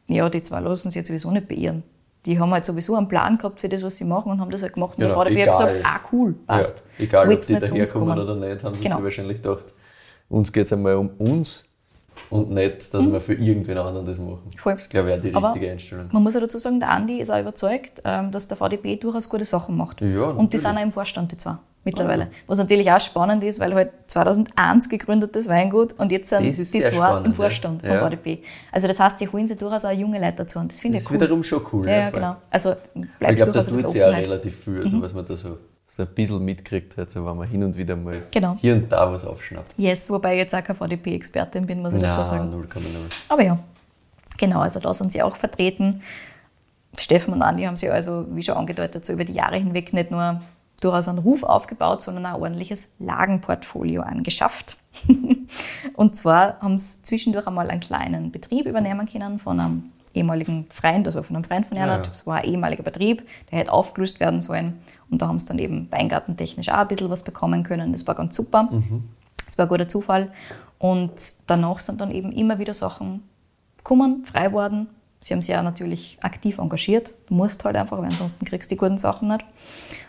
ja, 0.09 0.29
die 0.29 0.43
zwei 0.43 0.59
lassen 0.61 0.91
sich 0.91 0.97
jetzt 0.97 1.09
sowieso 1.09 1.31
nicht 1.31 1.47
beirren. 1.47 1.85
Die 2.29 2.39
haben 2.39 2.53
halt 2.53 2.63
sowieso 2.67 2.95
einen 2.95 3.09
Plan 3.09 3.39
gehabt 3.39 3.59
für 3.59 3.71
das, 3.71 3.83
was 3.83 3.97
sie 3.97 4.05
machen 4.05 4.31
und 4.31 4.39
haben 4.39 4.51
das 4.51 4.61
halt 4.61 4.75
gemacht. 4.75 4.99
Und 4.99 5.05
Genau, 5.05 5.25
der 5.25 5.33
Vater 5.33 5.41
hat 5.41 5.73
gesagt, 5.73 5.87
ah 5.87 6.01
cool, 6.13 6.35
passt. 6.47 6.85
Ja, 6.99 7.05
egal, 7.05 7.25
ob 7.25 7.31
Willt's 7.31 7.47
die 7.47 7.55
daherkommen 7.59 8.09
kommen? 8.09 8.19
oder 8.21 8.35
nicht, 8.37 8.63
haben 8.63 8.75
sie 8.75 8.83
Genau. 8.83 8.97
sich 8.97 9.05
wahrscheinlich 9.05 9.43
gedacht, 9.43 9.65
uns 10.29 10.53
geht 10.53 10.67
es 10.67 10.73
einmal 10.75 10.97
um 10.97 11.09
uns 11.17 11.65
und 12.29 12.51
nicht, 12.51 12.93
dass 12.93 13.11
wir 13.11 13.21
für 13.23 13.33
irgendwen 13.33 13.79
anderen 13.79 14.05
das 14.05 14.19
machen. 14.19 14.41
Mhm. 14.45 14.59
Voll. 14.59 14.75
Das 14.75 14.89
glaube 14.91 15.09
ich 15.09 15.15
auch 15.17 15.21
die 15.23 15.35
Aber 15.35 15.49
richtige 15.49 15.73
Einstellung. 15.73 16.09
Man 16.13 16.23
muss 16.23 16.35
ja 16.35 16.41
dazu 16.41 16.59
sagen, 16.59 16.81
der 16.81 16.91
Andi 16.91 17.19
ist 17.19 17.31
auch 17.31 17.41
überzeugt, 17.41 18.03
ähm, 18.05 18.31
dass 18.31 18.47
der 18.47 18.59
VDP 18.59 18.97
durchaus 18.97 19.31
gute 19.31 19.47
Sachen 19.47 19.75
macht. 19.79 20.03
Ja, 20.03 20.25
und 20.25 20.53
die 20.53 20.59
sind 20.59 20.77
auch 20.77 20.83
im 20.83 20.93
Vorstand, 20.93 21.33
die 21.33 21.39
zwei, 21.39 21.55
mittlerweile. 21.89 22.29
Was 22.47 22.59
natürlich 22.59 22.91
auch 22.93 23.01
spannend 23.01 23.43
ist, 23.45 23.59
weil 23.61 23.75
halt 23.75 23.91
2001 24.07 24.89
gegründetes 24.89 25.49
Weingut 25.49 25.93
und 25.95 26.13
jetzt 26.13 26.29
sind 26.29 26.47
Das 26.49 26.59
ist 26.59 26.73
die 26.75 26.83
zwei 26.83 26.95
spannend, 26.97 27.27
im. 27.27 27.35
Vorstand 27.35 27.83
Ja. 27.85 28.01
VDP. 28.07 28.43
Also 28.73 28.87
das 28.89 29.01
heißt, 29.01 29.19
sie 29.19 29.29
holen 29.29 29.47
sich 29.47 29.59
durchaus 29.59 29.85
auch 29.85 29.91
junge 29.93 30.19
Leute 30.21 30.37
dazu 30.39 30.59
und 30.59 30.71
das 30.71 30.81
finde 30.81 30.99
Das 30.99 31.03
ich 31.05 31.07
ist 31.11 31.15
cool. 31.15 31.21
wiederum 31.21 31.43
schon 31.43 31.63
cool. 31.73 31.87
ja, 31.89 31.97
ja, 31.97 32.11
genau. 32.11 32.37
Also 32.51 32.73
Ich 32.95 33.09
bleibt 33.19 33.37
glaube, 33.37 33.53
da 33.53 33.63
tut 33.63 33.91
sich 33.91 34.03
auch 34.05 34.09
relativ 34.13 34.57
viel, 34.65 34.83
also 34.85 35.03
was 35.03 35.13
man 35.15 35.27
da 35.27 35.37
so, 35.37 35.59
so 35.87 36.03
ein 36.03 36.09
bisschen 36.15 36.45
mitkriegt, 36.45 36.97
halt, 36.99 37.11
so, 37.11 37.25
wenn 37.25 37.37
man 37.37 37.49
hin 37.49 37.63
und 37.65 37.77
wieder 37.77 37.97
mal 37.97 38.23
Genau. 38.31 38.57
hier 38.61 38.75
und 38.75 38.93
da 38.93 39.11
was 39.11 39.25
aufschnappt. 39.25 39.73
Yes, 39.79 40.11
wobei 40.11 40.35
ich 40.35 40.41
jetzt 40.41 40.55
auch 40.55 40.63
keine 40.63 40.77
VDP-Expertin 40.77 41.67
bin, 41.67 41.81
muss 41.83 41.95
ich 41.95 42.03
dazu 42.03 42.23
sagen. 42.23 42.53
0,0. 42.53 42.81
Aber 43.29 43.43
ja, 43.43 43.59
genau, 44.37 44.61
also 44.61 44.81
da 44.81 44.93
sind 44.93 45.13
sie 45.13 45.23
auch 45.23 45.37
vertreten. 45.37 46.03
Steffen 46.99 47.33
und 47.35 47.43
Andi 47.43 47.63
haben 47.65 47.77
sie 47.77 47.89
also, 47.91 48.27
wie 48.35 48.43
schon 48.43 48.57
angedeutet, 48.57 49.05
so 49.05 49.13
über 49.13 49.25
die 49.25 49.33
Jahre 49.35 49.57
hinweg 49.57 49.93
nicht 49.93 50.11
nur 50.11 50.41
durchaus 50.81 51.09
einen 51.09 51.19
Ruf 51.19 51.43
aufgebaut, 51.43 52.03
sondern 52.03 52.27
auch 52.27 52.35
ein 52.35 52.43
ordentliches 52.43 52.93
Lagenportfolio 52.99 54.03
angeschafft. 54.03 54.79
und 55.95 56.17
zwar 56.17 56.61
haben 56.61 56.79
sie 56.79 57.03
zwischendurch 57.03 57.47
einmal 57.47 57.71
einen 57.71 57.81
kleinen 57.81 58.31
Betrieb 58.31 58.67
übernehmen 58.67 59.07
können 59.07 59.39
von 59.39 59.59
einem 59.59 59.93
ehemaligen 60.15 60.67
Freund, 60.71 61.07
also 61.07 61.23
von 61.23 61.37
einem 61.37 61.45
Freund 61.45 61.67
von 61.67 61.77
Ernst. 61.77 62.07
Ja. 62.07 62.13
Das 62.13 62.27
war 62.27 62.37
ein 62.37 62.45
ehemaliger 62.45 62.83
Betrieb, 62.83 63.27
der 63.51 63.61
hätte 63.61 63.73
aufgelöst 63.73 64.21
werden 64.21 64.41
sollen. 64.41 64.79
Und 65.11 65.23
da 65.23 65.29
haben 65.29 65.39
sie 65.39 65.47
dann 65.47 65.59
eben 65.59 65.91
weingartentechnisch 65.91 66.69
auch 66.69 66.79
ein 66.79 66.89
bisschen 66.89 67.11
was 67.11 67.23
bekommen 67.23 67.63
können. 67.63 67.93
Das 67.93 68.07
war 68.07 68.15
ganz 68.15 68.37
super. 68.37 68.69
Das 69.45 69.59
war 69.59 69.67
ein 69.67 69.69
guter 69.69 69.89
Zufall. 69.89 70.31
Und 70.79 71.13
danach 71.47 71.81
sind 71.81 72.01
dann 72.01 72.11
eben 72.11 72.33
immer 72.33 72.59
wieder 72.59 72.75
Sachen 72.75 73.23
gekommen, 73.79 74.25
frei 74.25 74.53
worden. 74.53 74.89
Sie 75.21 75.35
haben 75.35 75.43
sich 75.43 75.51
ja 75.51 75.63
natürlich 75.63 76.19
aktiv 76.23 76.59
engagiert. 76.59 77.15
Du 77.27 77.35
musst 77.35 77.65
halt 77.65 77.77
einfach, 77.77 77.99
weil 77.99 78.05
ansonsten 78.05 78.45
kriegst 78.45 78.71
du 78.71 78.75
die 78.75 78.79
guten 78.79 78.99
Sachen 78.99 79.29
nicht. 79.29 79.45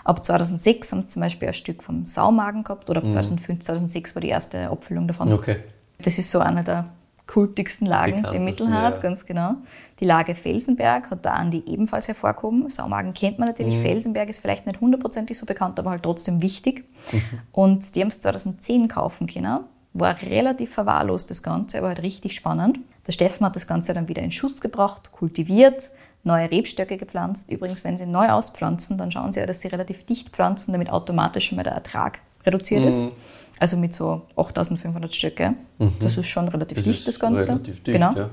Ab 0.04 0.24
2006 0.24 0.91
haben 0.91 1.02
sie 1.02 1.08
zum 1.08 1.22
Beispiel 1.22 1.48
ein 1.48 1.54
Stück 1.54 1.82
vom 1.84 2.06
Saumagen 2.06 2.63
gehabt 2.63 2.89
oder 2.89 3.04
ab 3.04 3.12
2005, 3.12 3.62
2006 3.62 4.15
war 4.15 4.22
die 4.22 4.30
erste 4.30 4.69
Abfüllung 4.69 5.08
davon. 5.08 5.34
Okay. 5.34 5.58
Das 5.98 6.17
ist 6.17 6.30
so 6.30 6.39
eine 6.39 6.63
der 6.63 6.86
kultigsten 7.30 7.86
Lagen 7.86 8.24
im 8.26 8.43
Mittelhart, 8.43 8.98
ja. 8.98 9.04
ganz 9.04 9.26
genau. 9.26 9.56
Die 10.00 10.06
Lage 10.06 10.34
Felsenberg 10.34 11.12
hat 11.12 11.26
da 11.26 11.34
Andi 11.34 11.63
ebenfalls 11.67 12.08
hervorgehoben. 12.08 12.69
Saumagen 12.69 13.13
kennt 13.13 13.38
man 13.38 13.50
natürlich. 13.50 13.76
Mhm. 13.76 13.82
Felsenberg 13.82 14.30
ist 14.30 14.39
vielleicht 14.39 14.65
nicht 14.65 14.82
hundertprozentig 14.82 15.38
so 15.38 15.45
bekannt, 15.45 15.80
aber 15.80 15.91
halt 15.91 16.04
trotzdem 16.04 16.41
wichtig. 16.41 16.86
Mhm. 17.12 17.22
Und 17.52 17.95
die 17.95 18.02
haben 18.02 18.08
es 18.08 18.19
2010 18.19 18.88
kaufen 18.88 19.28
können. 19.28 19.60
War 19.93 20.21
relativ 20.21 20.73
verwahrlost 20.73 21.30
das 21.32 21.41
Ganze, 21.41 21.80
aber 21.80 21.88
halt 21.89 22.04
richtig 22.04 22.36
spannend. 22.36 22.80
Der 23.08 23.12
Steffen 23.12 23.45
hat 23.45 23.56
das 23.56 23.65
Ganze 23.67 23.93
dann 23.93 24.08
wieder 24.08 24.21
in 24.21 24.32
Schuss 24.32 24.62
gebracht, 24.62 25.12
kultiviert, 25.12 25.89
neue 26.23 26.52
Rebstöcke 26.52 26.97
gepflanzt. 26.97 27.49
Übrigens, 27.52 27.84
wenn 27.84 27.97
sie 27.97 28.06
neu 28.06 28.30
auspflanzen, 28.30 28.97
dann 28.97 29.12
schauen 29.12 29.32
sie 29.32 29.39
ja, 29.39 29.45
dass 29.45 29.62
sie 29.62 29.67
relativ 29.69 30.06
dicht 30.06 30.30
pflanzen, 30.30 30.73
damit 30.73 30.91
automatisch 30.91 31.47
schon 31.47 31.56
mal 31.56 31.63
der 31.63 31.73
Ertrag 31.73 32.19
reduziert 32.45 32.86
ist. 32.86 33.04
Mhm. 33.04 33.12
Also 33.60 33.78
mit 33.78 33.93
so 33.95 34.21
8500 34.38 35.13
Stöcke. 35.13 35.56
Das 35.99 36.17
ist 36.17 36.28
schon 36.28 36.47
relativ 36.47 36.78
Das 36.78 36.84
dicht, 36.86 36.99
ist 36.99 37.08
das 37.08 37.19
Ganze. 37.19 37.49
Relativ 37.49 37.82
dicht, 37.84 37.86
genau. 37.86 38.13
ja. 38.13 38.30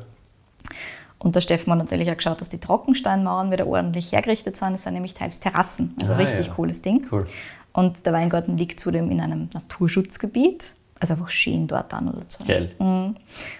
Und 1.18 1.34
der 1.34 1.40
Steffen 1.40 1.72
hat 1.72 1.78
natürlich 1.78 2.10
auch 2.10 2.16
geschaut, 2.16 2.40
dass 2.40 2.50
die 2.50 2.58
Trockensteinmauern 2.60 3.50
wieder 3.50 3.66
ordentlich 3.66 4.12
hergerichtet 4.12 4.56
sind. 4.56 4.72
Das 4.74 4.82
sind 4.82 4.92
nämlich 4.94 5.14
teils 5.14 5.40
Terrassen. 5.40 5.96
Also 6.00 6.12
Ah, 6.12 6.16
richtig 6.16 6.48
ja. 6.48 6.52
cooles 6.54 6.82
Ding. 6.82 7.06
Cool. 7.10 7.26
Und 7.72 8.04
der 8.06 8.12
Weingarten 8.12 8.56
liegt 8.56 8.78
zudem 8.78 9.10
in 9.10 9.20
einem 9.20 9.48
Naturschutzgebiet. 9.54 10.74
Also 11.00 11.14
einfach 11.14 11.30
schön 11.30 11.66
dort 11.66 11.92
an 11.92 12.08
oder 12.08 12.22
so. 12.28 12.44
Geil. 12.44 12.72
Mhm. 12.78 13.16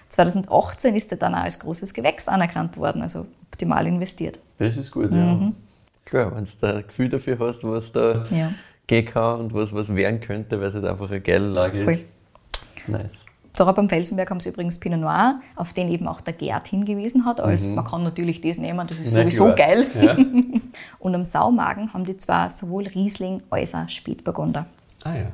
2018 0.09 0.94
ist 0.94 1.11
er 1.12 1.18
dann 1.18 1.35
auch 1.35 1.40
als 1.40 1.59
großes 1.59 1.92
Gewächs 1.92 2.29
anerkannt 2.29 2.77
worden, 2.77 3.03
also 3.03 3.27
optimal 3.53 3.87
investiert. 3.87 4.38
Das 4.59 4.77
ist 4.77 4.90
gut, 4.90 5.12
ja. 5.12 5.53
Klar, 6.05 6.35
wenn 6.35 6.44
du 6.44 6.51
da 6.61 6.75
ein 6.77 6.87
Gefühl 6.87 7.09
dafür 7.09 7.38
hast, 7.40 7.64
was 7.64 7.92
da 7.92 8.25
Ja. 8.31 8.53
gehen 8.87 9.05
kann 9.07 9.40
und 9.40 9.55
was, 9.55 9.75
was 9.75 9.94
werden 9.94 10.20
könnte, 10.20 10.61
weil 10.61 10.68
es 10.68 10.75
halt 10.75 10.87
einfach 10.87 11.11
eine 11.11 11.20
geile 11.20 11.49
Lage 11.49 11.83
Voll. 11.83 11.92
ist. 11.94 12.05
Nice. 12.88 13.27
Da 13.55 13.70
beim 13.72 13.88
Felsenberg 13.88 14.29
haben 14.31 14.38
sie 14.40 14.51
übrigens 14.51 14.79
Pinot 14.79 15.01
Noir, 15.01 15.40
auf 15.57 15.72
den 15.72 15.90
eben 15.90 16.07
auch 16.07 16.20
der 16.20 16.35
Gerd 16.35 16.68
hingewiesen 16.68 17.25
hat, 17.25 17.40
als 17.40 17.66
man 17.66 17.85
kann 17.87 18.03
natürlich 18.03 18.40
das 18.42 18.59
nehmen, 18.59 18.87
das 18.87 18.99
ist 18.99 19.14
Na 19.14 19.22
sowieso 19.22 19.44
klar. 19.46 19.57
geil. 19.57 19.87
Ja. 20.01 20.16
Und 20.99 21.14
am 21.14 21.25
Saumagen 21.25 21.92
haben 21.94 22.05
die 22.05 22.16
zwar 22.18 22.51
sowohl 22.51 22.87
Riesling 22.87 23.42
als 23.51 23.75
auch 23.75 23.88
Spätburgunder. 23.88 24.66
Ah 25.05 25.14
ja. 25.16 25.27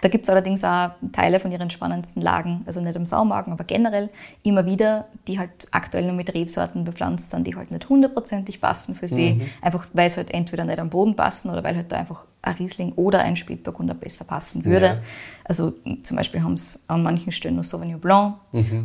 Da 0.00 0.08
gibt 0.08 0.24
es 0.24 0.30
allerdings 0.30 0.64
auch 0.64 0.90
Teile 1.12 1.40
von 1.40 1.52
ihren 1.52 1.70
spannendsten 1.70 2.22
Lagen, 2.22 2.62
also 2.66 2.80
nicht 2.80 2.96
am 2.96 3.06
Saumagen, 3.06 3.52
aber 3.52 3.64
generell 3.64 4.10
immer 4.42 4.66
wieder, 4.66 5.06
die 5.26 5.38
halt 5.38 5.50
aktuell 5.70 6.04
nur 6.04 6.14
mit 6.14 6.32
Rebsorten 6.34 6.84
bepflanzt 6.84 7.30
sind, 7.30 7.46
die 7.46 7.54
halt 7.54 7.70
nicht 7.70 7.88
hundertprozentig 7.88 8.60
passen 8.60 8.94
für 8.94 9.08
sie, 9.08 9.42
einfach 9.60 9.86
weil 9.92 10.06
es 10.06 10.16
halt 10.16 10.32
entweder 10.32 10.64
nicht 10.64 10.78
am 10.78 10.90
Boden 10.90 11.16
passen 11.16 11.50
oder 11.50 11.62
weil 11.64 11.76
halt 11.76 11.92
da 11.92 11.96
einfach 11.96 12.24
ein 12.42 12.54
Riesling 12.54 12.92
oder 12.92 13.20
ein 13.20 13.36
Spätburgunder 13.36 13.94
besser 13.94 14.24
passen 14.24 14.64
würde. 14.64 14.86
Ja. 14.86 14.98
Also 15.44 15.74
zum 16.02 16.16
Beispiel 16.16 16.42
haben 16.42 16.54
es 16.54 16.84
an 16.88 17.02
manchen 17.02 17.32
Stellen 17.32 17.54
nur 17.54 17.64
Sauvignon 17.64 18.00
Blanc 18.00 18.36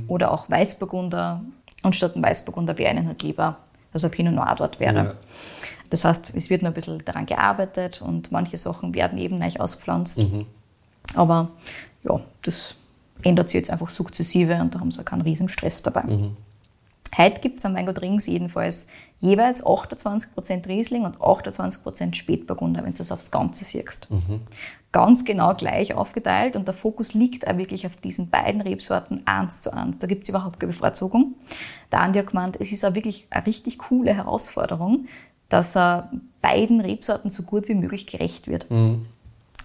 oder 0.08 0.32
auch 0.32 0.50
Weißburgunder 0.50 1.42
und 1.84 1.96
statt 1.96 2.16
ein 2.16 2.24
Weißburgunder 2.24 2.78
wäre 2.78 2.92
ihnen 2.92 3.08
halt 3.08 3.22
lieber, 3.24 3.58
ein 3.94 4.12
Pinot 4.12 4.34
Noir 4.34 4.56
dort 4.58 4.80
wäre. 4.80 4.96
Ja. 4.96 5.14
Das 5.90 6.04
heißt, 6.04 6.34
es 6.36 6.50
wird 6.50 6.64
noch 6.64 6.72
ein 6.72 6.74
bisschen 6.74 7.06
daran 7.06 7.26
gearbeitet 7.26 8.02
und 8.02 8.32
manche 8.32 8.58
Sachen 8.58 8.94
werden 8.94 9.18
eben 9.18 9.38
neu 9.38 9.50
ausgepflanzt. 9.60 10.20
Aber 11.16 11.50
ja, 12.04 12.20
das 12.44 12.76
ändert 13.24 13.50
sich 13.50 13.60
jetzt 13.60 13.70
einfach 13.72 13.90
sukzessive 13.90 14.56
und 14.62 14.76
da 14.76 14.80
haben 14.80 14.92
sie 14.92 15.02
auch 15.02 15.06
keinen 15.06 15.22
riesen 15.22 15.48
Stress 15.48 15.82
dabei. 15.84 16.04
Heute 17.18 17.40
gibt 17.40 17.60
es 17.60 17.66
am 17.66 17.76
Weingut 17.76 18.02
Rings 18.02 18.28
jedenfalls 18.28 18.88
jeweils 19.20 19.66
28% 19.66 20.68
Riesling 20.68 21.06
und 21.06 21.18
28% 21.18 22.14
Spätburgunder, 22.14 22.84
wenn 22.84 22.94
du 22.94 23.02
es 23.02 23.12
aufs 23.12 23.32
Ganze 23.32 23.64
siehst. 23.64 24.10
Ganz 24.92 25.24
genau 25.24 25.54
gleich 25.56 25.94
aufgeteilt 25.94 26.56
und 26.56 26.68
der 26.68 26.74
Fokus 26.74 27.14
liegt 27.14 27.48
auch 27.48 27.58
wirklich 27.58 27.86
auf 27.86 27.96
diesen 27.98 28.30
beiden 28.30 28.62
Rebsorten 28.62 29.22
eins 29.26 29.62
zu 29.62 29.74
eins. 29.74 30.00
Da 30.00 30.08
gibt 30.08 30.24
es 30.24 30.30
überhaupt 30.30 30.60
keine 30.60 30.74
Bevorzugung. 30.74 31.36
Der 31.92 32.02
Andi 32.02 32.20
hat 32.20 32.28
gemeint, 32.28 32.58
es 32.60 32.72
ist 32.72 32.84
auch 32.86 32.96
wirklich 32.96 33.28
eine 33.30 33.46
richtig 33.46 33.78
coole 33.78 34.14
Herausforderung, 34.14 35.06
dass 35.48 35.76
er 35.78 36.12
beiden 36.42 36.82
Rebsorten 36.82 37.30
so 37.30 37.44
gut 37.44 37.70
wie 37.70 37.76
möglich 37.76 38.08
gerecht 38.08 38.48
wird. 38.48 38.68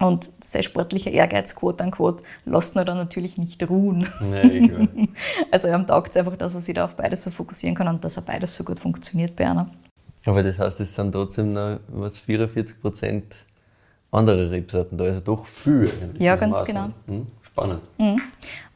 Und 0.01 0.31
sein 0.43 0.63
sportlicher 0.63 1.11
Ehrgeiz, 1.11 1.55
quote 1.55 1.85
unquote, 1.85 2.25
lässt 2.47 2.75
ihn 2.75 2.85
dann 2.87 2.97
natürlich 2.97 3.37
nicht 3.37 3.69
ruhen. 3.69 4.09
Nee. 4.21 5.09
Also 5.51 5.69
er 5.69 5.87
taugt 5.87 6.17
einfach, 6.17 6.37
dass 6.37 6.55
er 6.55 6.61
sich 6.61 6.75
da 6.75 6.87
auf 6.87 6.95
beides 6.97 7.23
so 7.25 7.31
fokussieren 7.31 7.75
kann 7.75 7.89
und 7.89 8.03
dass 8.03 8.17
er 8.17 8.23
beides 8.23 8.57
so 8.57 8.65
gut 8.65 8.81
funktioniert 8.81 9.37
bei 9.37 9.49
einer. 9.49 9.69
Aber 10.25 10.43
das 10.43 10.59
heißt, 10.59 10.81
es 10.81 10.95
sind 10.95 11.13
trotzdem 11.13 11.53
noch 11.53 11.81
was 11.89 12.19
44 12.21 12.81
Prozent 12.81 13.47
andere 14.11 14.51
Rebsorten 14.51 14.99
da, 14.99 15.05
also 15.05 15.21
doch 15.21 15.47
viel. 15.47 15.91
Ja, 16.19 16.37
ganz 16.37 16.59
auch 16.59 16.65
genau. 16.65 16.91
Hm, 17.07 17.27
spannend. 17.61 18.23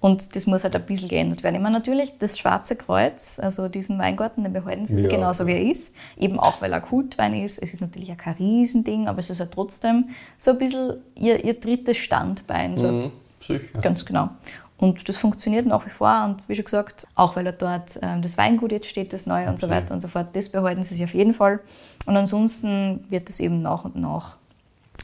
Und 0.01 0.37
das 0.37 0.47
muss 0.47 0.65
halt 0.65 0.77
ein 0.77 0.85
bisschen 0.85 1.09
geändert 1.09 1.43
werden. 1.43 1.57
Ich 1.57 1.63
meine, 1.63 1.79
natürlich, 1.79 2.19
das 2.19 2.39
Schwarze 2.39 2.77
Kreuz, 2.77 3.39
also 3.43 3.69
diesen 3.69 3.99
Weingarten, 3.99 4.45
den 4.45 4.53
behalten 4.53 4.85
sie 4.85 4.97
sich 4.97 5.05
Ja, 5.11 5.17
genauso, 5.17 5.47
wie 5.47 5.53
er 5.53 5.63
ist. 5.63 5.95
Eben 6.19 6.39
auch, 6.39 6.61
weil 6.61 6.73
er 6.73 6.81
Kultwein 6.83 7.33
ist. 7.35 7.59
Es 7.63 7.73
ist 7.73 7.81
natürlich 7.81 8.13
auch 8.13 8.19
kein 8.19 8.35
Riesending, 8.35 9.09
aber 9.09 9.21
es 9.21 9.31
ist 9.31 9.41
halt 9.41 9.53
trotzdem 9.53 10.11
so 10.37 10.51
ein 10.51 10.59
bisschen 10.59 10.95
ihr, 11.15 11.43
ihr 11.43 11.55
drittes 11.59 11.97
Standbein. 11.97 12.77
So. 12.77 12.93
Mhm, 12.93 13.13
sicher. 13.41 13.81
Ganz 13.81 14.05
genau. 14.05 14.29
Und 14.77 15.09
das 15.09 15.17
funktioniert 15.17 15.65
nach 15.67 15.87
wie 15.87 15.91
vor. 15.91 16.25
Und 16.27 16.47
wie 16.49 16.55
schon 16.55 16.65
gesagt, 16.65 17.07
auch 17.15 17.37
weil 17.37 17.47
er 17.47 17.53
dort 17.53 17.99
ähm, 18.03 18.21
das 18.21 18.37
Weingut 18.37 18.73
jetzt 18.73 18.87
steht, 18.89 19.15
das 19.15 19.25
Neue 19.25 19.49
und 19.49 19.59
so 19.59 19.67
Okay. 19.67 19.77
weiter 19.77 19.95
und 19.95 20.03
so 20.03 20.09
fort, 20.09 20.27
das 20.35 20.51
behalten 20.51 20.83
sie 20.83 20.95
sich 20.95 21.05
auf 21.05 21.15
jeden 21.15 21.33
Fall. 21.33 21.61
Und 22.05 22.17
ansonsten 22.17 23.05
wird 23.09 23.29
das 23.31 23.41
eben 23.41 23.63
nach 23.63 23.85
und 23.87 23.97
nach 23.97 24.37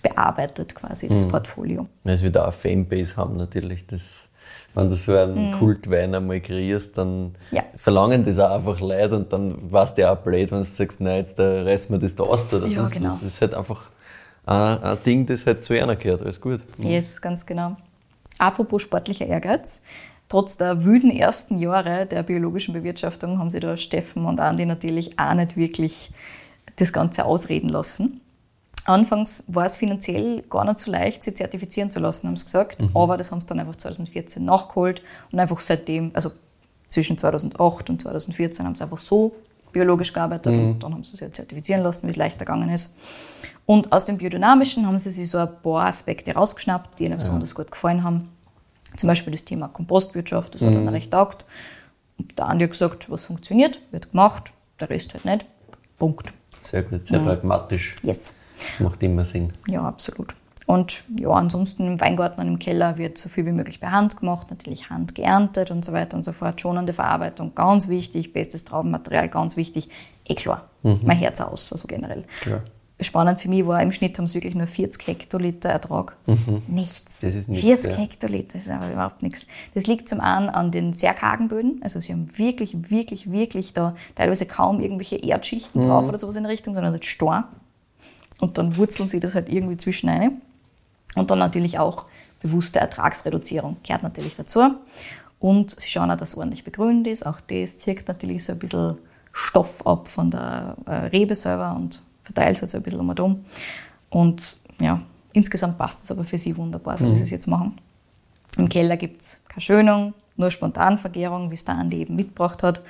bearbeitet, 0.03 0.75
quasi, 0.75 1.09
das 1.09 1.27
Mhm. 1.27 1.31
Portfolio. 1.31 1.87
Weil 2.05 2.19
sie 2.19 2.27
wieder 2.27 2.45
eine 2.45 2.53
Fanbase 2.53 3.17
haben 3.17 3.37
natürlich. 3.37 3.87
Das, 3.87 4.29
wenn 4.75 4.89
du 4.89 4.97
so 4.97 5.17
einen 5.17 5.53
Kultwein 5.59 6.15
einmal 6.15 6.41
kreierst, 6.41 6.97
dann 6.97 7.23
Mhm. 7.25 7.33
Ja. 7.51 7.63
verlangen 7.77 8.25
das 8.25 8.39
auch 8.39 8.51
einfach 8.51 8.81
Leute 8.81 9.17
und 9.17 9.33
dann 9.33 9.57
warst 9.73 9.99
du 9.99 10.03
ja 10.03 10.13
auch 10.13 10.19
blöd, 10.19 10.51
wenn 10.53 10.59
du 10.61 10.65
sagst, 10.65 11.01
nein, 11.01 11.19
jetzt 11.25 11.39
äh, 11.39 11.63
reißen 11.63 11.93
wir 11.95 11.99
das 11.99 12.15
da 12.15 12.25
aus 12.25 12.53
oder 12.55 12.67
Ja, 12.67 12.87
genau. 12.87 13.11
Das 13.11 13.23
ist 13.23 13.41
halt 13.41 13.55
einfach 13.55 13.91
ein, 14.47 14.83
ein 14.83 14.99
Ding, 15.05 15.27
das 15.27 15.45
halt 15.47 15.65
zu 15.65 15.75
einer 15.81 15.97
gehört. 15.97 16.23
Alles 16.23 16.41
gut. 16.41 16.61
Yes, 16.79 17.21
ganz 17.21 17.45
genau. 17.45 17.77
Apropos 18.39 18.83
sportlicher 18.83 19.27
Ehrgeiz. 19.27 19.83
Trotz 20.29 20.57
der 20.57 20.85
wüden 20.85 21.11
ersten 21.11 21.59
Jahre 21.59 22.07
der 22.07 22.23
biologischen 22.23 22.73
Bewirtschaftung 22.73 23.39
haben 23.41 23.51
sie 23.51 23.59
da 23.59 23.77
Steffen 23.77 24.25
und 24.25 24.41
Andi 24.41 24.65
natürlich 24.65 25.19
auch 25.19 25.35
nicht 25.35 25.57
wirklich 25.57 26.11
das 26.77 26.93
Ganze 26.93 27.25
ausreden 27.25 27.69
lassen. 27.69 28.21
Anfangs 28.91 29.45
war 29.49 29.65
es 29.65 29.77
finanziell 29.77 30.43
gar 30.43 30.65
nicht 30.65 30.81
so 30.81 30.91
leicht, 30.91 31.25
sie 31.25 31.33
zertifizieren 31.35 31.91
zu 31.91 32.01
lassen, 32.01 32.29
haben 32.29 32.37
sie 32.37 32.45
gesagt. 32.45 32.83
Aber 32.95 33.17
das 33.17 33.31
haben 33.31 33.41
sie 33.41 33.47
dann 33.47 33.61
einfach 33.61 33.77
2014 33.77 34.45
nachgeholt 34.45 35.03
und 35.31 35.39
einfach 35.39 35.61
seitdem, 35.61 36.11
also 36.15 36.31
zwischen 36.87 37.17
2008 37.17 37.91
und 37.91 38.03
2014 38.03 38.67
haben 38.67 38.75
sie 38.75 38.83
einfach 38.83 38.99
so 38.99 39.33
biologisch 39.73 40.13
gearbeitet 40.13 40.53
und 40.53 40.81
dann 40.81 40.93
haben 40.93 41.05
sie 41.05 41.13
sich 41.13 41.23
halt 41.23 41.37
zertifizieren 41.37 41.83
lassen, 41.83 42.07
wie 42.07 42.11
es 42.11 42.17
leichter 42.17 42.45
gegangen 42.45 42.71
ist. 42.71 42.97
Und 43.67 43.93
aus 43.93 44.05
dem 44.05 44.19
Biodynamischen 44.19 44.87
haben 44.87 44.99
sie 44.99 45.11
sich 45.11 45.31
so 45.31 45.39
ein 45.39 45.49
paar 45.63 45.87
Aspekte 45.87 46.35
rausgeschnappt, 46.35 46.99
die 46.99 47.05
ihnen 47.05 47.19
besonders 47.19 47.55
gut 47.55 47.71
gefallen 47.71 48.03
haben. 48.03 48.29
Zum 48.97 49.07
Beispiel 49.07 49.33
das 49.33 49.45
Thema 49.45 49.69
Kompostwirtschaft, 49.69 50.57
das 50.57 50.63
hat 50.63 50.73
ihnen 50.73 50.89
recht 50.89 51.13
taugt. 51.13 51.45
Und 52.19 52.37
der 52.37 52.47
Andi 52.47 52.65
hat 52.65 52.73
gesagt, 52.73 53.09
was 53.09 53.25
funktioniert, 53.25 53.81
wird 53.93 54.11
gemacht, 54.11 54.53
der 54.81 54.91
Rest 54.91 55.15
halt 55.15 55.25
nicht. 55.25 55.47
Punkt. 55.99 56.33
Sehr 56.63 56.83
gut, 56.83 57.07
sehr 57.07 57.21
pragmatisch. 57.21 57.95
Yes. 58.03 58.19
Macht 58.79 59.03
immer 59.03 59.25
Sinn. 59.25 59.53
Ja, 59.69 59.83
absolut. 59.83 60.35
Und 60.71 61.03
ja, 61.19 61.31
ansonsten 61.31 61.85
im 61.89 62.01
Weingarten 62.01 62.41
und 62.41 62.47
im 62.47 62.59
Keller 62.61 62.97
wird 62.97 63.19
so 63.19 63.29
viel 63.29 63.45
wie 63.45 63.51
möglich 63.51 63.81
per 63.81 63.91
Hand 63.91 64.17
gemacht, 64.17 64.51
natürlich 64.51 64.89
Hand 64.89 65.17
geerntet 65.17 65.73
und 65.73 65.85
so 65.85 65.93
weiter 65.93 66.17
und 66.17 66.25
so 66.25 66.31
fort. 66.31 66.61
Schonende 66.61 66.93
Verarbeitung, 66.93 67.57
ganz 67.57 67.89
wichtig, 67.89 68.33
bestes 68.33 68.65
Traubenmaterial, 68.65 69.29
ganz 69.29 69.57
wichtig. 69.57 69.89
Eh 70.29 70.37
klar, 70.37 70.69
mein 70.83 71.19
Herz 71.19 71.41
aus, 71.41 71.73
also 71.73 71.89
generell. 71.89 72.23
Klar. 72.43 72.63
Spannend 73.01 73.41
für 73.41 73.49
mich 73.49 73.67
war, 73.67 73.83
im 73.83 73.91
Schnitt 73.91 74.17
haben 74.19 74.29
sie 74.29 74.35
wirklich 74.35 74.55
nur 74.55 74.69
40 74.69 75.09
Hektoliter 75.09 75.71
Ertrag. 75.71 76.17
Nichts. 76.69 77.05
Das 77.21 77.35
ist 77.35 77.49
nichts, 77.49 77.67
40 77.67 77.91
ja. 77.91 77.99
Hektoliter, 77.99 78.53
das 78.53 78.63
ist 78.67 78.71
aber 78.71 78.93
überhaupt 78.93 79.23
nichts. 79.23 79.49
Das 79.75 79.89
liegt 79.89 80.09
zum 80.09 80.21
einen 80.21 80.51
an 80.51 80.71
den 80.71 80.93
sehr 80.93 81.15
kargen 81.15 81.49
Böden. 81.49 81.81
Also 81.83 81.99
sie 81.99 82.13
haben 82.13 82.31
wirklich, 82.37 82.91
wirklich, 82.91 83.33
wirklich 83.33 83.73
da 83.73 83.97
teilweise 84.15 84.47
kaum 84.47 84.81
irgendwelche 84.81 85.17
Erdschichten 85.17 85.83
drauf 85.83 86.07
oder 86.07 86.19
sowas 86.19 86.37
in 86.37 86.45
der 86.45 86.53
Richtung, 86.53 86.75
sondern 86.75 86.93
das 86.93 87.07
Storn. 87.07 87.43
Und 88.41 88.59
dann 88.59 88.77
wurzeln 88.77 89.09
sie 89.09 89.21
das 89.21 89.35
halt 89.35 89.49
irgendwie 89.49 89.77
zwischen 89.77 90.09
rein. 90.09 90.41
Und 91.15 91.31
dann 91.31 91.39
natürlich 91.39 91.79
auch 91.79 92.07
bewusste 92.41 92.81
Ertragsreduzierung 92.81 93.77
gehört 93.87 94.03
natürlich 94.03 94.37
dazu. 94.37 94.61
Und 95.39 95.79
sie 95.81 95.91
schauen 95.91 96.11
auch, 96.11 96.17
dass 96.17 96.31
es 96.33 96.39
ordentlich 96.39 96.65
begrünt 96.65 97.07
ist. 97.07 97.25
Auch 97.27 97.41
das 97.49 97.79
zirkt 97.79 98.09
natürlich 98.09 98.45
so 98.45 98.53
ein 98.53 98.59
bisschen 98.59 98.99
Stoff 99.33 99.87
ab 99.87 100.09
von 100.09 100.31
der 100.31 100.77
äh, 100.87 100.93
Rebe 101.07 101.35
selber 101.35 101.75
und 101.77 102.03
verteilt 102.25 102.57
es 102.57 102.63
halt 102.63 102.71
so 102.71 102.77
ein 102.79 102.83
bisschen 102.83 103.01
um 103.01 103.09
und 103.09 103.21
um. 103.21 103.45
Und 104.11 104.57
ja, 104.81 105.01
insgesamt 105.33 105.79
passt 105.79 106.05
es 106.05 106.11
aber 106.11 106.25
für 106.25 106.39
sie 106.39 106.57
wunderbar, 106.57 106.99
so 106.99 107.11
wie 107.11 107.17
sie 107.17 107.25
es 107.25 107.31
jetzt 107.31 107.47
machen. 107.47 107.79
Im 108.57 108.69
Keller 108.69 108.97
gibt 108.97 109.23
es 109.23 109.43
keine 109.49 109.61
Schönung, 109.61 110.15
nur 110.37 110.51
Spontanvergärung, 110.51 111.51
wie 111.51 111.55
es 111.55 111.65
der 111.65 111.77
Andi 111.77 111.99
eben 112.01 112.17
mitgebracht 112.17 112.63
hat. 112.63 112.83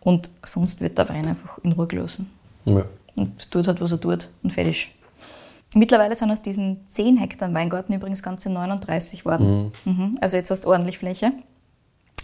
Und 0.00 0.30
sonst 0.44 0.80
wird 0.80 0.96
der 0.98 1.08
Wein 1.08 1.26
einfach 1.26 1.58
in 1.64 1.72
Ruhe 1.72 1.86
gelassen 1.86 2.30
Ja. 2.64 2.84
und 3.16 3.50
tut 3.50 3.66
halt, 3.66 3.80
was 3.80 3.92
er 3.92 4.00
tut 4.00 4.28
und 4.42 4.52
fertig. 4.52 4.94
Mittlerweile 5.74 6.14
sind 6.16 6.30
aus 6.30 6.42
diesen 6.42 6.88
10 6.88 7.18
Hektar 7.18 7.52
Weingarten 7.52 7.92
übrigens 7.92 8.22
ganze 8.22 8.50
39 8.50 9.24
worden. 9.26 9.72
Mhm. 9.84 10.18
Also 10.20 10.36
jetzt 10.36 10.50
hast 10.50 10.64
du 10.64 10.70
ordentlich 10.70 10.98
Fläche. 10.98 11.32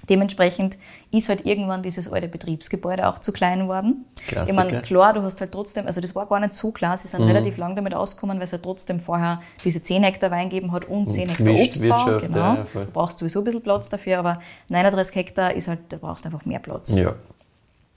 Dementsprechend 0.08 0.76
ist 1.12 1.30
halt 1.30 1.46
irgendwann 1.46 1.82
dieses 1.82 2.12
alte 2.12 2.28
Betriebsgebäude 2.28 3.08
auch 3.08 3.18
zu 3.20 3.32
klein 3.32 3.68
worden. 3.68 4.04
Klassiker. 4.26 4.50
Ich 4.50 4.54
meine, 4.54 4.82
klar, 4.82 5.14
du 5.14 5.22
hast 5.22 5.40
halt 5.40 5.52
trotzdem, 5.52 5.86
also 5.86 6.00
das 6.02 6.14
war 6.14 6.26
gar 6.26 6.40
nicht 6.40 6.52
so 6.52 6.72
klar, 6.72 6.98
sie 6.98 7.08
sind 7.08 7.22
relativ 7.22 7.56
lang 7.56 7.74
damit 7.74 7.94
ausgekommen, 7.94 8.36
weil 8.36 8.44
es 8.44 8.52
halt 8.52 8.62
trotzdem 8.64 9.00
vorher 9.00 9.40
diese 9.64 9.80
10 9.80 10.02
Hektar 10.02 10.30
Wein 10.30 10.50
gegeben 10.50 10.72
hat 10.72 10.84
und 10.86 11.12
10 11.12 11.30
Hektar 11.30 11.54
Obstbau. 11.54 11.86
Wirtschaft, 11.86 12.26
Genau. 12.26 12.36
ja, 12.38 12.66
du 12.74 12.86
brauchst 12.92 13.18
sowieso 13.18 13.38
ein 13.40 13.44
bisschen 13.44 13.62
Platz 13.62 13.88
dafür, 13.88 14.18
aber 14.18 14.40
39 14.68 15.16
Hektar 15.16 15.54
ist 15.54 15.68
halt, 15.68 15.80
da 15.88 15.96
brauchst 15.96 16.24
du 16.24 16.28
einfach 16.28 16.44
mehr 16.44 16.58
Platz. 16.58 16.94
ja. 16.94 17.14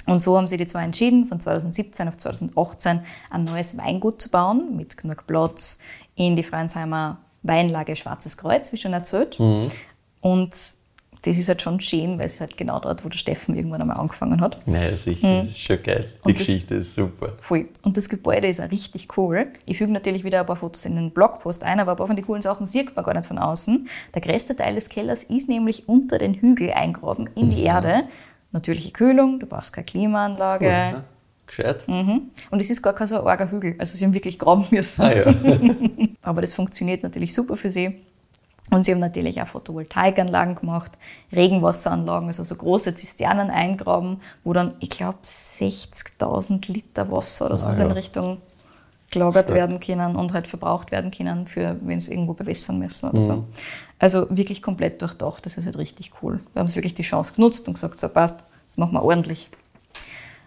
Und 0.08 0.20
so 0.22 0.38
haben 0.38 0.47
sie 0.47 0.58
die 0.58 0.68
zwei 0.68 0.84
entschieden, 0.84 1.26
von 1.28 1.39
2017 1.39 2.08
auf 2.08 2.18
2018 2.18 3.01
ein 3.30 3.43
neues 3.43 3.78
Weingut 3.78 4.22
zu 4.22 4.30
bauen, 4.30 4.76
mit 4.76 4.97
genug 4.97 5.28
Platz 5.28 5.80
in 6.16 6.36
die 6.36 6.43
Freinsheimer 6.43 7.18
Weinlage 7.43 7.95
Schwarzes 7.95 8.38
Kreuz, 8.38 8.72
wie 8.74 8.78
schon 8.78 8.93
erzählt. 8.93 9.39
Und 10.22 10.49
das 11.24 11.38
ist 11.38 11.49
halt 11.49 11.62
schon 11.62 11.82
schön, 11.82 12.18
weil 12.20 12.26
es 12.26 12.36
ist 12.36 12.41
halt 12.41 12.55
genau 12.58 12.80
dort, 12.80 13.03
wo 13.03 13.10
der 13.10 13.18
Steffen 13.18 13.55
irgendwann 13.55 13.82
einmal 13.82 13.97
angefangen 13.97 14.39
hat. 14.39 14.66
Naja, 14.66 14.95
sicher, 14.95 15.39
das 15.39 15.49
ist 15.49 15.60
schon 15.60 15.84
geil. 15.84 16.05
Die 16.24 16.28
Und 16.30 16.39
das- 16.39 16.47
Geschichte 16.47 16.76
ist 16.76 16.95
super. 16.95 17.34
Voll. 17.41 17.68
Und 17.82 17.97
das 17.97 18.08
Gebäude 18.08 18.47
ist 18.47 18.62
auch 18.62 18.72
richtig 18.72 19.08
cool. 19.18 19.47
Ich 19.66 19.78
füge 19.78 19.91
natürlich 19.91 20.24
wieder 20.24 20.39
ein 20.41 20.45
paar 20.45 20.55
Fotos 20.55 20.86
in 20.86 20.95
den 20.95 21.12
Blogpost 21.12 21.64
ein, 21.64 21.80
aber 21.82 21.91
ein 21.91 21.97
paar 21.97 22.08
von 22.08 22.16
den 22.16 22.26
coolen 22.26 22.41
Sachen 22.41 22.66
sieht 22.66 22.95
man 22.95 23.03
gar 23.03 23.14
nicht 23.14 23.26
von 23.26 23.39
außen. 23.39 23.89
Der 24.14 24.22
größte 24.22 24.55
Teil 24.55 24.76
des 24.76 24.88
Kellers 24.88 25.24
ist 25.26 25.49
nämlich 25.49 25.89
unter 25.89 26.18
den 26.18 26.34
Hügel 26.36 26.72
eingraben 26.72 27.30
in 27.36 27.49
die 27.49 27.64
Erde. 27.64 28.03
Natürliche 28.58 28.91
Kühlung, 28.91 29.39
du 29.39 29.45
brauchst 29.45 29.72
keine 29.74 29.86
Klimaanlage. 29.86 30.66
Cool, 30.66 30.72
ne? 30.99 31.03
Gescheit? 31.45 31.88
Mhm. 31.88 32.24
Und 32.51 32.60
es 32.62 32.70
ist 32.70 32.82
gar 32.82 32.93
kein 32.93 33.08
so 33.08 33.26
arger 33.26 33.49
Hügel. 33.51 33.76
Also 33.78 33.95
sie 33.97 34.03
haben 34.05 34.14
wirklich 34.14 34.38
graben 34.39 34.66
müssen. 34.72 35.01
Ah 35.01 35.14
ja. 35.16 35.34
Aber 36.22 36.41
das 36.41 36.53
funktioniert 36.53 37.03
natürlich 37.03 37.34
super 37.34 37.55
für 37.55 37.70
sie. 37.70 38.01
Und 38.70 38.84
sie 38.84 38.91
haben 38.91 38.99
natürlich 38.99 39.41
auch 39.41 39.47
Photovoltaikanlagen 39.47 40.55
gemacht, 40.55 40.91
Regenwasseranlagen, 41.32 42.28
also 42.28 42.43
so 42.43 42.55
große 42.55 42.95
Zisternen 42.95 43.49
eingraben, 43.49 44.20
wo 44.43 44.51
dann, 44.51 44.74
ich 44.82 44.89
glaube, 44.89 45.20
60.000 45.24 46.72
Liter 46.72 47.10
Wasser 47.12 47.45
oder 47.45 47.55
so 47.58 47.68
Ah, 47.68 47.74
in 47.74 47.80
ja. 47.80 47.86
Richtung 47.88 48.38
gelagert 49.10 49.45
Stark. 49.45 49.55
werden 49.62 49.80
können 49.80 50.18
und 50.18 50.34
halt 50.34 50.47
verbraucht 50.47 50.91
werden 50.91 51.12
können, 51.12 51.47
für 51.47 51.78
wenn 51.82 52.01
sie 52.01 52.12
irgendwo 52.12 52.34
bewässern 52.34 52.80
müssen 52.80 53.10
oder 53.10 53.20
Mhm. 53.20 53.22
so. 53.22 53.43
Also 53.99 54.28
wirklich 54.30 54.62
komplett 54.62 55.01
durchdacht, 55.01 55.45
das 55.45 55.58
ist 55.58 55.66
halt 55.66 55.78
richtig 55.78 56.12
cool. 56.22 56.41
Da 56.53 56.60
haben 56.60 56.68
sie 56.68 56.76
wirklich 56.76 56.93
die 56.93 57.03
Chance 57.03 57.34
genutzt 57.36 57.68
und 57.70 57.76
gesagt, 57.76 58.01
so 58.01 58.10
passt, 58.10 58.41
machen 58.78 58.93
wir 58.93 59.03
ordentlich. 59.03 59.49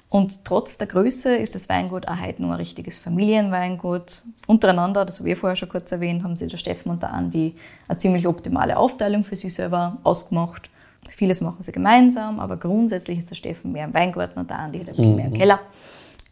Und 0.09 0.45
trotz 0.45 0.77
der 0.77 0.89
Größe 0.89 1.37
ist 1.37 1.55
das 1.55 1.69
Weingut 1.69 2.09
auch 2.09 2.21
heute 2.21 2.43
nur 2.43 2.53
ein 2.53 2.57
richtiges 2.57 2.99
Familienweingut. 2.99 4.23
Untereinander, 4.49 5.05
das 5.05 5.21
habe 5.21 5.31
ich 5.31 5.39
vorher 5.39 5.55
schon 5.55 5.69
kurz 5.69 5.93
erwähnt, 5.93 6.25
haben 6.25 6.37
sie 6.37 6.49
der 6.49 6.59
Steffen 6.59 6.91
und 6.91 7.03
der 7.03 7.13
Andi 7.13 7.55
eine 7.87 7.99
ziemlich 7.99 8.27
optimale 8.27 8.77
Aufteilung 8.77 9.23
für 9.23 9.37
sich 9.37 9.55
selber 9.55 9.99
ausgemacht. 10.03 10.69
Vieles 11.09 11.41
machen 11.41 11.63
sie 11.63 11.71
gemeinsam, 11.71 12.41
aber 12.41 12.57
grundsätzlich 12.57 13.19
ist 13.19 13.31
der 13.31 13.37
Steffen 13.37 13.71
mehr 13.71 13.85
im 13.85 13.95
Weingarten 13.95 14.41
und 14.41 14.51
der 14.51 14.59
Andi 14.59 14.79
halt 14.79 14.91
ein 14.91 14.97
bisschen 14.97 15.17
mehr 15.17 15.27
im 15.27 15.35
Keller. 15.35 15.61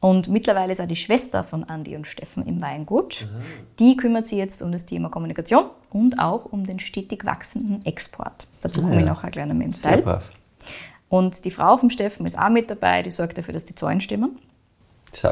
Und 0.00 0.28
mittlerweile 0.28 0.72
ist 0.72 0.80
auch 0.80 0.86
die 0.86 0.96
Schwester 0.96 1.44
von 1.44 1.64
Andi 1.64 1.96
und 1.96 2.06
Steffen 2.06 2.46
im 2.46 2.60
Weingut. 2.60 3.28
Die 3.78 3.96
kümmert 3.96 4.28
sich 4.28 4.38
jetzt 4.38 4.60
um 4.62 4.70
das 4.70 4.86
Thema 4.86 5.08
Kommunikation 5.08 5.66
und 5.90 6.18
auch 6.18 6.44
um 6.46 6.66
den 6.66 6.78
stetig 6.80 7.24
wachsenden 7.24 7.84
Export. 7.84 8.46
Dazu 8.60 8.82
komme 8.82 9.00
ich 9.00 9.06
nachher 9.06 9.30
gleich 9.30 9.46
noch 9.46 9.54
mit 9.54 9.84
im 9.84 10.02
brav. 10.02 10.30
Und 11.08 11.44
die 11.44 11.50
Frau 11.50 11.76
vom 11.78 11.90
Steffen 11.90 12.26
ist 12.26 12.38
auch 12.38 12.50
mit 12.50 12.70
dabei, 12.70 13.02
die 13.02 13.10
sorgt 13.10 13.38
dafür, 13.38 13.54
dass 13.54 13.64
die 13.64 13.74
Zahlen 13.74 14.00
stimmen 14.00 14.38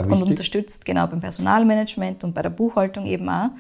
und 0.09 0.23
unterstützt 0.23 0.85
genau 0.87 1.07
beim 1.07 1.21
Personalmanagement 1.21 2.25
und 2.25 2.35
bei 2.35 2.43
der 2.43 2.51
Buchhaltung 2.51 3.05
eben 3.07 3.29
auch. 3.29 3.51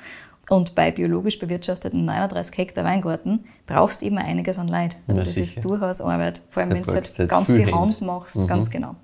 Und 0.48 0.74
bei 0.76 0.92
biologisch 0.92 1.38
bewirtschafteten 1.40 2.04
39 2.04 2.56
Hektar 2.56 2.84
Weingarten 2.84 3.44
brauchst 3.66 4.00
du 4.00 4.06
immer 4.06 4.20
einiges 4.22 4.58
an 4.58 4.68
Leid. 4.68 4.96
Also 5.08 5.18
Ja, 5.20 5.24
das 5.24 5.34
sicher. 5.34 5.56
ist 5.58 5.64
durchaus 5.64 6.00
Arbeit, 6.00 6.40
vor 6.50 6.62
allem 6.62 6.72
wenn 6.72 6.82
du 6.82 6.92
halt 6.92 7.12
du 7.12 7.18
halt 7.18 7.28
ganz 7.30 7.50
viel 7.50 7.64
Hand 7.66 7.74
Hand. 7.74 8.00
Mhm. 8.00 8.06
machst, 8.06 8.48
ganz 8.48 8.70
genau. 8.70 8.94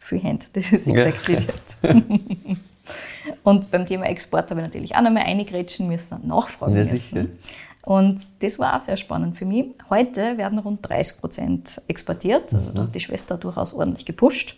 Viel 0.00 0.22
Hand, 0.22 0.50
das 0.56 0.72
ist 0.72 0.86
Ja. 0.86 1.04
exactly 1.04 1.34
it. 1.36 2.58
Und 3.42 3.70
beim 3.70 3.84
Thema 3.84 4.06
Export 4.06 4.50
habe 4.50 4.60
ich 4.60 4.66
natürlich 4.66 4.94
auch 4.96 5.00
nochmal 5.02 5.24
eingrätschen 5.24 5.88
müssen 5.88 6.14
und 6.14 6.26
nachfragen 6.28 6.76
Ja, 6.76 6.82
müssen. 6.82 6.96
sicher. 6.96 7.26
Und 7.86 8.26
das 8.40 8.58
war 8.58 8.76
auch 8.76 8.80
sehr 8.80 8.96
spannend 8.96 9.36
für 9.38 9.44
mich. 9.44 9.66
Heute 9.90 10.36
werden 10.38 10.58
rund 10.58 10.80
30 10.88 11.20
Prozent 11.20 11.80
exportiert. 11.86 12.52
Also 12.52 12.58
Mhm. 12.70 12.74
da 12.74 12.82
hat 12.82 12.94
die 12.96 13.00
Schwester 13.00 13.38
durchaus 13.38 13.72
ordentlich 13.72 14.04
gepusht. 14.04 14.56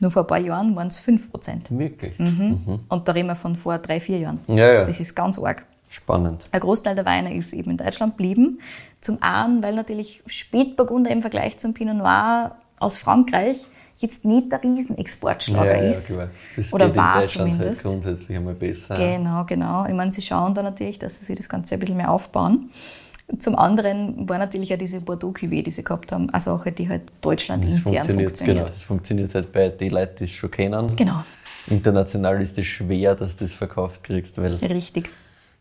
Nur 0.00 0.10
vor 0.10 0.24
ein 0.24 0.26
paar 0.26 0.38
Jahren 0.38 0.76
waren 0.76 0.88
es 0.88 0.98
5 0.98 1.30
Prozent. 1.30 1.66
Wirklich. 1.70 2.12
Und 2.20 3.08
da 3.08 3.12
reden 3.12 3.26
wir 3.28 3.36
von 3.36 3.56
vor 3.56 3.78
drei, 3.78 4.00
vier 4.00 4.18
Jahren. 4.18 4.40
Ja, 4.48 4.70
ja. 4.70 4.84
Das 4.84 5.00
ist 5.00 5.14
ganz 5.14 5.38
arg. 5.38 5.64
Spannend. 5.88 6.44
Ein 6.52 6.60
Großteil 6.60 6.94
der 6.94 7.06
Weine 7.06 7.34
ist 7.34 7.54
eben 7.54 7.70
in 7.70 7.78
Deutschland 7.78 8.18
geblieben. 8.18 8.58
Zum 9.00 9.16
einen, 9.22 9.62
weil 9.62 9.74
natürlich 9.74 10.22
Spätburgunder 10.26 11.10
im 11.10 11.22
Vergleich 11.22 11.56
zum 11.58 11.72
Pinot 11.72 11.96
Noir 11.96 12.56
aus 12.78 12.98
Frankreich 12.98 13.66
jetzt 13.98 14.24
nicht 14.24 14.50
der 14.50 14.62
Riesenexportschlager 14.62 15.82
ja, 15.82 15.88
ist. 15.90 16.08
ja, 16.10 16.14
klar. 16.16 16.28
Das 16.56 16.72
Oder 16.72 16.86
geht 16.86 16.94
in 16.94 17.00
war 17.00 17.20
Deutschland 17.20 17.52
zumindest. 17.52 17.84
halt 17.84 17.92
grundsätzlich 17.92 18.36
einmal 18.36 18.54
besser. 18.54 18.96
Genau, 18.96 19.44
genau. 19.44 19.86
Ich 19.86 19.94
meine, 19.94 20.10
sie 20.12 20.22
schauen 20.22 20.54
da 20.54 20.62
natürlich, 20.62 20.98
dass 20.98 21.18
sie 21.18 21.24
sich 21.26 21.36
das 21.36 21.48
Ganze 21.48 21.74
ein 21.74 21.80
bisschen 21.80 21.96
mehr 21.96 22.10
aufbauen. 22.10 22.70
Zum 23.38 23.56
anderen 23.58 24.26
war 24.28 24.38
natürlich 24.38 24.72
auch 24.72 24.78
diese 24.78 25.00
Bordeaux-Cuvée, 25.00 25.62
die 25.62 25.70
sie 25.70 25.84
gehabt 25.84 26.12
haben, 26.12 26.30
eine 26.30 26.40
Sache, 26.40 26.72
die 26.72 26.88
halt 26.88 27.02
Deutschland 27.20 27.62
Das 27.62 27.70
intern 27.70 27.82
funktioniert, 27.92 28.26
funktioniert. 28.30 28.56
genau. 28.58 28.68
Das 28.70 28.82
funktioniert 28.82 29.34
halt 29.34 29.52
bei 29.52 29.68
den 29.68 29.90
Leuten, 29.90 30.16
die 30.20 30.24
es 30.24 30.30
schon 30.30 30.50
kennen. 30.50 30.96
Genau, 30.96 31.24
International 31.66 32.40
ist 32.40 32.56
es 32.56 32.66
schwer, 32.66 33.14
dass 33.14 33.36
du 33.36 33.44
das 33.44 33.52
verkauft 33.52 34.02
kriegst, 34.02 34.38
weil 34.38 34.54
richtig. 34.54 35.10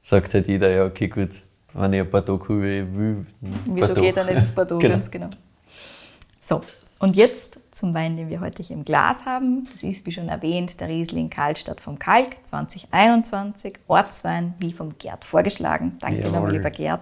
sagt 0.02 0.34
halt 0.34 0.48
jeder, 0.48 0.70
ja, 0.70 0.86
okay, 0.86 1.10
gut, 1.10 1.42
wenn 1.74 1.92
ich 1.92 2.00
ein 2.00 2.10
Bordeaux 2.10 2.38
Cuvée 2.42 2.86
will, 2.96 3.26
Wieso 3.66 3.88
Bordeaux. 3.88 4.02
geht 4.02 4.16
er 4.18 4.24
nicht 4.24 4.38
ins 4.38 4.52
Bordeaux? 4.52 4.78
Genau. 4.82 4.94
Ganz 4.94 5.12
genau. 5.12 5.30
So, 6.40 6.62
und 7.00 7.18
jetzt 7.18 7.60
zum 7.78 7.94
Wein, 7.94 8.18
den 8.18 8.30
wir 8.30 8.40
heute 8.42 8.64
hier 8.64 8.76
im 8.76 8.84
Glas 8.84 9.26
haben. 9.26 9.64
Das 9.72 9.84
ist, 9.84 10.06
wie 10.06 10.12
schon 10.12 10.28
erwähnt, 10.30 10.80
der 10.82 10.88
Riesling 10.90 11.30
Karlstadt 11.30 11.80
vom 11.80 11.98
Kalk 12.00 12.36
2021. 12.44 13.76
Ortswein, 13.88 14.54
wie 14.60 14.74
vom 14.74 14.98
Gerd 14.98 15.24
vorgeschlagen. 15.24 15.98
Danke 16.02 16.22
Jawohl. 16.28 16.52
lieber 16.52 16.70
Gerd. 16.72 17.02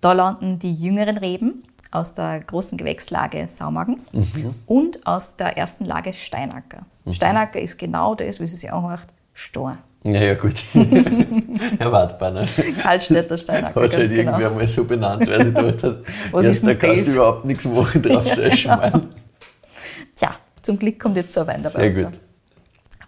Da 0.00 0.12
landen 0.12 0.58
die 0.58 0.72
jüngeren 0.74 1.16
Reben 1.16 1.62
aus 1.90 2.14
der 2.14 2.40
großen 2.40 2.78
Gewächslage 2.78 3.46
Saumagen 3.48 4.00
Mhm. 4.12 4.54
und 4.66 5.06
aus 5.06 5.36
der 5.36 5.56
ersten 5.56 5.84
Lage 5.84 6.12
Steinacker. 6.12 6.84
Steinacker 7.10 7.60
ist 7.60 7.78
genau 7.78 8.14
das, 8.14 8.40
wie 8.40 8.46
sie 8.46 8.56
sich 8.56 8.72
anhört, 8.72 9.08
Stor. 9.34 9.76
Ja, 10.04 10.20
ja, 10.20 10.34
gut. 10.34 10.54
Erwartbar, 11.78 12.30
ne? 12.32 12.46
Kaltstädter 12.82 13.36
Steinacker, 13.36 13.82
Hat 13.82 13.96
halt 13.96 14.08
genau. 14.10 14.32
irgendwer 14.32 14.50
mal 14.50 14.68
so 14.68 14.84
benannt, 14.84 15.26
weil 15.28 15.44
sie 15.44 15.52
dort 15.52 15.82
hat. 15.82 15.96
Was 16.32 16.46
ist 16.46 16.62
denn 16.62 16.68
da 16.70 16.74
kannst 16.74 17.00
das? 17.02 17.06
du 17.06 17.12
überhaupt 17.14 17.44
nichts 17.44 17.64
machen 17.64 18.02
drauf, 18.02 18.24
Ja, 18.36 18.76
mal. 18.76 18.90
Tja, 18.90 19.02
zum 20.62 20.78
Glück 20.78 20.98
kommt 21.00 21.16
jetzt 21.16 21.32
so 21.34 21.40
ein 21.42 21.46
Wein 21.48 21.62
dabei. 21.62 21.90
Sehr 21.90 22.04
raus. 22.06 22.12
gut. 22.12 22.20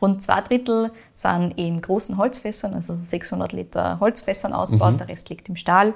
Rund 0.02 0.22
zwei 0.22 0.40
Drittel 0.42 0.90
sind 1.12 1.52
in 1.56 1.80
großen 1.80 2.16
Holzfässern, 2.18 2.74
also 2.74 2.94
600 2.96 3.52
Liter 3.52 3.98
Holzfässern 4.00 4.52
ausgebaut, 4.52 4.94
Mhm. 4.94 4.98
der 4.98 5.08
Rest 5.08 5.30
liegt 5.30 5.48
im 5.48 5.56
Stahl. 5.56 5.94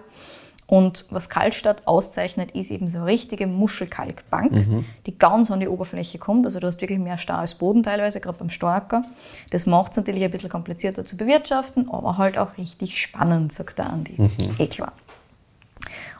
Und 0.66 1.06
was 1.10 1.30
Kaltstadt 1.30 1.86
auszeichnet, 1.86 2.50
ist 2.52 2.70
eben 2.70 2.90
so 2.90 2.98
eine 2.98 3.06
richtige 3.06 3.46
Muschelkalkbank, 3.46 4.52
Mhm. 4.52 4.84
die 5.06 5.16
ganz 5.18 5.50
an 5.50 5.60
die 5.60 5.68
Oberfläche 5.68 6.18
kommt. 6.18 6.44
Also 6.44 6.60
du 6.60 6.66
hast 6.66 6.80
wirklich 6.82 6.98
mehr 6.98 7.16
Stau 7.16 7.34
als 7.36 7.54
Boden 7.54 7.82
teilweise, 7.82 8.20
gerade 8.20 8.36
beim 8.38 8.50
Starker. 8.50 9.02
Das 9.50 9.64
macht 9.66 9.92
es 9.92 9.96
natürlich 9.96 10.22
ein 10.24 10.30
bisschen 10.30 10.50
komplizierter 10.50 11.04
zu 11.04 11.16
bewirtschaften, 11.16 11.88
aber 11.90 12.18
halt 12.18 12.36
auch 12.38 12.56
richtig 12.58 13.00
spannend, 13.00 13.52
sagt 13.52 13.78
der 13.78 13.88
Andi. 13.90 14.14
Mhm. 14.18 14.30
Eh 14.58 14.66
klar. 14.66 14.92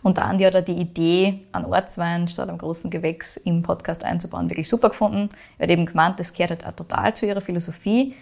Und 0.03 0.17
der 0.17 0.27
Andi 0.27 0.45
hat 0.45 0.69
die 0.69 0.73
Idee, 0.79 1.41
einen 1.53 1.65
Ortswein 1.67 2.29
statt 2.29 2.49
einem 2.49 2.59
großen 2.59 2.91
Gewächs 2.91 3.37
im 3.37 3.63
Podcast 3.63 4.05
einzubauen, 4.05 4.49
wirklich 4.49 4.69
super 4.69 4.91
gefunden. 4.91 5.29
Er 5.59 5.65
hat 5.65 5.71
eben 5.73 5.87
gemeint, 5.87 6.21
das 6.21 6.33
gehört 6.33 6.51
halt 6.51 6.67
auch 6.67 6.77
total 6.77 7.15
zu 7.15 7.27
ihrer 7.27 7.41
Philosophie, 7.41 8.15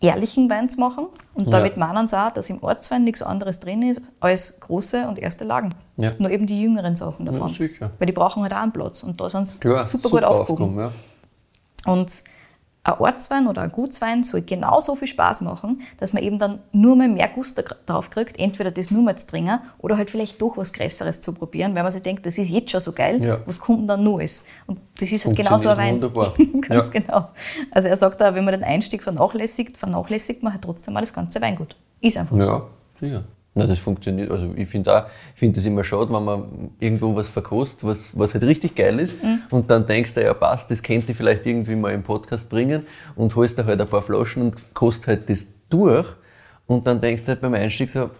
ehrlichen 0.00 0.48
Wein 0.48 0.70
zu 0.70 0.80
machen. 0.80 1.06
Und 1.34 1.44
Ja. 1.46 1.50
damit 1.58 1.76
meinen 1.76 2.08
sie 2.08 2.18
auch, 2.18 2.32
dass 2.32 2.48
im 2.48 2.62
Ortswein 2.62 3.04
nichts 3.04 3.20
anderes 3.22 3.60
drin 3.60 3.82
ist 3.82 4.00
als 4.20 4.58
große 4.60 5.06
und 5.06 5.18
erste 5.18 5.44
Lagen. 5.44 5.74
Ja. 5.98 6.12
Nur 6.18 6.30
eben 6.30 6.46
die 6.46 6.60
jüngeren 6.62 6.96
Sachen 6.96 7.26
davon. 7.26 7.48
Ja, 7.48 7.54
sicher. 7.54 7.90
Weil 7.98 8.06
die 8.06 8.12
brauchen 8.12 8.42
halt 8.42 8.54
auch 8.54 8.58
einen 8.62 8.72
Platz. 8.72 9.02
Und 9.02 9.20
da 9.20 9.28
sind 9.28 9.46
sie 9.46 9.58
Klar, 9.58 9.86
super, 9.86 10.08
gut 10.08 10.24
aufgehoben. 10.24 10.78
ja. 10.78 10.92
Und 11.86 12.24
ein 12.82 12.94
Ortswein 12.94 13.46
oder 13.46 13.60
ein 13.62 13.72
Gutswein 13.72 14.24
soll 14.24 14.40
genauso 14.40 14.94
viel 14.94 15.08
Spaß 15.08 15.42
machen, 15.42 15.82
dass 15.98 16.14
man 16.14 16.22
eben 16.22 16.38
dann 16.38 16.60
nur 16.72 16.96
mal 16.96 17.08
mehr 17.08 17.28
Gusto 17.28 17.62
drauf 17.84 18.08
kriegt, 18.08 18.38
entweder 18.38 18.70
das 18.70 18.90
nur 18.90 19.02
mal 19.02 19.16
zu 19.18 19.26
trinken 19.26 19.60
oder 19.78 19.98
halt 19.98 20.10
vielleicht 20.10 20.40
doch 20.40 20.56
was 20.56 20.72
Größeres 20.72 21.20
zu 21.20 21.34
probieren, 21.34 21.74
weil 21.74 21.82
man 21.82 21.92
sich 21.92 22.02
denkt, 22.02 22.24
das 22.24 22.38
ist 22.38 22.48
jetzt 22.48 22.70
schon 22.70 22.80
so 22.80 22.92
geil, 22.92 23.22
Ja. 23.22 23.38
was 23.44 23.60
kommt 23.60 23.80
denn 23.80 23.88
dann 23.88 24.02
noch 24.02 24.18
ist? 24.18 24.46
Und 24.66 24.80
das 24.98 25.12
ist 25.12 25.26
halt 25.26 25.36
genauso 25.36 25.68
ein 25.68 25.76
Wein. 25.76 25.94
Wunderbar. 25.96 26.32
Ganz 26.62 26.86
Ja. 26.94 27.00
genau. 27.00 27.28
Also 27.70 27.88
er 27.88 27.96
sagt 27.96 28.22
auch, 28.22 28.34
wenn 28.34 28.44
man 28.44 28.52
den 28.52 28.64
Einstieg 28.64 29.02
vernachlässigt, 29.02 29.76
vernachlässigt 29.76 30.42
man 30.42 30.54
halt 30.54 30.62
trotzdem 30.62 30.94
mal 30.94 31.00
das 31.00 31.12
ganze 31.12 31.40
Weingut. 31.42 31.76
Ist 32.00 32.16
einfach 32.16 32.36
so. 32.40 32.42
Ja, 32.50 32.62
sicher. 32.98 33.24
Na, 33.54 33.66
das 33.66 33.80
funktioniert. 33.80 34.30
Also 34.30 34.48
ich 34.56 34.68
finde 34.68 34.96
auch, 34.96 35.06
ich 35.34 35.38
finde 35.40 35.56
das 35.56 35.66
immer 35.66 35.82
schade, 35.82 36.12
wenn 36.14 36.24
man 36.24 36.70
irgendwo 36.78 37.16
was 37.16 37.28
verkostet, 37.28 37.82
was, 37.82 38.16
was 38.16 38.32
halt 38.34 38.44
richtig 38.44 38.76
geil 38.76 39.00
ist 39.00 39.22
Mhm. 39.22 39.40
und 39.50 39.70
dann 39.70 39.86
denkst 39.86 40.14
du, 40.14 40.22
ja 40.22 40.32
passt, 40.34 40.70
das 40.70 40.82
könnte 40.82 41.10
ich 41.10 41.16
vielleicht 41.16 41.44
irgendwie 41.46 41.74
mal 41.74 41.92
im 41.92 42.02
Podcast 42.04 42.48
bringen 42.48 42.86
und 43.16 43.34
holst 43.34 43.58
da 43.58 43.64
halt 43.64 43.80
ein 43.80 43.88
paar 43.88 44.02
Flaschen 44.02 44.42
und 44.42 44.74
kostet 44.74 45.06
halt 45.08 45.28
das 45.30 45.48
durch 45.68 46.06
und 46.68 46.86
dann 46.86 47.00
denkst 47.00 47.24
du 47.24 47.28
halt 47.30 47.40
beim 47.40 47.54
Einstieg 47.54 47.90
so, 47.90 48.10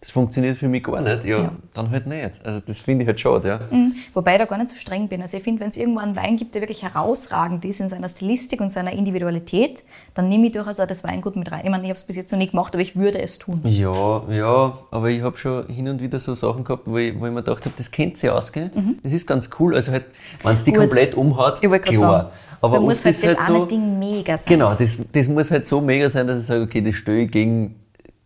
das 0.00 0.10
funktioniert 0.12 0.56
für 0.56 0.68
mich 0.68 0.84
gar 0.84 1.00
nicht. 1.00 1.24
Ja, 1.24 1.38
Ja. 1.38 1.52
dann 1.74 1.90
halt 1.90 2.06
nicht. 2.06 2.40
Also 2.44 2.60
das 2.64 2.78
finde 2.78 3.02
ich 3.02 3.08
halt 3.08 3.18
schade, 3.18 3.48
ja. 3.48 3.60
Mhm. 3.70 3.92
Wobei 4.14 4.34
ich 4.34 4.38
da 4.38 4.44
gar 4.44 4.56
nicht 4.58 4.70
so 4.70 4.76
streng 4.76 5.08
bin. 5.08 5.20
Also 5.22 5.36
ich 5.36 5.42
finde, 5.42 5.60
wenn 5.60 5.70
es 5.70 5.76
irgendwo 5.76 5.98
einen 5.98 6.14
Wein 6.14 6.36
gibt, 6.36 6.54
der 6.54 6.62
wirklich 6.62 6.84
herausragend 6.84 7.64
ist 7.64 7.80
in 7.80 7.88
seiner 7.88 8.08
Stilistik 8.08 8.60
und 8.60 8.70
seiner 8.70 8.92
Individualität, 8.92 9.82
dann 10.14 10.28
nehme 10.28 10.46
ich 10.46 10.52
durchaus 10.52 10.78
auch 10.78 10.86
das 10.86 11.02
Weingut 11.02 11.34
mit 11.34 11.50
rein. 11.50 11.62
Ich 11.64 11.70
meine, 11.70 11.82
ich 11.82 11.88
habe 11.90 11.98
es 11.98 12.04
bis 12.04 12.14
jetzt 12.14 12.30
noch 12.30 12.38
nicht 12.38 12.52
gemacht, 12.52 12.74
aber 12.74 12.82
ich 12.82 12.94
würde 12.94 13.20
es 13.20 13.38
tun. 13.38 13.60
Ja, 13.64 14.22
ja, 14.30 14.78
aber 14.92 15.10
ich 15.10 15.20
habe 15.22 15.36
schon 15.36 15.66
hin 15.66 15.88
und 15.88 16.00
wieder 16.00 16.20
so 16.20 16.34
Sachen 16.34 16.62
gehabt, 16.62 16.82
wo 16.86 16.96
ich, 16.96 17.18
wo 17.18 17.26
ich 17.26 17.32
mir 17.32 17.42
gedacht 17.42 17.64
habe, 17.64 17.74
das 17.76 17.90
kennt 17.90 18.18
sie 18.18 18.30
aus, 18.30 18.52
gell? 18.52 18.70
Das 19.02 19.12
ist 19.12 19.26
ganz 19.26 19.50
cool. 19.58 19.74
Also 19.74 19.90
halt, 19.90 20.04
wenn 20.44 20.52
es 20.52 20.62
die 20.62 20.70
Mhm. 20.70 20.74
Gut. 20.74 20.82
komplett 20.82 21.14
umhaut, 21.16 21.60
klar. 21.60 21.98
sagen, 21.98 22.28
aber 22.60 22.74
da 22.76 22.80
muss 22.80 23.04
halt 23.04 23.16
das 23.16 23.24
halt 23.24 23.38
eine 23.38 23.58
so, 23.58 23.66
Ding 23.66 23.98
mega 23.98 24.36
sein. 24.38 24.46
Genau, 24.48 24.74
das, 24.74 24.98
das 25.12 25.26
muss 25.28 25.50
halt 25.50 25.66
so 25.66 25.80
mega 25.80 26.08
sein, 26.08 26.26
dass 26.28 26.40
ich 26.42 26.46
sage, 26.46 26.62
okay, 26.62 26.80
das 26.82 26.94
stelle 26.94 27.22
ich 27.22 27.30
gegen 27.32 27.74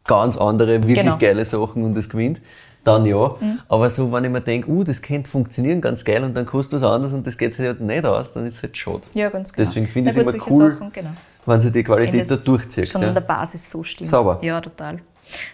ganz 0.04 0.36
andere, 0.36 0.82
wirklich 0.82 0.98
Genau. 0.98 1.18
geile 1.18 1.44
Sachen 1.44 1.84
und 1.84 1.96
das 1.96 2.08
gewinnt, 2.08 2.40
dann 2.84 3.04
ja. 3.06 3.34
Mhm. 3.38 3.60
Aber 3.68 3.90
so, 3.90 4.10
wenn 4.12 4.24
ich 4.24 4.30
mir 4.30 4.40
denke, 4.40 4.68
uh, 4.68 4.82
das 4.82 5.00
könnte 5.00 5.30
funktionieren, 5.30 5.80
ganz 5.80 6.04
geil, 6.04 6.24
und 6.24 6.36
dann 6.36 6.46
kostet 6.46 6.80
was 6.80 6.82
anderes 6.82 7.14
und 7.14 7.26
das 7.26 7.38
geht 7.38 7.54
sich 7.54 7.64
halt 7.64 7.80
nicht 7.80 8.04
aus, 8.04 8.32
dann 8.32 8.46
ist 8.46 8.56
es 8.56 8.62
halt 8.62 8.76
schade. 8.76 9.02
Ja, 9.14 9.28
ganz 9.30 9.52
genau. 9.52 9.68
Deswegen 9.68 9.86
finde 9.86 10.10
ich 10.10 10.16
es 10.16 10.32
immer 10.32 10.46
cool, 10.50 10.72
Sachen, 10.72 10.92
genau. 10.92 11.10
wenn 11.46 11.60
sich 11.60 11.72
die 11.72 11.84
Qualität 11.84 12.28
Wenn 12.28 12.28
da 12.28 12.36
durchzieht. 12.36 12.88
Schon 12.88 13.02
ja. 13.02 13.08
an 13.08 13.14
der 13.14 13.20
Basis 13.20 13.70
so 13.70 13.84
stimmt. 13.84 14.10
Sauber. 14.10 14.38
Ja, 14.42 14.60
total. 14.60 14.98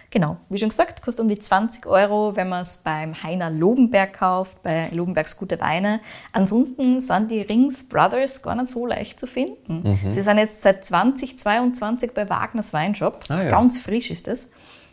Genau, 0.09 0.37
wie 0.49 0.57
schon 0.57 0.69
gesagt, 0.69 1.01
kostet 1.01 1.23
um 1.23 1.29
die 1.29 1.39
20 1.39 1.85
Euro, 1.85 2.35
wenn 2.35 2.49
man 2.49 2.61
es 2.61 2.77
beim 2.77 3.21
Heiner 3.21 3.49
Lobenberg 3.49 4.13
kauft, 4.13 4.61
bei 4.63 4.89
Lobenbergs 4.91 5.37
Gute 5.37 5.59
Weine. 5.61 5.99
Ansonsten 6.33 7.01
sind 7.01 7.31
die 7.31 7.41
Rings 7.41 7.87
Brothers 7.87 8.41
gar 8.41 8.55
nicht 8.55 8.69
so 8.69 8.85
leicht 8.85 9.19
zu 9.19 9.27
finden. 9.27 9.97
Mhm. 10.03 10.11
Sie 10.11 10.21
sind 10.21 10.37
jetzt 10.37 10.61
seit 10.61 10.85
2022 10.85 12.13
bei 12.13 12.29
Wagners 12.29 12.73
Weinshop. 12.73 13.25
Ah, 13.29 13.43
ja. 13.43 13.49
Ganz 13.49 13.79
frisch 13.79 14.11
ist 14.11 14.27
es. 14.27 14.49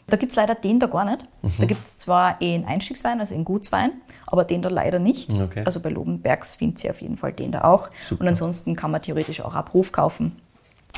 Da 0.09 0.17
gibt 0.17 0.33
es 0.33 0.37
leider 0.37 0.55
den 0.55 0.79
da 0.79 0.87
gar 0.87 1.05
nicht. 1.05 1.25
Mhm. 1.43 1.53
Da 1.59 1.67
gibt 1.67 1.85
es 1.85 1.99
zwar 1.99 2.41
in 2.41 2.65
Einstiegswein, 2.65 3.19
also 3.19 3.35
in 3.35 3.45
Gutswein, 3.45 3.93
aber 4.27 4.45
den 4.45 4.63
da 4.63 4.69
leider 4.69 4.99
nicht. 5.01 5.33
Okay. 5.33 5.63
Also 5.65 5.81
bei 5.81 5.89
Lobenbergs 5.89 6.55
findet 6.55 6.85
ihr 6.85 6.91
auf 6.91 7.03
jeden 7.03 7.17
Fall 7.17 7.33
den 7.33 7.51
da 7.51 7.65
auch. 7.65 7.91
Super. 8.01 8.21
Und 8.21 8.29
ansonsten 8.29 8.77
kann 8.77 8.93
man 8.93 9.03
theoretisch 9.03 9.41
auch 9.41 9.55
ab 9.55 9.71
Hof 9.73 9.91
kaufen. 9.91 10.41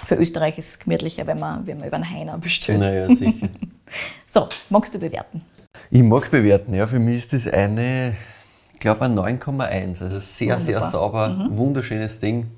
Für 0.06 0.14
Österreich 0.16 0.58
ist 0.58 0.68
es 0.68 0.78
gemütlicher, 0.78 1.26
wenn 1.26 1.38
man, 1.38 1.66
wenn 1.66 1.78
man 1.78 1.86
über 1.88 1.96
einen 1.96 2.10
Heiner 2.10 2.38
bestellt. 2.38 2.80
Naja, 2.80 3.08
sicher. 3.14 3.48
So, 4.26 4.46
magst 4.68 4.94
du 4.94 4.98
bewerten? 4.98 5.40
Ich 5.90 6.02
mag 6.02 6.30
bewerten, 6.30 6.74
ja. 6.74 6.86
Für 6.86 6.98
mich 6.98 7.16
ist 7.16 7.32
das 7.32 7.46
eine, 7.48 8.14
ich 8.74 8.80
glaube, 8.80 9.06
ein 9.06 9.18
9,1. 9.18 10.02
Also 10.02 10.18
sehr, 10.18 10.58
sehr 10.58 10.74
Wunderbar. 10.76 10.90
sauber, 10.90 11.46
wunderschönes 11.50 12.20
Ding. 12.20 12.48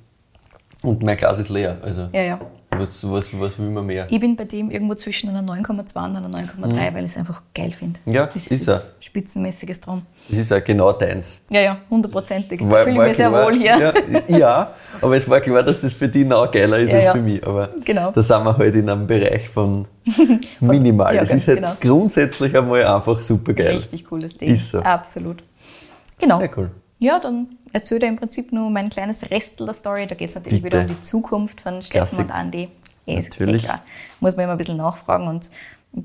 Und 0.83 1.05
mein 1.05 1.17
Glas 1.17 1.39
ist 1.39 1.49
leer. 1.49 1.79
Also, 1.83 2.09
Ja, 2.13 2.23
ja. 2.23 2.41
Was, 2.81 3.09
was, 3.11 3.39
was 3.41 3.59
will 3.59 3.71
man 3.71 3.87
mehr? 3.87 4.07
Ich 4.11 4.19
bin 4.21 4.35
bei 4.37 4.45
dem 4.45 4.71
irgendwo 4.71 4.95
zwischen 4.95 5.29
einer 5.31 5.43
9,2 5.43 6.05
und 6.05 6.17
einer 6.17 6.29
9,3, 6.29 6.95
weil 6.95 7.05
ich 7.05 7.11
es 7.13 7.17
einfach 7.17 7.43
geil 7.55 7.73
finde. 7.73 8.01
Mhm. 8.05 8.13
Ja, 8.13 8.27
das 8.27 8.37
ist 8.47 8.53
ist 8.53 8.69
er. 8.69 8.75
das 8.75 8.95
Spitzenmäßiges 9.01 9.81
dran. 9.81 10.03
Das 10.29 10.39
ist 10.39 10.53
auch 10.53 10.63
genau 10.65 10.93
deins. 10.93 11.41
Ja, 11.51 11.61
ja, 11.61 11.79
hundertprozentig. 11.91 12.61
War- 12.69 12.79
Ich 12.79 12.85
fühle 12.93 13.07
mich 13.07 13.17
sehr 13.17 13.33
wohl 13.33 13.55
hier. 13.57 13.93
Ja, 14.29 14.37
ja, 14.39 14.75
aber 15.01 15.17
es 15.17 15.29
war 15.29 15.41
klar, 15.41 15.63
dass 15.63 15.81
das 15.81 15.93
für 15.93 16.09
dich 16.09 16.27
noch 16.27 16.51
geiler 16.51 16.79
ist 16.79 16.91
Ja, 16.91 16.97
als 16.97 17.05
ja. 17.07 17.13
für 17.13 17.21
mich. 17.21 17.47
Aber 17.47 17.69
Genau. 17.85 18.11
da 18.13 18.23
sind 18.23 18.45
wir 18.45 18.57
halt 18.57 18.75
in 18.75 18.89
einem 18.89 19.07
Bereich 19.07 19.49
von 19.49 19.87
minimal. 20.61 21.15
ja, 21.15 21.23
ganz 21.23 21.35
ist 21.35 21.49
halt 21.49 21.59
genau. 21.59 21.77
grundsätzlich 21.81 22.57
einmal 22.57 22.85
einfach 22.85 23.21
super 23.21 23.53
geil. 23.53 23.77
Richtig 23.77 24.05
cooles 24.07 24.37
Ding. 24.37 24.51
Ist 24.51 24.71
so. 24.71 24.79
Absolut. 24.81 25.43
Genau. 26.19 26.39
Sehr 26.39 26.51
cool. 26.59 26.71
Ja, 27.01 27.19
dann 27.19 27.49
erzähle 27.73 28.07
ich 28.07 28.09
im 28.13 28.17
Prinzip 28.17 28.53
nur 28.53 28.71
mein 28.71 28.91
kleines 28.91 29.31
Restel 29.31 29.67
der 29.67 29.75
Story. 29.75 30.07
Da 30.07 30.15
geht 30.15 30.29
es 30.29 30.35
natürlich 30.35 30.63
Bitte. 30.63 30.77
wieder 30.83 30.89
um 30.91 30.97
die 30.97 31.03
Zukunft 31.03 31.61
von 31.63 31.83
Steffen 31.83 31.91
Klassik. 32.09 32.19
und 32.27 32.31
Andi. 32.31 32.69
Ja, 33.07 33.19
ist 33.19 33.31
Natürlich. 33.31 33.65
eh. 33.65 33.73
Muss 34.21 34.37
man 34.37 34.45
immer 34.45 34.53
ein 34.53 34.59
bisschen 34.59 34.77
nachfragen. 34.77 35.27
Und 35.27 35.51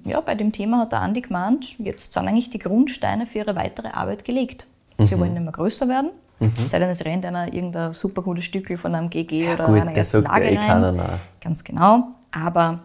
ja, 0.05 0.19
bei 0.21 0.33
dem 0.35 0.51
Thema 0.51 0.79
hat 0.79 0.93
der 0.93 1.01
Andi 1.01 1.21
gemeint, 1.21 1.77
jetzt 1.79 2.13
sind 2.13 2.27
eigentlich 2.27 2.49
die 2.49 2.59
Grundsteine 2.59 3.25
für 3.25 3.39
ihre 3.39 3.55
weitere 3.55 3.89
Arbeit 3.89 4.23
gelegt. 4.25 4.67
Mhm. 4.97 5.05
Sie 5.05 5.19
wollen 5.19 5.33
nicht 5.33 5.43
mehr 5.43 5.51
größer 5.51 5.87
werden. 5.87 6.11
Es 6.59 6.69
sei 6.71 6.79
denn, 6.79 6.89
es 6.89 7.05
rennt 7.05 7.25
einer 7.25 7.53
irgendein 7.53 7.93
super 7.93 8.21
cooles 8.21 8.43
Stückel 8.43 8.77
von 8.77 8.93
einem 8.93 9.09
GG 9.09 9.53
oder 9.53 9.65
gut, 9.67 9.79
einer 9.79 9.93
ersten 9.95 10.23
Lage 10.23 10.45
eh 10.49 10.57
rein. 10.57 10.67
keiner. 10.67 11.19
Ganz 11.41 11.63
genau. 11.63 12.09
Aber 12.31 12.79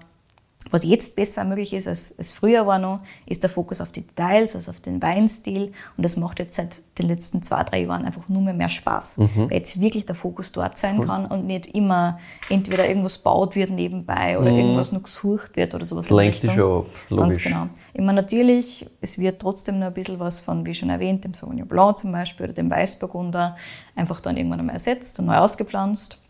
was 0.71 0.85
jetzt 0.85 1.17
besser 1.17 1.45
möglich 1.45 1.73
ist 1.73 1.89
als, 1.89 2.17
als 2.19 2.33
früher 2.33 2.67
war 2.67 2.79
noch, 2.79 2.99
ist 3.27 3.43
der 3.43 3.51
Fokus 3.51 3.81
auf 3.81 3.91
die 3.93 4.03
Details, 4.03 4.55
also 4.55 4.71
auf 4.71 4.81
den 4.81 5.03
Weinstil. 5.03 5.73
Und 5.97 6.05
das 6.05 6.17
macht 6.17 6.39
jetzt 6.39 6.55
seit 6.55 6.83
den 6.99 7.09
letzten 7.09 7.43
zwei, 7.43 7.65
drei 7.65 7.83
Jahren 7.83 8.05
einfach 8.05 8.29
nur 8.29 8.43
mehr, 8.43 8.55
mehr 8.55 8.69
Spaß. 8.69 9.19
Mhm. 9.19 9.29
Weil 9.51 9.55
jetzt 9.55 9.81
wirklich 9.81 10.07
der 10.07 10.15
Fokus 10.15 10.53
dort 10.53 10.77
sein 10.77 11.01
kann 11.01 11.27
und 11.27 11.47
nicht 11.47 11.67
immer 11.75 12.19
entweder 12.51 12.87
irgendwas 12.87 13.19
baut 13.19 13.57
wird 13.57 13.71
nebenbei 13.71 14.39
oder 14.39 14.51
irgendwas 14.51 14.93
noch 14.93 15.03
gesucht 15.03 15.57
wird 15.57 15.75
oder 15.75 15.85
sowas. 15.85 16.11
Mhm. 16.11 16.17
Lenkt 16.17 16.43
die 16.43 16.49
Richtung. 16.49 16.57
schon 16.57 16.79
ab, 16.81 16.87
Ganz 17.09 17.35
logisch. 17.35 17.45
genau. 17.45 17.67
Immer 17.95 18.13
natürlich, 18.13 18.87
es 19.01 19.19
wird 19.19 19.41
trotzdem 19.41 19.79
noch 19.79 19.89
ein 19.89 19.95
bisschen 19.95 20.21
was 20.21 20.41
von, 20.41 20.65
wie 20.67 20.75
schon 20.75 20.91
erwähnt, 20.91 21.25
dem 21.25 21.35
Sauvignon 21.35 21.67
Blanc 21.67 21.99
zum 21.99 22.13
Beispiel 22.13 22.45
oder 22.45 22.53
dem 22.53 22.71
Weißburgunder 22.71 23.57
einfach 23.97 24.21
dann 24.21 24.37
irgendwann 24.37 24.61
einmal 24.61 24.75
ersetzt 24.75 25.19
und 25.19 25.27
neu 25.27 25.37
ausgepflanzt 25.37 26.23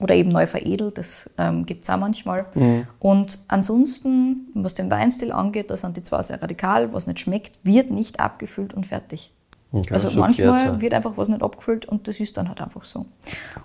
oder 0.00 0.14
eben 0.14 0.30
neu 0.30 0.46
veredelt, 0.46 0.98
das 0.98 1.28
ähm, 1.38 1.66
gibt 1.66 1.84
es 1.84 1.90
auch 1.90 1.96
manchmal. 1.96 2.46
Mhm. 2.54 2.86
Und 2.98 3.38
ansonsten, 3.48 4.48
was 4.54 4.74
den 4.74 4.90
Weinstil 4.90 5.32
angeht, 5.32 5.70
da 5.70 5.76
sind 5.76 5.96
die 5.96 6.02
zwar 6.02 6.22
sehr 6.22 6.40
radikal, 6.40 6.92
was 6.92 7.06
nicht 7.06 7.20
schmeckt, 7.20 7.58
wird 7.62 7.90
nicht 7.90 8.20
abgefüllt 8.20 8.74
und 8.74 8.86
fertig. 8.86 9.32
Okay, 9.70 9.92
also 9.92 10.08
so 10.08 10.18
manchmal 10.18 10.80
wird 10.80 10.94
einfach 10.94 11.12
was 11.16 11.28
nicht 11.28 11.42
abgefüllt 11.42 11.84
und 11.86 12.08
das 12.08 12.18
ist 12.20 12.36
dann 12.38 12.48
halt 12.48 12.60
einfach 12.60 12.84
so. 12.84 13.04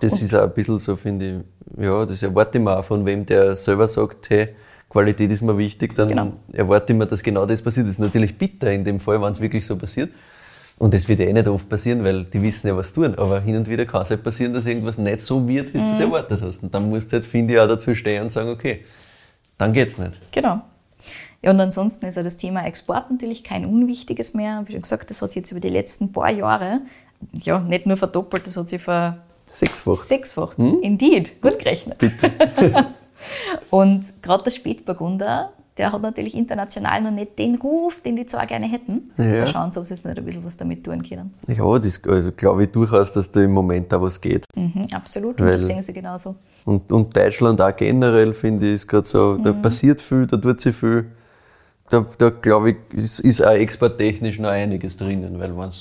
Das 0.01 0.21
ist 0.21 0.35
auch 0.35 0.43
ein 0.43 0.53
bisschen 0.53 0.77
so, 0.79 0.97
finde 0.97 1.45
ich, 1.77 1.83
ja, 1.83 2.05
das 2.05 2.21
erwarte 2.21 2.57
ich 2.57 2.63
mir 2.63 2.77
auch 2.77 2.83
von 2.83 3.05
wem, 3.05 3.25
der 3.25 3.55
selber 3.55 3.87
sagt, 3.87 4.29
hey, 4.29 4.49
Qualität 4.89 5.31
ist 5.31 5.41
mir 5.41 5.57
wichtig, 5.57 5.95
dann 5.95 6.09
Genau. 6.09 6.33
erwarte 6.51 6.91
ich 6.91 6.99
mir, 6.99 7.05
dass 7.05 7.23
genau 7.23 7.45
das 7.45 7.61
passiert. 7.61 7.87
Das 7.87 7.93
ist 7.93 7.99
natürlich 7.99 8.37
bitter 8.37 8.71
in 8.71 8.83
dem 8.83 8.99
Fall, 8.99 9.21
wenn 9.21 9.31
es 9.31 9.39
wirklich 9.39 9.65
so 9.65 9.77
passiert. 9.77 10.11
Und 10.79 10.93
das 10.93 11.07
wird 11.07 11.19
ja 11.19 11.27
eh 11.27 11.33
nicht 11.33 11.47
oft 11.47 11.69
passieren, 11.69 12.03
weil 12.03 12.25
die 12.25 12.41
wissen 12.41 12.67
ja, 12.67 12.75
was 12.75 12.91
tun. 12.91 13.15
Aber 13.15 13.39
hin 13.39 13.55
und 13.55 13.69
wieder 13.69 13.85
kann 13.85 14.01
es 14.01 14.09
halt 14.09 14.23
passieren, 14.23 14.53
dass 14.53 14.65
irgendwas 14.65 14.97
nicht 14.97 15.21
so 15.21 15.47
wird, 15.47 15.73
wie 15.73 15.77
du 15.77 15.83
Mhm. 15.83 15.89
das 15.91 15.99
erwartet 15.99 16.41
hast. 16.41 16.63
Und 16.63 16.73
dann 16.73 16.89
musst 16.89 17.11
du 17.11 17.17
halt, 17.17 17.25
finde 17.25 17.53
ich, 17.53 17.59
auch 17.59 17.67
dazu 17.67 17.93
stehen 17.95 18.23
und 18.23 18.31
sagen, 18.31 18.49
okay, 18.49 18.83
dann 19.57 19.71
geht's 19.71 19.97
nicht. 19.97 20.19
Genau. 20.31 20.61
Ja, 21.41 21.51
und 21.51 21.59
ansonsten 21.59 22.05
ist 22.05 22.15
ja 22.15 22.23
das 22.23 22.37
Thema 22.37 22.65
Export 22.65 23.11
natürlich 23.11 23.43
kein 23.43 23.65
unwichtiges 23.65 24.33
mehr. 24.33 24.63
Wie 24.65 24.71
schon 24.73 24.81
gesagt, 24.81 25.09
das 25.09 25.21
hat 25.21 25.31
sich 25.31 25.41
jetzt 25.41 25.51
über 25.51 25.59
die 25.59 25.69
letzten 25.69 26.11
paar 26.11 26.31
Jahre 26.31 26.81
ja 27.33 27.59
nicht 27.59 27.85
nur 27.85 27.95
verdoppelt, 27.97 28.47
das 28.47 28.57
hat 28.57 28.67
sich 28.69 28.81
ver 28.81 29.17
Sechsfach. 29.51 30.03
sechsfacht. 30.03 30.57
Hm? 30.57 30.79
Indeed, 30.81 31.41
gut 31.41 31.59
gerechnet. 31.59 31.97
und 33.69 34.21
gerade 34.21 34.43
der 34.45 34.51
Spätburgunder, 34.51 35.53
der 35.77 35.91
hat 35.91 36.01
natürlich 36.01 36.35
international 36.35 37.01
noch 37.01 37.11
nicht 37.11 37.37
den 37.39 37.55
Ruf, 37.55 38.01
den 38.01 38.15
die 38.15 38.25
zwar 38.25 38.45
gerne 38.45 38.67
hätten. 38.67 39.11
Ja. 39.17 39.41
Da 39.41 39.47
schauen 39.47 39.71
sie, 39.71 39.79
ob 39.79 39.85
sie 39.85 39.93
jetzt 39.95 40.05
nicht 40.05 40.17
ein 40.17 40.25
bisschen 40.25 40.45
was 40.45 40.55
damit 40.57 40.83
tun 40.83 41.01
können. 41.01 41.33
Ja, 41.47 41.79
das 41.79 42.01
also 42.07 42.31
glaube 42.31 42.63
ich 42.65 42.71
durchaus, 42.71 43.11
dass 43.11 43.31
da 43.31 43.41
im 43.41 43.51
Moment 43.51 43.91
da 43.91 44.01
was 44.01 44.19
geht. 44.21 44.45
Mhm, 44.55 44.87
absolut, 44.93 45.39
und 45.39 45.47
Weil- 45.47 45.53
das 45.53 45.65
sehen 45.65 45.81
sie 45.81 45.93
genauso. 45.93 46.35
Und, 46.65 46.91
und 46.91 47.15
Deutschland 47.15 47.59
auch 47.59 47.75
generell, 47.75 48.33
finde 48.33 48.67
ich, 48.67 48.73
ist 48.75 48.87
gerade 48.87 49.05
so, 49.07 49.35
da 49.37 49.51
passiert 49.51 49.99
viel, 50.01 50.27
da 50.27 50.37
tut 50.37 50.61
sich 50.61 50.75
viel. 50.75 51.07
Da, 51.89 52.05
da 52.17 52.29
glaube 52.29 52.71
ich, 52.71 52.77
ist, 52.93 53.19
ist 53.19 53.45
auch 53.45 53.51
exporttechnisch 53.51 54.39
noch 54.39 54.49
einiges 54.49 54.95
drinnen, 54.95 55.37
weil 55.39 55.49
wenn 55.57 55.69
du 55.69 55.75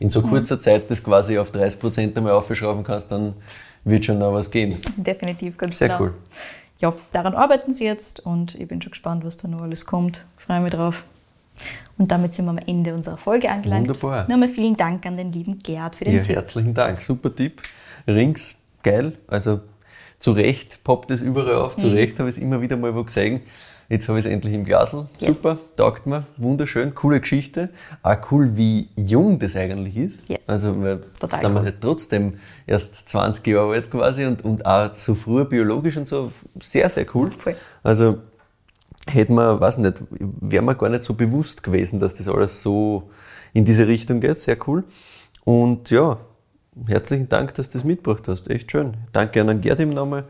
in 0.00 0.10
so 0.10 0.20
kurzer 0.22 0.60
Zeit 0.60 0.90
das 0.90 1.02
quasi 1.02 1.38
auf 1.38 1.50
30 1.50 1.80
Prozent 1.80 2.16
einmal 2.16 2.32
aufschrauben 2.32 2.84
kannst, 2.84 3.10
dann 3.10 3.34
wird 3.84 4.04
schon 4.04 4.18
noch 4.18 4.32
was 4.32 4.50
gehen. 4.50 4.76
Definitiv, 4.96 5.56
ganz 5.56 5.78
Sehr 5.78 5.88
genau. 5.88 6.00
cool. 6.02 6.14
Ja, 6.80 6.94
daran 7.12 7.34
arbeiten 7.34 7.72
sie 7.72 7.84
jetzt 7.84 8.20
und 8.24 8.54
ich 8.54 8.68
bin 8.68 8.80
schon 8.80 8.90
gespannt, 8.92 9.24
was 9.24 9.36
da 9.36 9.48
noch 9.48 9.62
alles 9.62 9.84
kommt. 9.86 10.24
Freue 10.36 10.60
mich 10.60 10.72
drauf. 10.72 11.04
Und 11.96 12.12
damit 12.12 12.34
sind 12.34 12.44
wir 12.44 12.50
am 12.50 12.58
Ende 12.58 12.94
unserer 12.94 13.16
Folge 13.16 13.50
angelangt. 13.50 13.88
Wunderbar. 13.88 14.28
Nochmal 14.28 14.48
vielen 14.48 14.76
Dank 14.76 15.04
an 15.06 15.16
den 15.16 15.32
lieben 15.32 15.58
Gerd 15.58 15.96
für 15.96 16.04
den 16.04 16.16
Ja, 16.16 16.22
Tipp. 16.22 16.36
herzlichen 16.36 16.74
Dank. 16.74 17.00
Super 17.00 17.34
Tipp. 17.34 17.62
Rings, 18.06 18.54
geil. 18.84 19.14
Also 19.26 19.60
zu 20.20 20.30
Recht 20.32 20.84
poppt 20.84 21.10
es 21.10 21.20
überall 21.22 21.56
auf. 21.56 21.76
Zu 21.76 21.88
Recht 21.88 22.18
habe 22.20 22.28
ich 22.28 22.36
es 22.36 22.42
immer 22.42 22.60
wieder 22.60 22.76
mal 22.76 22.94
wo 22.94 23.02
gesehen. 23.02 23.40
Jetzt 23.90 24.06
habe 24.08 24.18
ich 24.18 24.26
es 24.26 24.30
endlich 24.30 24.52
im 24.52 24.64
Glasl. 24.64 25.06
Yes. 25.18 25.34
Super, 25.34 25.58
taugt 25.76 26.06
mir. 26.06 26.24
Wunderschön, 26.36 26.94
coole 26.94 27.20
Geschichte. 27.20 27.70
Auch 28.02 28.18
cool, 28.30 28.54
wie 28.54 28.90
jung 28.96 29.38
das 29.38 29.56
eigentlich 29.56 29.96
ist. 29.96 30.20
Yes. 30.28 30.46
Also 30.46 30.82
weil 30.82 31.00
Total 31.18 31.40
sind 31.40 31.52
wir 31.54 31.60
cool. 31.60 31.64
halt 31.64 31.80
trotzdem 31.80 32.34
erst 32.66 33.08
20 33.08 33.46
Jahre 33.46 33.72
alt 33.72 33.90
quasi 33.90 34.26
und, 34.26 34.44
und 34.44 34.66
auch 34.66 34.92
so 34.92 35.14
früh 35.14 35.44
biologisch 35.44 35.96
und 35.96 36.06
so. 36.06 36.30
Sehr, 36.62 36.90
sehr 36.90 37.06
cool. 37.14 37.30
Voll. 37.30 37.56
Also 37.82 38.18
hätte 39.06 39.32
man, 39.32 39.58
weiß 39.58 39.78
nicht, 39.78 40.02
wäre 40.10 40.62
mir 40.62 40.74
gar 40.74 40.90
nicht 40.90 41.04
so 41.04 41.14
bewusst 41.14 41.62
gewesen, 41.62 41.98
dass 41.98 42.14
das 42.14 42.28
alles 42.28 42.62
so 42.62 43.10
in 43.54 43.64
diese 43.64 43.86
Richtung 43.86 44.20
geht. 44.20 44.38
Sehr 44.38 44.58
cool. 44.68 44.84
Und 45.44 45.88
ja, 45.88 46.18
herzlichen 46.86 47.30
Dank, 47.30 47.54
dass 47.54 47.70
du 47.70 47.78
das 47.78 47.84
mitgebracht 47.84 48.28
hast. 48.28 48.50
Echt 48.50 48.70
schön. 48.70 48.98
Danke 49.12 49.40
an 49.40 49.62
Gerd 49.62 49.80
im 49.80 49.90
Namen. 49.94 50.24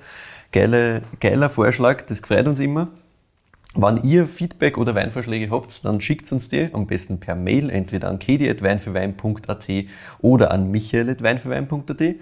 Geile, 0.53 1.03
geiler 1.19 1.51
Vorschlag, 1.51 2.03
das 2.03 2.21
freut 2.21 2.47
uns 2.47 2.61
immer. 2.61 2.89
Wenn 3.81 4.03
ihr 4.03 4.26
Feedback 4.26 4.76
oder 4.76 4.97
Weinvorschläge 4.97 5.53
habt, 5.53 5.85
dann 5.85 6.01
schickt 6.01 6.33
uns 6.33 6.49
die 6.49 6.68
am 6.72 6.89
besten 6.89 7.20
per 7.20 7.37
Mail, 7.37 7.70
entweder 7.70 8.09
an 8.09 8.18
kedi.weinfürwein.at 8.18 9.68
oder 10.18 10.51
an 10.51 10.72
michael.weinfürwein.at. 10.72 12.16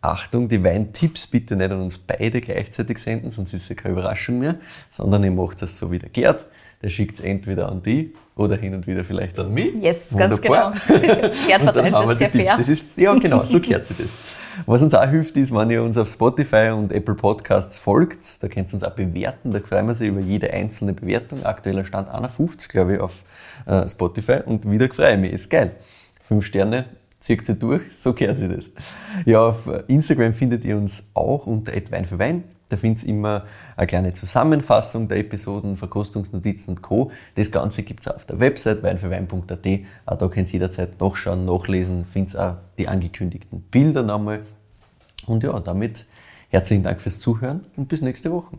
Achtung, 0.00 0.48
die 0.48 0.64
Weintipps 0.64 1.26
bitte 1.26 1.54
nicht 1.54 1.70
an 1.70 1.82
uns 1.82 1.98
beide 1.98 2.40
gleichzeitig 2.40 2.96
senden, 2.96 3.30
sonst 3.30 3.52
ist 3.52 3.64
es 3.64 3.68
ja 3.68 3.74
keine 3.74 3.92
Überraschung 3.92 4.38
mehr, 4.38 4.54
sondern 4.88 5.22
ihr 5.22 5.32
macht 5.32 5.60
es 5.60 5.78
so 5.78 5.92
wie 5.92 5.98
der 5.98 6.08
Gerd. 6.08 6.46
Der 6.80 6.88
schickt 6.88 7.18
es 7.18 7.20
entweder 7.20 7.70
an 7.70 7.82
die 7.82 8.14
oder 8.34 8.56
hin 8.56 8.74
und 8.74 8.86
wieder 8.86 9.04
vielleicht 9.04 9.38
an 9.38 9.52
mich. 9.52 9.74
Yes, 9.82 10.06
ganz 10.16 10.42
Wunderbar. 10.42 10.74
genau. 10.88 11.02
Gerd 11.46 11.62
verteilt 11.62 11.92
das 11.92 12.18
sehr 12.18 12.32
Tipps. 12.32 12.48
fair. 12.48 12.56
Das 12.56 12.68
ist, 12.70 12.86
ja, 12.96 13.12
genau, 13.14 13.44
so 13.44 13.60
gehört 13.60 13.86
sich 13.86 13.98
das. 13.98 14.08
Was 14.66 14.82
uns 14.82 14.94
auch 14.94 15.08
hilft, 15.08 15.36
ist, 15.36 15.54
wenn 15.54 15.70
ihr 15.70 15.82
uns 15.82 15.96
auf 15.96 16.08
Spotify 16.08 16.70
und 16.76 16.92
Apple 16.92 17.14
Podcasts 17.14 17.78
folgt. 17.78 18.42
Da 18.42 18.48
könnt 18.48 18.70
ihr 18.70 18.74
uns 18.74 18.82
auch 18.82 18.94
bewerten. 18.94 19.50
Da 19.50 19.60
freuen 19.60 19.86
wir 19.86 19.90
uns 19.90 20.00
über 20.00 20.20
jede 20.20 20.52
einzelne 20.52 20.92
Bewertung. 20.92 21.44
Aktueller 21.44 21.84
Stand 21.84 22.08
51, 22.08 22.68
glaube 22.68 22.94
ich, 22.94 23.00
auf 23.00 23.24
äh, 23.66 23.88
Spotify. 23.88 24.40
Und 24.44 24.70
wieder 24.70 24.88
freue 24.88 25.14
ich 25.14 25.20
mich. 25.20 25.32
Ist 25.32 25.50
geil. 25.50 25.72
Fünf 26.22 26.44
Sterne, 26.44 26.86
zieht 27.18 27.46
sie 27.46 27.54
durch. 27.54 27.82
So 27.96 28.12
gehört 28.12 28.38
sich 28.38 28.50
das. 28.50 28.70
Ja, 29.24 29.46
auf 29.46 29.68
Instagram 29.88 30.34
findet 30.34 30.64
ihr 30.64 30.76
uns 30.76 31.10
auch 31.14 31.46
unter 31.46 31.72
Wein 31.90 32.06
für 32.06 32.18
Wein. 32.18 32.44
Da 32.72 32.78
findest 32.78 33.04
immer 33.04 33.44
eine 33.76 33.86
kleine 33.86 34.12
Zusammenfassung 34.14 35.06
der 35.06 35.18
Episoden, 35.18 35.76
Verkostungsnotizen 35.76 36.76
und 36.76 36.80
Co. 36.80 37.10
Das 37.34 37.50
Ganze 37.50 37.82
gibt 37.82 38.00
es 38.00 38.08
auf 38.08 38.24
der 38.24 38.40
Website 38.40 38.82
weinfürwein.at. 38.82 39.66
Auch 40.06 40.16
da 40.16 40.28
könnt 40.28 40.48
ihr 40.48 40.52
jederzeit 40.54 40.98
nachschauen, 40.98 41.44
nachlesen, 41.44 42.06
findet 42.06 42.38
auch 42.38 42.54
die 42.78 42.88
angekündigten 42.88 43.60
Bilder 43.70 44.02
nochmal. 44.02 44.40
Und 45.26 45.42
ja, 45.42 45.60
damit 45.60 46.06
herzlichen 46.48 46.82
Dank 46.82 47.02
fürs 47.02 47.20
Zuhören 47.20 47.66
und 47.76 47.88
bis 47.88 48.00
nächste 48.00 48.32
Woche. 48.32 48.56